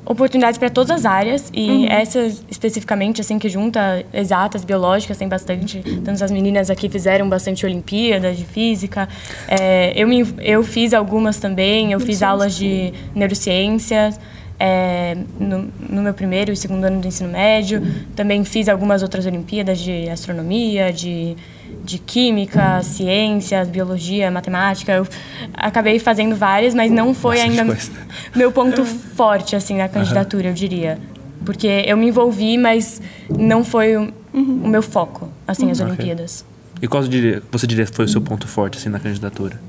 oportunidades 0.05 0.57
para 0.57 0.69
todas 0.69 0.91
as 0.91 1.05
áreas 1.05 1.49
e 1.53 1.87
essa 1.87 2.19
especificamente 2.49 3.21
assim 3.21 3.39
que 3.39 3.47
junta 3.47 4.03
exatas 4.13 4.63
biológicas 4.63 5.17
tem 5.17 5.27
bastante 5.27 5.81
tanto 6.03 6.23
as 6.23 6.31
meninas 6.31 6.69
aqui 6.69 6.89
fizeram 6.89 7.29
bastante 7.29 7.65
Olimpíadas 7.65 8.37
de 8.37 8.45
física 8.45 9.07
É, 9.47 9.93
eu 9.95 10.07
me, 10.07 10.25
eu 10.39 10.63
fiz 10.63 10.93
algumas 10.93 11.37
também 11.39 11.91
eu 11.93 11.99
fiz 11.99 12.21
aulas 12.21 12.55
de 12.55 12.93
neurociências 13.15 14.19
é, 14.59 15.17
no, 15.39 15.71
no 15.89 16.01
meu 16.01 16.13
primeiro 16.13 16.51
e 16.51 16.57
segundo 16.57 16.83
ano 16.83 16.99
do 16.99 17.07
ensino 17.07 17.29
médio 17.29 17.81
também 18.15 18.43
fiz 18.43 18.67
algumas 18.67 19.01
outras 19.01 19.25
Olimpíadas 19.25 19.79
de 19.79 20.09
astronomia 20.09 20.91
de 20.91 21.35
de 21.83 21.97
química, 21.97 22.81
ciências, 22.83 23.69
biologia, 23.69 24.29
matemática. 24.31 24.91
Eu 24.93 25.07
acabei 25.53 25.99
fazendo 25.99 26.35
várias, 26.35 26.73
mas 26.73 26.91
não 26.91 27.13
foi 27.13 27.37
Bastante 27.37 27.59
ainda 27.59 27.77
meu 28.35 28.51
ponto 28.51 28.85
forte 28.85 29.55
assim 29.55 29.77
na 29.77 29.89
candidatura, 29.89 30.49
eu 30.49 30.53
diria. 30.53 30.99
Porque 31.45 31.67
eu 31.85 31.97
me 31.97 32.07
envolvi, 32.07 32.57
mas 32.57 33.01
não 33.29 33.63
foi 33.63 33.97
o, 33.97 34.13
o 34.33 34.67
meu 34.67 34.81
foco, 34.81 35.29
assim, 35.47 35.71
as 35.71 35.79
Olimpíadas. 35.79 36.45
E 36.81 36.87
qual 36.87 37.01
você 37.03 37.09
diria, 37.09 37.43
você 37.51 37.67
diria 37.67 37.85
que 37.85 37.95
foi 37.95 38.05
o 38.05 38.07
seu 38.07 38.21
ponto 38.21 38.47
forte 38.47 38.77
assim, 38.77 38.89
na 38.89 38.99
candidatura? 38.99 39.59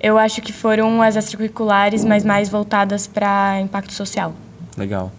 Eu 0.00 0.16
acho 0.16 0.40
que 0.40 0.52
foram 0.52 1.02
as 1.02 1.14
extracurriculares, 1.14 2.04
mas 2.04 2.24
mais 2.24 2.48
voltadas 2.48 3.06
para 3.06 3.60
impacto 3.60 3.92
social. 3.92 4.34
Legal. 4.76 5.12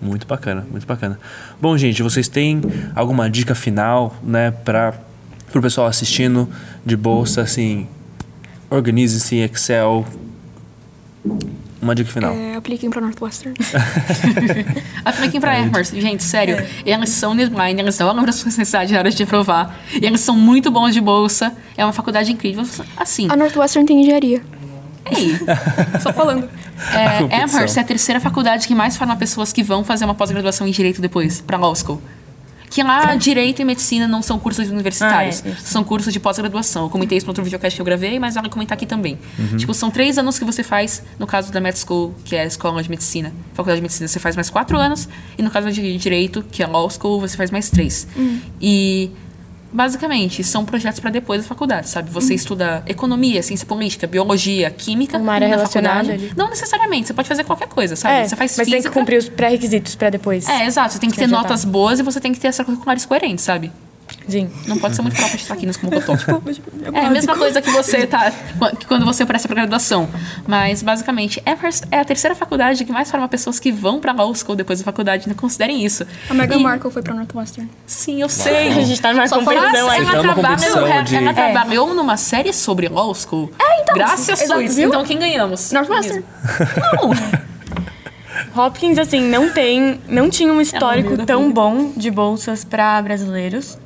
Muito 0.00 0.26
bacana, 0.26 0.66
muito 0.70 0.86
bacana. 0.86 1.18
Bom, 1.60 1.76
gente, 1.78 2.02
vocês 2.02 2.28
têm 2.28 2.60
alguma 2.94 3.30
dica 3.30 3.54
final, 3.54 4.14
né, 4.22 4.50
para 4.50 4.94
o 5.52 5.60
pessoal 5.60 5.86
assistindo 5.86 6.48
de 6.84 6.96
bolsa, 6.96 7.42
assim, 7.42 7.86
organize-se 8.70 9.36
em 9.36 9.42
Excel. 9.44 10.04
Uma 11.80 11.94
dica 11.94 12.10
final. 12.10 12.34
É, 12.34 12.56
apliquem 12.56 12.88
pra 12.88 12.98
Northwestern. 13.00 13.54
Apliquem 15.04 15.38
pra 15.38 15.58
Amherst. 15.58 15.94
Gente, 16.00 16.22
sério. 16.22 16.56
Eles 16.84 17.10
são 17.10 17.36
deadline, 17.36 17.78
eles 17.80 17.98
dão 17.98 18.08
a 18.08 18.12
da 18.14 18.22
necessidade 18.22 18.90
na 18.92 18.98
hora 19.00 19.10
de 19.10 19.22
aprovar. 19.22 19.78
E 19.92 20.04
eles 20.06 20.20
são 20.22 20.34
muito 20.34 20.70
bons 20.70 20.94
de 20.94 21.00
bolsa. 21.00 21.52
É 21.76 21.84
uma 21.84 21.92
faculdade 21.92 22.32
incrível. 22.32 22.64
Assim, 22.96 23.28
A 23.30 23.36
Northwestern 23.36 23.86
tem 23.86 24.00
engenharia. 24.00 24.42
ei, 25.10 25.36
Só 26.00 26.10
falando. 26.12 26.48
é. 27.30 27.42
Amherst 27.42 27.76
é 27.76 27.80
a 27.80 27.84
terceira 27.84 28.18
faculdade 28.18 28.66
que 28.66 28.74
mais 28.74 28.96
forma 28.96 29.14
pessoas 29.16 29.52
que 29.52 29.62
vão 29.62 29.84
fazer 29.84 30.06
uma 30.06 30.14
pós-graduação 30.14 30.66
em 30.66 30.70
Direito 30.70 31.02
depois, 31.02 31.42
pra 31.42 31.58
Law 31.58 31.74
School. 31.76 32.00
Que 32.74 32.82
lá, 32.82 33.14
Direito 33.14 33.62
e 33.62 33.64
Medicina 33.64 34.08
não 34.08 34.20
são 34.20 34.36
cursos 34.36 34.68
universitários, 34.68 35.44
Ah, 35.46 35.50
é, 35.50 35.54
são 35.54 35.84
cursos 35.84 36.12
de 36.12 36.18
pós-graduação. 36.18 36.82
Eu 36.82 36.90
comentei 36.90 37.16
isso 37.16 37.24
no 37.24 37.30
outro 37.30 37.44
videocast 37.44 37.76
que 37.76 37.80
eu 37.80 37.84
gravei, 37.84 38.18
mas 38.18 38.34
vale 38.34 38.48
comentar 38.48 38.76
aqui 38.76 38.84
também. 38.84 39.16
Tipo, 39.56 39.72
são 39.72 39.92
três 39.92 40.18
anos 40.18 40.40
que 40.40 40.44
você 40.44 40.64
faz, 40.64 41.00
no 41.16 41.24
caso 41.24 41.52
da 41.52 41.60
Med 41.60 41.78
School, 41.78 42.12
que 42.24 42.34
é 42.34 42.40
a 42.40 42.46
escola 42.46 42.82
de 42.82 42.90
medicina, 42.90 43.32
faculdade 43.52 43.76
de 43.78 43.82
medicina, 43.82 44.08
você 44.08 44.18
faz 44.18 44.34
mais 44.34 44.50
quatro 44.50 44.76
anos, 44.76 45.08
e 45.38 45.42
no 45.42 45.52
caso 45.52 45.70
de 45.70 45.96
Direito, 45.96 46.44
que 46.50 46.64
é 46.64 46.66
a 46.66 46.68
Law 46.68 46.90
School, 46.90 47.20
você 47.20 47.36
faz 47.36 47.52
mais 47.52 47.70
três. 47.70 48.08
E, 48.60 49.08
basicamente, 49.74 50.44
são 50.44 50.64
projetos 50.64 51.00
para 51.00 51.10
depois 51.10 51.42
da 51.42 51.48
faculdade, 51.48 51.88
sabe? 51.88 52.08
Você 52.10 52.32
estuda 52.32 52.82
economia, 52.86 53.42
ciência 53.42 53.66
política, 53.66 54.06
biologia, 54.06 54.70
química. 54.70 55.18
Uma 55.18 55.32
área 55.34 55.48
na 55.48 55.56
relacionada 55.56 56.12
ali. 56.12 56.32
Não 56.36 56.48
necessariamente, 56.48 57.08
você 57.08 57.12
pode 57.14 57.28
fazer 57.28 57.42
qualquer 57.42 57.66
coisa, 57.66 57.96
sabe? 57.96 58.28
você 58.28 58.36
faz 58.36 58.52
É, 58.52 58.56
mas 58.60 58.68
física. 58.68 58.82
tem 58.82 58.82
que 58.82 58.98
cumprir 58.98 59.18
os 59.18 59.28
pré-requisitos 59.28 59.96
para 59.96 60.10
depois. 60.10 60.48
É, 60.48 60.64
exato. 60.66 60.92
Você 60.94 61.00
tem 61.00 61.10
que 61.10 61.16
ter 61.16 61.26
notas 61.26 61.64
boas 61.64 61.98
e 61.98 62.02
você 62.02 62.20
tem 62.20 62.32
que 62.32 62.38
ter 62.38 62.48
extracurriculares 62.48 63.04
coerentes, 63.04 63.44
sabe? 63.44 63.72
Sim. 64.28 64.50
Não 64.66 64.78
pode 64.78 64.96
ser 64.96 65.02
muito 65.02 65.16
próprio 65.16 65.38
de 65.38 65.44
traquinas 65.44 65.76
como 65.76 65.92
cotó. 65.92 66.14
É 66.92 67.06
a 67.06 67.10
mesma 67.10 67.36
coisa 67.36 67.60
que 67.60 67.70
você 67.70 68.06
tá 68.06 68.32
que 68.78 68.86
quando 68.86 69.04
você 69.04 69.24
presta 69.26 69.46
pra 69.48 69.54
graduação. 69.56 70.08
Mas, 70.46 70.82
basicamente, 70.82 71.42
Amherst 71.44 71.84
é 71.90 71.98
a 72.00 72.04
terceira 72.04 72.34
faculdade 72.34 72.84
que 72.84 72.92
mais 72.92 73.10
forma 73.10 73.28
pessoas 73.28 73.60
que 73.60 73.70
vão 73.70 74.00
pra 74.00 74.12
law 74.12 74.34
school 74.34 74.56
depois 74.56 74.78
da 74.78 74.84
faculdade. 74.84 75.28
Não 75.28 75.34
considerem 75.34 75.84
isso. 75.84 76.06
A 76.30 76.34
Meghan 76.34 76.56
E- 76.56 76.62
Markle 76.62 76.90
foi 76.90 77.02
pra 77.02 77.14
Northwestern. 77.14 77.68
Sim, 77.86 78.22
eu 78.22 78.28
sei. 78.28 78.68
A 78.68 78.82
gente 78.82 79.00
tá 79.00 79.12
numa 79.12 79.28
Só 79.28 79.38
competição 79.40 79.70
fala- 79.72 79.92
aí. 79.92 80.04
Ela, 80.06 80.34
competição 80.34 80.86
ela, 80.86 81.02
de- 81.02 81.16
ela 81.16 81.30
É. 81.30 81.32
trabalhou 81.34 81.94
numa 81.94 82.16
série 82.16 82.52
sobre 82.52 82.88
law 82.88 83.14
school. 83.14 83.50
É, 83.58 83.82
então. 83.82 83.94
Graças 83.94 84.28
a 84.50 84.54
Suíça. 84.54 84.82
Então, 84.82 85.04
quem 85.04 85.18
ganhamos? 85.18 85.70
Northwestern. 85.72 86.24
Não. 86.94 87.10
Hopkins, 88.56 88.98
assim, 88.98 89.20
não 89.20 89.50
tem, 89.52 90.00
não 90.08 90.28
tinha 90.30 90.52
um 90.52 90.60
histórico 90.60 91.08
humilde. 91.08 91.26
tão 91.26 91.50
bom 91.52 91.92
de 91.96 92.10
bolsas 92.10 92.64
para 92.64 93.00
brasileiros. 93.02 93.78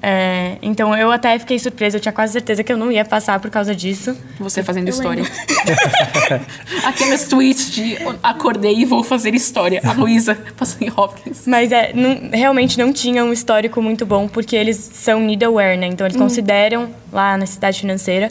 É, 0.00 0.58
então 0.62 0.96
eu 0.96 1.10
até 1.10 1.36
fiquei 1.40 1.58
surpresa, 1.58 1.96
eu 1.96 2.00
tinha 2.00 2.12
quase 2.12 2.32
certeza 2.32 2.62
que 2.62 2.72
eu 2.72 2.76
não 2.76 2.90
ia 2.92 3.04
passar 3.04 3.40
por 3.40 3.50
causa 3.50 3.74
disso. 3.74 4.16
Você 4.38 4.62
fazendo 4.62 4.88
história. 4.88 5.24
Aqueles 6.84 7.24
tweets 7.26 7.70
de 7.72 7.98
acordei 8.22 8.74
e 8.78 8.84
vou 8.84 9.02
fazer 9.02 9.34
história. 9.34 9.80
A 9.84 9.92
Luísa 9.92 10.36
passou 10.56 10.78
em 10.86 10.90
Hopkins. 10.94 11.46
Mas 11.46 11.72
é, 11.72 11.92
não- 11.92 12.30
realmente 12.32 12.78
não 12.78 12.92
tinha 12.92 13.24
um 13.24 13.32
histórico 13.32 13.82
muito 13.82 14.06
bom, 14.06 14.28
porque 14.28 14.54
eles 14.54 14.76
são 14.76 15.20
need-aware, 15.20 15.76
né? 15.76 15.86
Então 15.86 16.06
eles 16.06 16.16
consideram 16.16 16.90
lá 17.12 17.32
a 17.34 17.36
necessidade 17.36 17.80
financeira. 17.80 18.30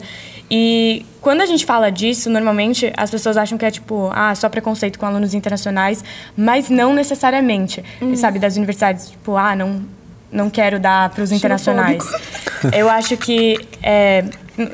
E 0.50 1.04
quando 1.20 1.42
a 1.42 1.46
gente 1.46 1.66
fala 1.66 1.90
disso, 1.90 2.30
normalmente 2.30 2.92
as 2.96 3.10
pessoas 3.10 3.36
acham 3.36 3.58
que 3.58 3.64
é 3.64 3.70
tipo, 3.70 4.10
ah, 4.14 4.34
só 4.34 4.48
preconceito 4.48 4.98
com 4.98 5.04
alunos 5.04 5.34
internacionais, 5.34 6.02
mas 6.36 6.70
não 6.70 6.94
necessariamente. 6.94 7.84
Sabe, 8.16 8.38
das 8.38 8.56
universidades, 8.56 9.10
tipo, 9.10 9.36
ah, 9.36 9.54
não, 9.54 9.82
não 10.30 10.48
quero 10.50 10.78
dar 10.78 11.10
para 11.10 11.22
os 11.22 11.32
internacionais. 11.32 12.04
Eu 12.76 12.88
acho 12.88 13.16
que. 13.16 13.58
é, 13.82 14.24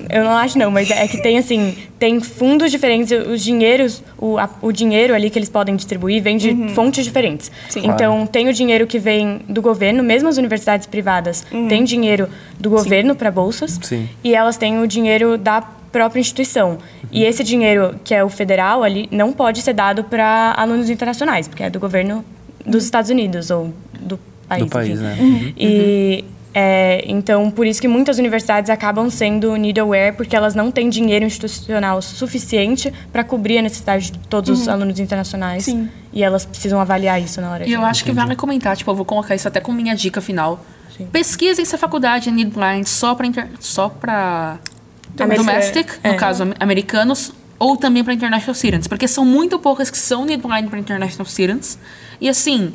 eu 0.09 0.25
não 0.25 0.35
acho 0.35 0.57
não, 0.59 0.71
mas 0.71 0.91
é 0.91 1.07
que 1.07 1.23
tem 1.23 1.37
assim, 1.37 1.77
tem 1.99 2.19
fundos 2.19 2.71
diferentes, 2.71 3.13
os 3.13 3.45
dinheiros, 3.45 4.03
o, 4.17 4.39
a- 4.39 4.49
o 4.63 4.73
dinheiro 4.73 5.15
ali 5.15 5.29
que 5.29 5.39
eles 5.39 5.51
podem 5.51 5.77
distribuir 5.77 6.23
vem 6.23 6.39
de 6.39 6.69
fontes 6.75 7.05
diferentes. 7.05 7.53
Então, 7.77 8.27
tem 8.27 8.49
o 8.49 8.53
dinheiro 8.55 8.87
que 8.87 8.99
vem 8.99 9.43
do 9.47 9.61
governo, 9.61 10.03
mesmo 10.03 10.27
as 10.29 10.39
universidades 10.39 10.87
privadas 10.87 11.45
têm 11.69 11.85
dinheiro 11.85 12.31
do 12.59 12.71
governo 12.71 13.15
para 13.15 13.31
bolsas, 13.31 13.79
Sim. 13.83 14.09
e 14.25 14.35
elas 14.35 14.57
têm 14.57 14.81
o 14.81 14.87
dinheiro 14.87 15.37
da 15.37 15.61
própria 15.93 16.19
instituição. 16.19 16.79
E 17.13 17.23
esse 17.23 17.45
dinheiro, 17.45 17.95
que 18.03 18.15
é 18.15 18.25
o 18.25 18.31
federal 18.31 18.83
ali, 18.83 19.07
não 19.13 19.33
pode 19.35 19.61
ser 19.61 19.75
dado 19.75 20.03
para 20.03 20.55
alunos 20.57 20.89
internacionais, 20.89 21.47
porque 21.47 21.63
é 21.63 21.69
do 21.69 21.79
governo 21.79 22.25
dos 22.65 22.85
Estados 22.85 23.11
Unidos 23.11 23.51
ou 23.51 23.73
do 24.01 24.19
país. 24.49 24.65
Do 24.65 24.71
país, 24.71 24.91
enfim. 25.01 25.03
né? 25.03 25.17
Uhum. 25.21 25.53
E 25.57 26.25
é, 26.57 27.05
então, 27.09 27.51
por 27.51 27.67
isso 27.67 27.81
que 27.81 27.89
muitas 27.89 28.17
universidades 28.19 28.71
acabam 28.71 29.11
sendo 29.11 29.57
need-aware, 29.57 30.15
porque 30.17 30.37
elas 30.37 30.55
não 30.55 30.71
têm 30.71 30.89
dinheiro 30.89 31.25
institucional 31.25 32.01
suficiente 32.01 32.93
para 33.13 33.25
cobrir 33.25 33.59
a 33.59 33.63
necessidade 33.63 34.13
de 34.13 34.19
todos 34.29 34.61
os 34.61 34.69
alunos 34.69 35.01
internacionais. 35.01 35.65
Sim. 35.65 35.89
E 36.13 36.23
elas 36.23 36.45
precisam 36.45 36.79
avaliar 36.81 37.21
isso 37.21 37.41
na 37.41 37.51
hora 37.51 37.65
E 37.65 37.67
de... 37.67 37.73
eu 37.73 37.83
acho 37.85 38.05
que 38.05 38.13
vale 38.13 38.37
comentar, 38.37 38.77
tipo, 38.77 38.89
eu 38.91 38.95
vou 38.95 39.05
colocar 39.05 39.35
isso 39.35 39.49
até 39.49 39.59
como 39.61 39.77
minha 39.81 39.97
dica 39.97 40.21
final. 40.21 40.65
Pesquisem 41.11 41.65
se 41.65 41.75
a 41.75 41.79
faculdade 41.79 42.29
é 42.29 42.33
need 42.33 42.53
blind 42.53 42.87
só 42.87 43.17
pra, 43.17 43.27
inter... 43.27 43.49
só 43.59 43.89
America- 45.19 45.43
domestic, 45.43 45.89
no 46.05 46.11
é. 46.11 46.15
caso, 46.15 46.45
am- 46.45 46.55
americanos, 46.61 47.33
ou 47.59 47.77
também 47.77 48.05
pra 48.05 48.13
international 48.15 48.55
students. 48.55 48.87
Porque 48.87 49.09
são 49.09 49.25
muito 49.25 49.59
poucas 49.59 49.91
que 49.91 49.99
são 49.99 50.25
need 50.25 50.41
blind 50.41 50.69
pra 50.69 50.79
international 50.79 51.27
students. 51.27 51.79
E 52.21 52.29
assim, 52.29 52.73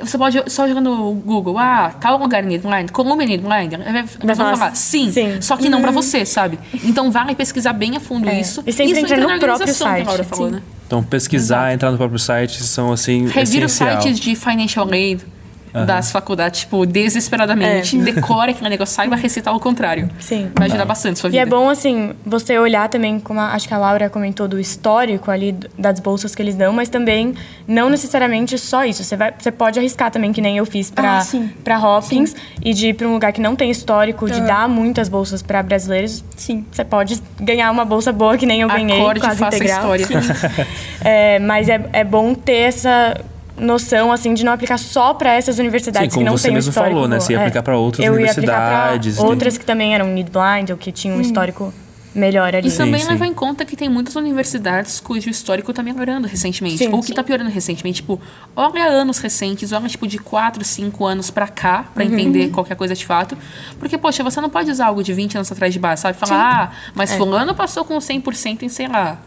você 0.00 0.18
pode 0.18 0.42
só 0.50 0.66
jogar 0.66 0.80
no 0.80 1.12
Google, 1.14 1.58
ah, 1.58 1.90
tal 2.00 2.18
lugar 2.18 2.42
need 2.42 2.66
blind, 2.66 2.90
Colômbia 2.90 3.24
é 3.24 3.38
blind. 3.38 3.72
Eles 3.74 4.16
vão 4.18 4.34
falar, 4.36 4.56
falar, 4.56 4.74
sim, 4.74 5.10
sim. 5.10 5.40
só 5.40 5.56
que 5.56 5.68
não 5.68 5.80
pra 5.80 5.90
você, 5.90 6.24
sabe? 6.24 6.58
Então 6.84 7.10
vale 7.10 7.34
pesquisar 7.34 7.72
bem 7.72 7.96
a 7.96 8.00
fundo 8.00 8.28
É. 8.28 8.40
isso. 8.40 8.62
E 8.66 8.72
sempre 8.72 8.92
isso 8.92 9.14
entra 9.14 9.16
no 9.16 9.38
próprio 9.38 9.48
a 9.48 9.88
Laura 10.04 10.24
site, 10.24 10.24
falou, 10.24 10.50
né? 10.50 10.62
Então, 10.86 11.02
pesquisar, 11.02 11.72
entrar 11.72 11.90
no 11.90 11.96
próprio 11.96 12.18
site 12.18 12.62
são, 12.62 12.92
assim, 12.92 13.26
Revira 13.26 13.66
os 13.66 13.72
sites 13.72 14.20
de 14.20 14.34
financial 14.36 14.86
aid 14.92 15.24
das 15.72 16.10
faculdades, 16.12 16.60
tipo, 16.60 16.84
desesperadamente. 16.84 17.96
Decora 18.02 18.50
aquele 18.50 18.68
negócio, 18.68 18.94
saiba 18.94 19.16
recitar 19.16 19.54
o 19.54 19.60
contrário. 19.60 20.10
Sim. 20.20 20.50
Vai 20.54 20.68
ajudar 20.68 20.84
bastante 20.84 21.18
sua 21.18 21.28
E 21.28 21.32
vida. 21.32 21.42
é 21.42 21.46
bom, 21.46 21.68
assim, 21.68 22.12
você 22.26 22.58
olhar 22.58 22.88
também, 22.88 23.18
como 23.18 23.40
a- 23.40 23.52
acho 23.52 23.66
que 23.66 23.74
a 23.74 23.78
Laura 23.78 24.10
comentou, 24.10 24.46
do 24.46 24.60
histórico 24.60 25.30
ali 25.30 25.56
das 25.78 25.98
bolsas 26.00 26.34
que 26.34 26.42
eles 26.42 26.54
dão, 26.54 26.72
mas 26.72 26.88
também 26.88 27.34
não 27.66 27.88
necessariamente 27.88 28.58
só 28.58 28.84
isso. 28.84 29.02
Você, 29.02 29.16
vai, 29.16 29.32
você 29.38 29.50
pode 29.50 29.78
arriscar 29.78 30.10
também, 30.10 30.32
que 30.32 30.40
nem 30.40 30.58
eu 30.58 30.66
fiz 30.66 30.90
para 30.90 31.18
Ah, 31.18 31.20
sim. 31.22 31.50
para 31.64 31.78
Hopkins, 31.78 32.34
e 32.62 32.74
de 32.74 32.88
ir 32.88 32.94
para 32.94 33.06
um 33.08 33.12
lugar 33.12 33.32
que 33.32 33.40
não 33.40 33.56
tem 33.56 33.70
histórico, 33.70 34.26
de 34.30 34.38
Aham. 34.38 34.46
dar 34.46 34.68
muitas 34.68 35.08
bolsas 35.08 35.42
para 35.42 35.62
brasileiros. 35.62 36.22
Sim. 36.36 36.64
Você 36.70 36.84
pode 36.84 37.20
ganhar 37.40 37.70
uma 37.70 37.84
bolsa 37.84 38.12
boa, 38.12 38.36
que 38.36 38.44
nem 38.46 38.60
eu 38.60 38.68
ganhei, 38.68 39.00
Acorde 39.00 39.18
e 39.20 39.22
quase 39.22 39.38
faça 39.38 39.56
integral. 39.56 39.96
história. 39.96 40.22
É, 41.04 41.38
mas 41.40 41.68
é, 41.68 41.80
é 41.92 42.04
bom 42.04 42.32
ter 42.34 42.52
essa 42.68 43.16
noção, 43.62 44.12
assim, 44.12 44.34
de 44.34 44.44
não 44.44 44.52
aplicar 44.52 44.78
só 44.78 45.14
para 45.14 45.32
essas 45.32 45.58
universidades 45.58 46.12
Sim, 46.12 46.20
como 46.20 46.24
que 46.26 46.30
não 46.30 46.36
você 46.36 46.44
têm 46.44 46.52
um 46.52 46.54
mesmo 46.54 46.70
histórico... 46.70 46.94
falou, 46.94 47.08
né? 47.08 47.20
Você 47.20 47.32
ia 47.32 47.38
é. 47.38 47.40
aplicar 47.42 47.62
pra 47.62 47.76
outras 47.76 48.04
Eu 48.04 48.12
ia 48.12 48.18
universidades, 48.18 49.16
né? 49.16 49.22
outras 49.24 49.56
que 49.56 49.64
também 49.64 49.94
eram 49.94 50.06
need 50.08 50.30
blind 50.30 50.70
ou 50.70 50.76
que 50.76 50.90
tinham 50.92 51.16
um 51.16 51.20
histórico 51.20 51.72
melhor 52.14 52.54
ali. 52.54 52.68
E 52.68 52.72
também 52.72 53.00
sim. 53.00 53.08
levar 53.08 53.26
em 53.26 53.32
conta 53.32 53.64
que 53.64 53.74
tem 53.74 53.88
muitas 53.88 54.16
universidades 54.16 55.00
cujo 55.00 55.30
histórico 55.30 55.72
tá 55.72 55.82
melhorando 55.82 56.28
recentemente. 56.28 56.78
Sim, 56.78 56.92
ou 56.92 57.00
que 57.00 57.06
sim. 57.06 57.14
tá 57.14 57.22
piorando 57.24 57.50
recentemente. 57.50 57.96
Tipo, 58.02 58.20
olha 58.54 58.84
anos 58.84 59.18
recentes, 59.18 59.72
olha 59.72 59.88
tipo 59.88 60.06
de 60.06 60.18
4, 60.18 60.62
5 60.64 61.04
anos 61.06 61.30
pra 61.30 61.48
cá, 61.48 61.86
pra 61.94 62.04
Uhum. 62.04 62.12
entender 62.12 62.50
qualquer 62.50 62.76
coisa 62.76 62.94
de 62.94 63.06
fato. 63.06 63.36
Porque, 63.78 63.96
poxa, 63.96 64.22
você 64.22 64.40
não 64.40 64.50
pode 64.50 64.70
usar 64.70 64.86
algo 64.86 65.02
de 65.02 65.12
20 65.12 65.36
anos 65.36 65.50
atrás 65.50 65.72
de 65.72 65.78
base, 65.78 66.02
sabe? 66.02 66.18
Falar, 66.18 66.72
ah, 66.72 66.76
mas 66.94 67.12
É. 67.12 67.16
fulano 67.16 67.54
passou 67.54 67.84
com 67.84 67.98
100% 67.98 68.62
em, 68.62 68.68
sei 68.68 68.88
lá, 68.88 69.18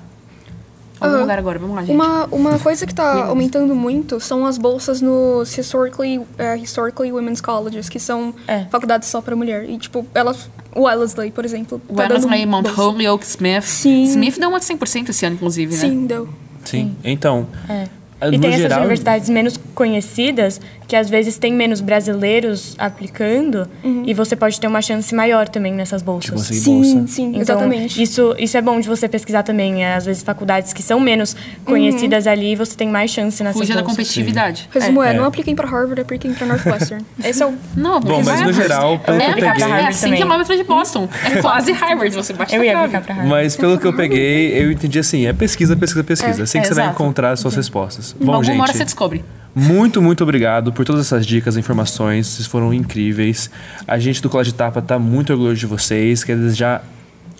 algum 0.99 1.19
lugar 1.21 1.37
agora. 1.39 1.59
Vamos 1.59 1.75
lá, 1.75 1.81
gente. 1.83 1.95
Uma, 1.95 2.25
uma 2.25 2.59
coisa 2.59 2.85
que 2.85 2.93
tá 2.93 3.25
aumentando 3.25 3.75
muito 3.75 4.19
são 4.19 4.45
as 4.45 4.57
bolsas 4.57 5.01
nos 5.01 5.57
historically, 5.57 6.21
eh, 6.37 6.57
historically 6.57 7.11
women's 7.11 7.41
colleges, 7.41 7.89
que 7.89 7.99
são 7.99 8.33
É. 8.47 8.65
faculdades 8.65 9.09
só 9.09 9.21
pra 9.21 9.35
mulher. 9.35 9.69
E, 9.69 9.77
tipo, 9.77 10.05
elas... 10.13 10.49
O 10.75 10.83
Wellesley, 10.83 11.31
por 11.31 11.45
exemplo. 11.45 11.81
O 11.87 11.93
tá 11.95 12.03
dando 12.07 12.25
Wellesley, 12.25 12.45
Mount. 12.45 12.67
Holyoke, 12.77 13.25
Smith. 13.25 13.63
Sim. 13.63 14.03
Smith 14.03 14.37
deu 14.37 14.49
uma 14.49 14.59
de 14.59 14.65
100% 14.65 15.09
esse 15.09 15.25
ano, 15.25 15.35
inclusive, 15.35 15.73
né? 15.73 15.79
Sim, 15.79 16.05
deu. 16.05 16.27
Sim. 16.65 16.95
Então, 17.03 17.47
É. 17.69 17.87
no 18.29 18.33
E 18.35 18.39
tem 18.39 18.49
essas 18.49 18.61
geral... 18.61 18.79
universidades 18.79 19.29
menos 19.29 19.57
conhecidas, 19.73 20.59
que 20.87 20.95
às 20.95 21.09
vezes 21.09 21.37
tem 21.37 21.53
menos 21.53 21.81
brasileiros 21.81 22.75
aplicando, 22.77 23.67
e 24.05 24.13
você 24.13 24.35
pode 24.35 24.59
ter 24.59 24.67
uma 24.67 24.81
chance 24.81 25.13
maior 25.15 25.47
também 25.49 25.73
nessas 25.73 26.01
bolsas. 26.01 26.41
Sim, 26.41 26.81
bolsa. 26.81 27.07
sim, 27.13 27.27
Então, 27.29 27.41
exatamente. 27.41 28.01
Isso, 28.01 28.35
isso 28.37 28.55
é 28.57 28.61
bom 28.61 28.79
de 28.79 28.87
você 28.87 29.07
pesquisar 29.07 29.43
também. 29.43 29.83
É, 29.83 29.95
às 29.95 30.05
vezes, 30.05 30.21
faculdades 30.23 30.73
que 30.73 30.83
são 30.83 30.99
menos 30.99 31.35
conhecidas 31.63 32.27
ali, 32.27 32.55
você 32.55 32.75
tem 32.75 32.87
mais 32.87 33.11
chance 33.11 33.43
nessas 33.43 33.59
Fuja 33.59 33.73
da 33.73 33.81
bolsas. 33.81 33.97
competitividade. 33.97 34.69
Resumo 34.71 35.01
é, 35.03 35.11
É. 35.11 35.13
não 35.17 35.25
apliquem 35.25 35.55
pra 35.55 35.67
Harvard, 35.67 35.99
apliquem 36.01 36.33
pra 36.33 36.45
Northwestern. 36.45 37.03
Esse 37.23 37.41
é 37.41 37.45
o... 37.47 37.53
Não, 37.75 37.99
Bom, 37.99 38.21
mas 38.23 38.41
no 38.41 38.53
geral, 38.53 38.99
pelo 38.99 39.17
é, 39.17 39.33
que 39.33 39.39
eu 39.41 39.47
é, 39.47 39.51
peguei... 39.53 39.67
é 39.71 39.87
a 39.87 39.91
100 39.91 40.01
também. 40.09 40.21
quilômetros 40.21 40.57
de 40.57 40.63
Boston. 40.63 41.09
É 41.23 41.37
quase 41.41 41.71
Harvard, 41.71 42.15
você 42.15 42.33
bate 42.33 42.55
Eu 42.55 42.63
ia 42.63 42.77
aplicar 42.79 43.01
pra 43.01 43.13
Harvard. 43.15 43.29
Mas 43.29 43.55
pelo 43.55 43.77
que 43.79 43.85
eu 43.85 43.93
peguei, 43.93 44.53
eu 44.61 44.71
entendi 44.71 44.99
assim, 44.99 45.25
é 45.25 45.33
pesquisa, 45.33 45.75
pesquisa, 45.75 46.03
pesquisa. 46.03 46.41
É, 46.41 46.43
assim 46.43 46.59
que 46.59 46.65
é, 46.65 46.67
você 46.69 46.73
vai 46.75 46.85
exato. 46.85 47.01
encontrar 47.01 47.31
as 47.31 47.39
suas 47.39 47.55
respostas. 47.55 48.14
Bom, 48.19 48.33
Alguma 48.33 48.63
hora 48.63 48.67
gente, 48.67 48.77
você 48.77 48.85
descobre. 48.85 49.23
muito, 49.53 50.01
muito 50.01 50.23
obrigado 50.23 50.71
por 50.71 50.85
todas 50.85 51.01
essas 51.05 51.25
dicas, 51.25 51.57
informações, 51.57 52.27
vocês 52.27 52.47
foram 52.47 52.73
incríveis. 52.73 53.49
A 53.87 53.97
gente 53.99 54.21
do 54.21 54.29
Colégio 54.29 54.53
Tapa 54.53 54.81
tá 54.81 54.97
muito 54.99 55.31
orgulhoso 55.33 55.57
de 55.59 55.65
vocês, 55.65 56.23
quer 56.23 56.35
desejar 56.37 56.83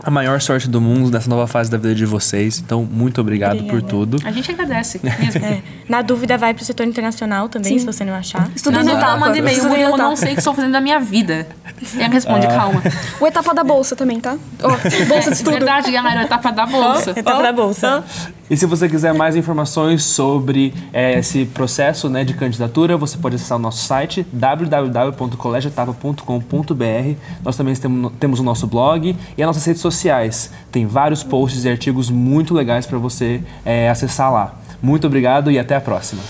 a 0.04 0.12
maior 0.12 0.40
sorte 0.42 0.70
do 0.70 0.80
mundo 0.80 1.10
nessa 1.10 1.28
nova 1.30 1.48
fase 1.48 1.72
da 1.72 1.78
vida 1.78 1.96
de 1.96 2.06
vocês. 2.06 2.60
Então, 2.60 2.84
muito 2.84 3.20
obrigado 3.22 3.58
por 3.60 3.80
Obrigada. 3.80 3.88
tudo. 3.88 4.18
A 4.24 4.32
gente 4.32 4.52
agradece 4.52 5.00
mesmo. 5.02 5.44
É. 5.44 5.64
Na 5.90 6.02
dúvida, 6.02 6.38
vai 6.38 6.54
pro 6.54 6.64
setor 6.64 6.86
internacional 6.86 7.50
também, 7.50 7.74
Sim. 7.74 7.80
se 7.80 7.86
você 7.86 8.04
não 8.06 8.14
achar. 8.14 8.52
Ela 8.68 8.92
etapa. 8.92 9.18
manda 9.18 9.38
e-mail, 9.38 9.64
eu 9.76 9.98
não 9.98 10.16
sei 10.16 10.32
o 10.32 10.34
que 10.34 10.40
estou 10.40 10.54
fazendo 10.54 10.74
da 10.74 10.82
minha 10.82 11.00
vida. 11.00 11.48
Ela 11.98 12.10
responde, 12.10 12.46
calma. 12.48 12.84
O 13.20 13.26
etapa 13.26 13.54
da 13.54 13.64
bolsa 13.64 13.96
também, 13.96 14.20
tá? 14.20 14.38
Ó, 14.62 14.70
bolsa 15.08 15.32
de 15.32 15.38
estudo. 15.38 15.52
Verdade, 15.54 15.90
galera, 15.92 16.24
etapa 16.24 16.52
da 16.52 16.66
bolsa. 16.66 17.12
Etapa 17.12 17.42
da 17.42 17.52
bolsa. 17.54 18.04
E 18.50 18.56
se 18.56 18.66
você 18.68 18.88
quiser 18.88 19.14
mais 19.14 19.36
informações 19.36 20.04
sobre 20.04 20.72
eh, 20.94 21.18
esse 21.18 21.46
processo 21.46 22.08
né, 22.08 22.24
de 22.24 22.36
candidatura, 22.36 22.96
você 22.96 23.18
pode 23.18 23.36
acessar 23.36 23.58
o 23.58 23.62
nosso 23.62 23.84
site 23.84 24.24
www.colegioetapa.com.br. 24.32 27.20
Nós 27.44 27.58
também 27.58 27.74
temos, 28.20 28.40
o 28.40 28.44
nosso 28.44 28.68
blog 28.68 29.18
e 29.36 29.42
as 29.42 29.48
nossas 29.48 29.66
redes 29.66 29.82
sociais. 29.82 30.52
Tem 30.72 30.86
vários 30.86 31.24
posts 31.24 31.66
e 31.66 31.70
artigos 31.70 32.12
muito 32.12 32.54
legais 32.54 32.86
para 32.86 33.00
você 33.00 33.42
eh, 33.66 33.90
acessar 33.90 34.32
lá. 34.32 34.54
Muito 34.80 35.08
obrigado 35.08 35.50
e 35.50 35.58
até 35.58 35.76
a 35.76 35.82
próxima. 35.82 36.22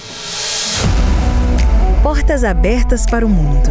Portas 2.01 2.45
Abertas 2.45 3.06
para 3.06 3.25
o 3.25 3.30
Mundo. 3.30 3.69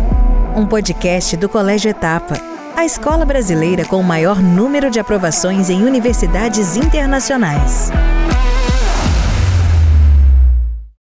Um 0.55 0.67
podcast 0.67 1.35
do 1.39 1.49
Colégio 1.49 1.91
Etapa, 1.91 2.35
a 2.77 2.85
escola 2.85 3.25
brasileira 3.25 3.87
com 3.87 3.99
o 3.99 4.05
maior 4.05 4.43
número 4.43 4.91
de 4.91 5.01
aprovações 5.01 5.71
em 5.71 5.83
universidades 5.83 6.77
internacionais. 6.77 7.91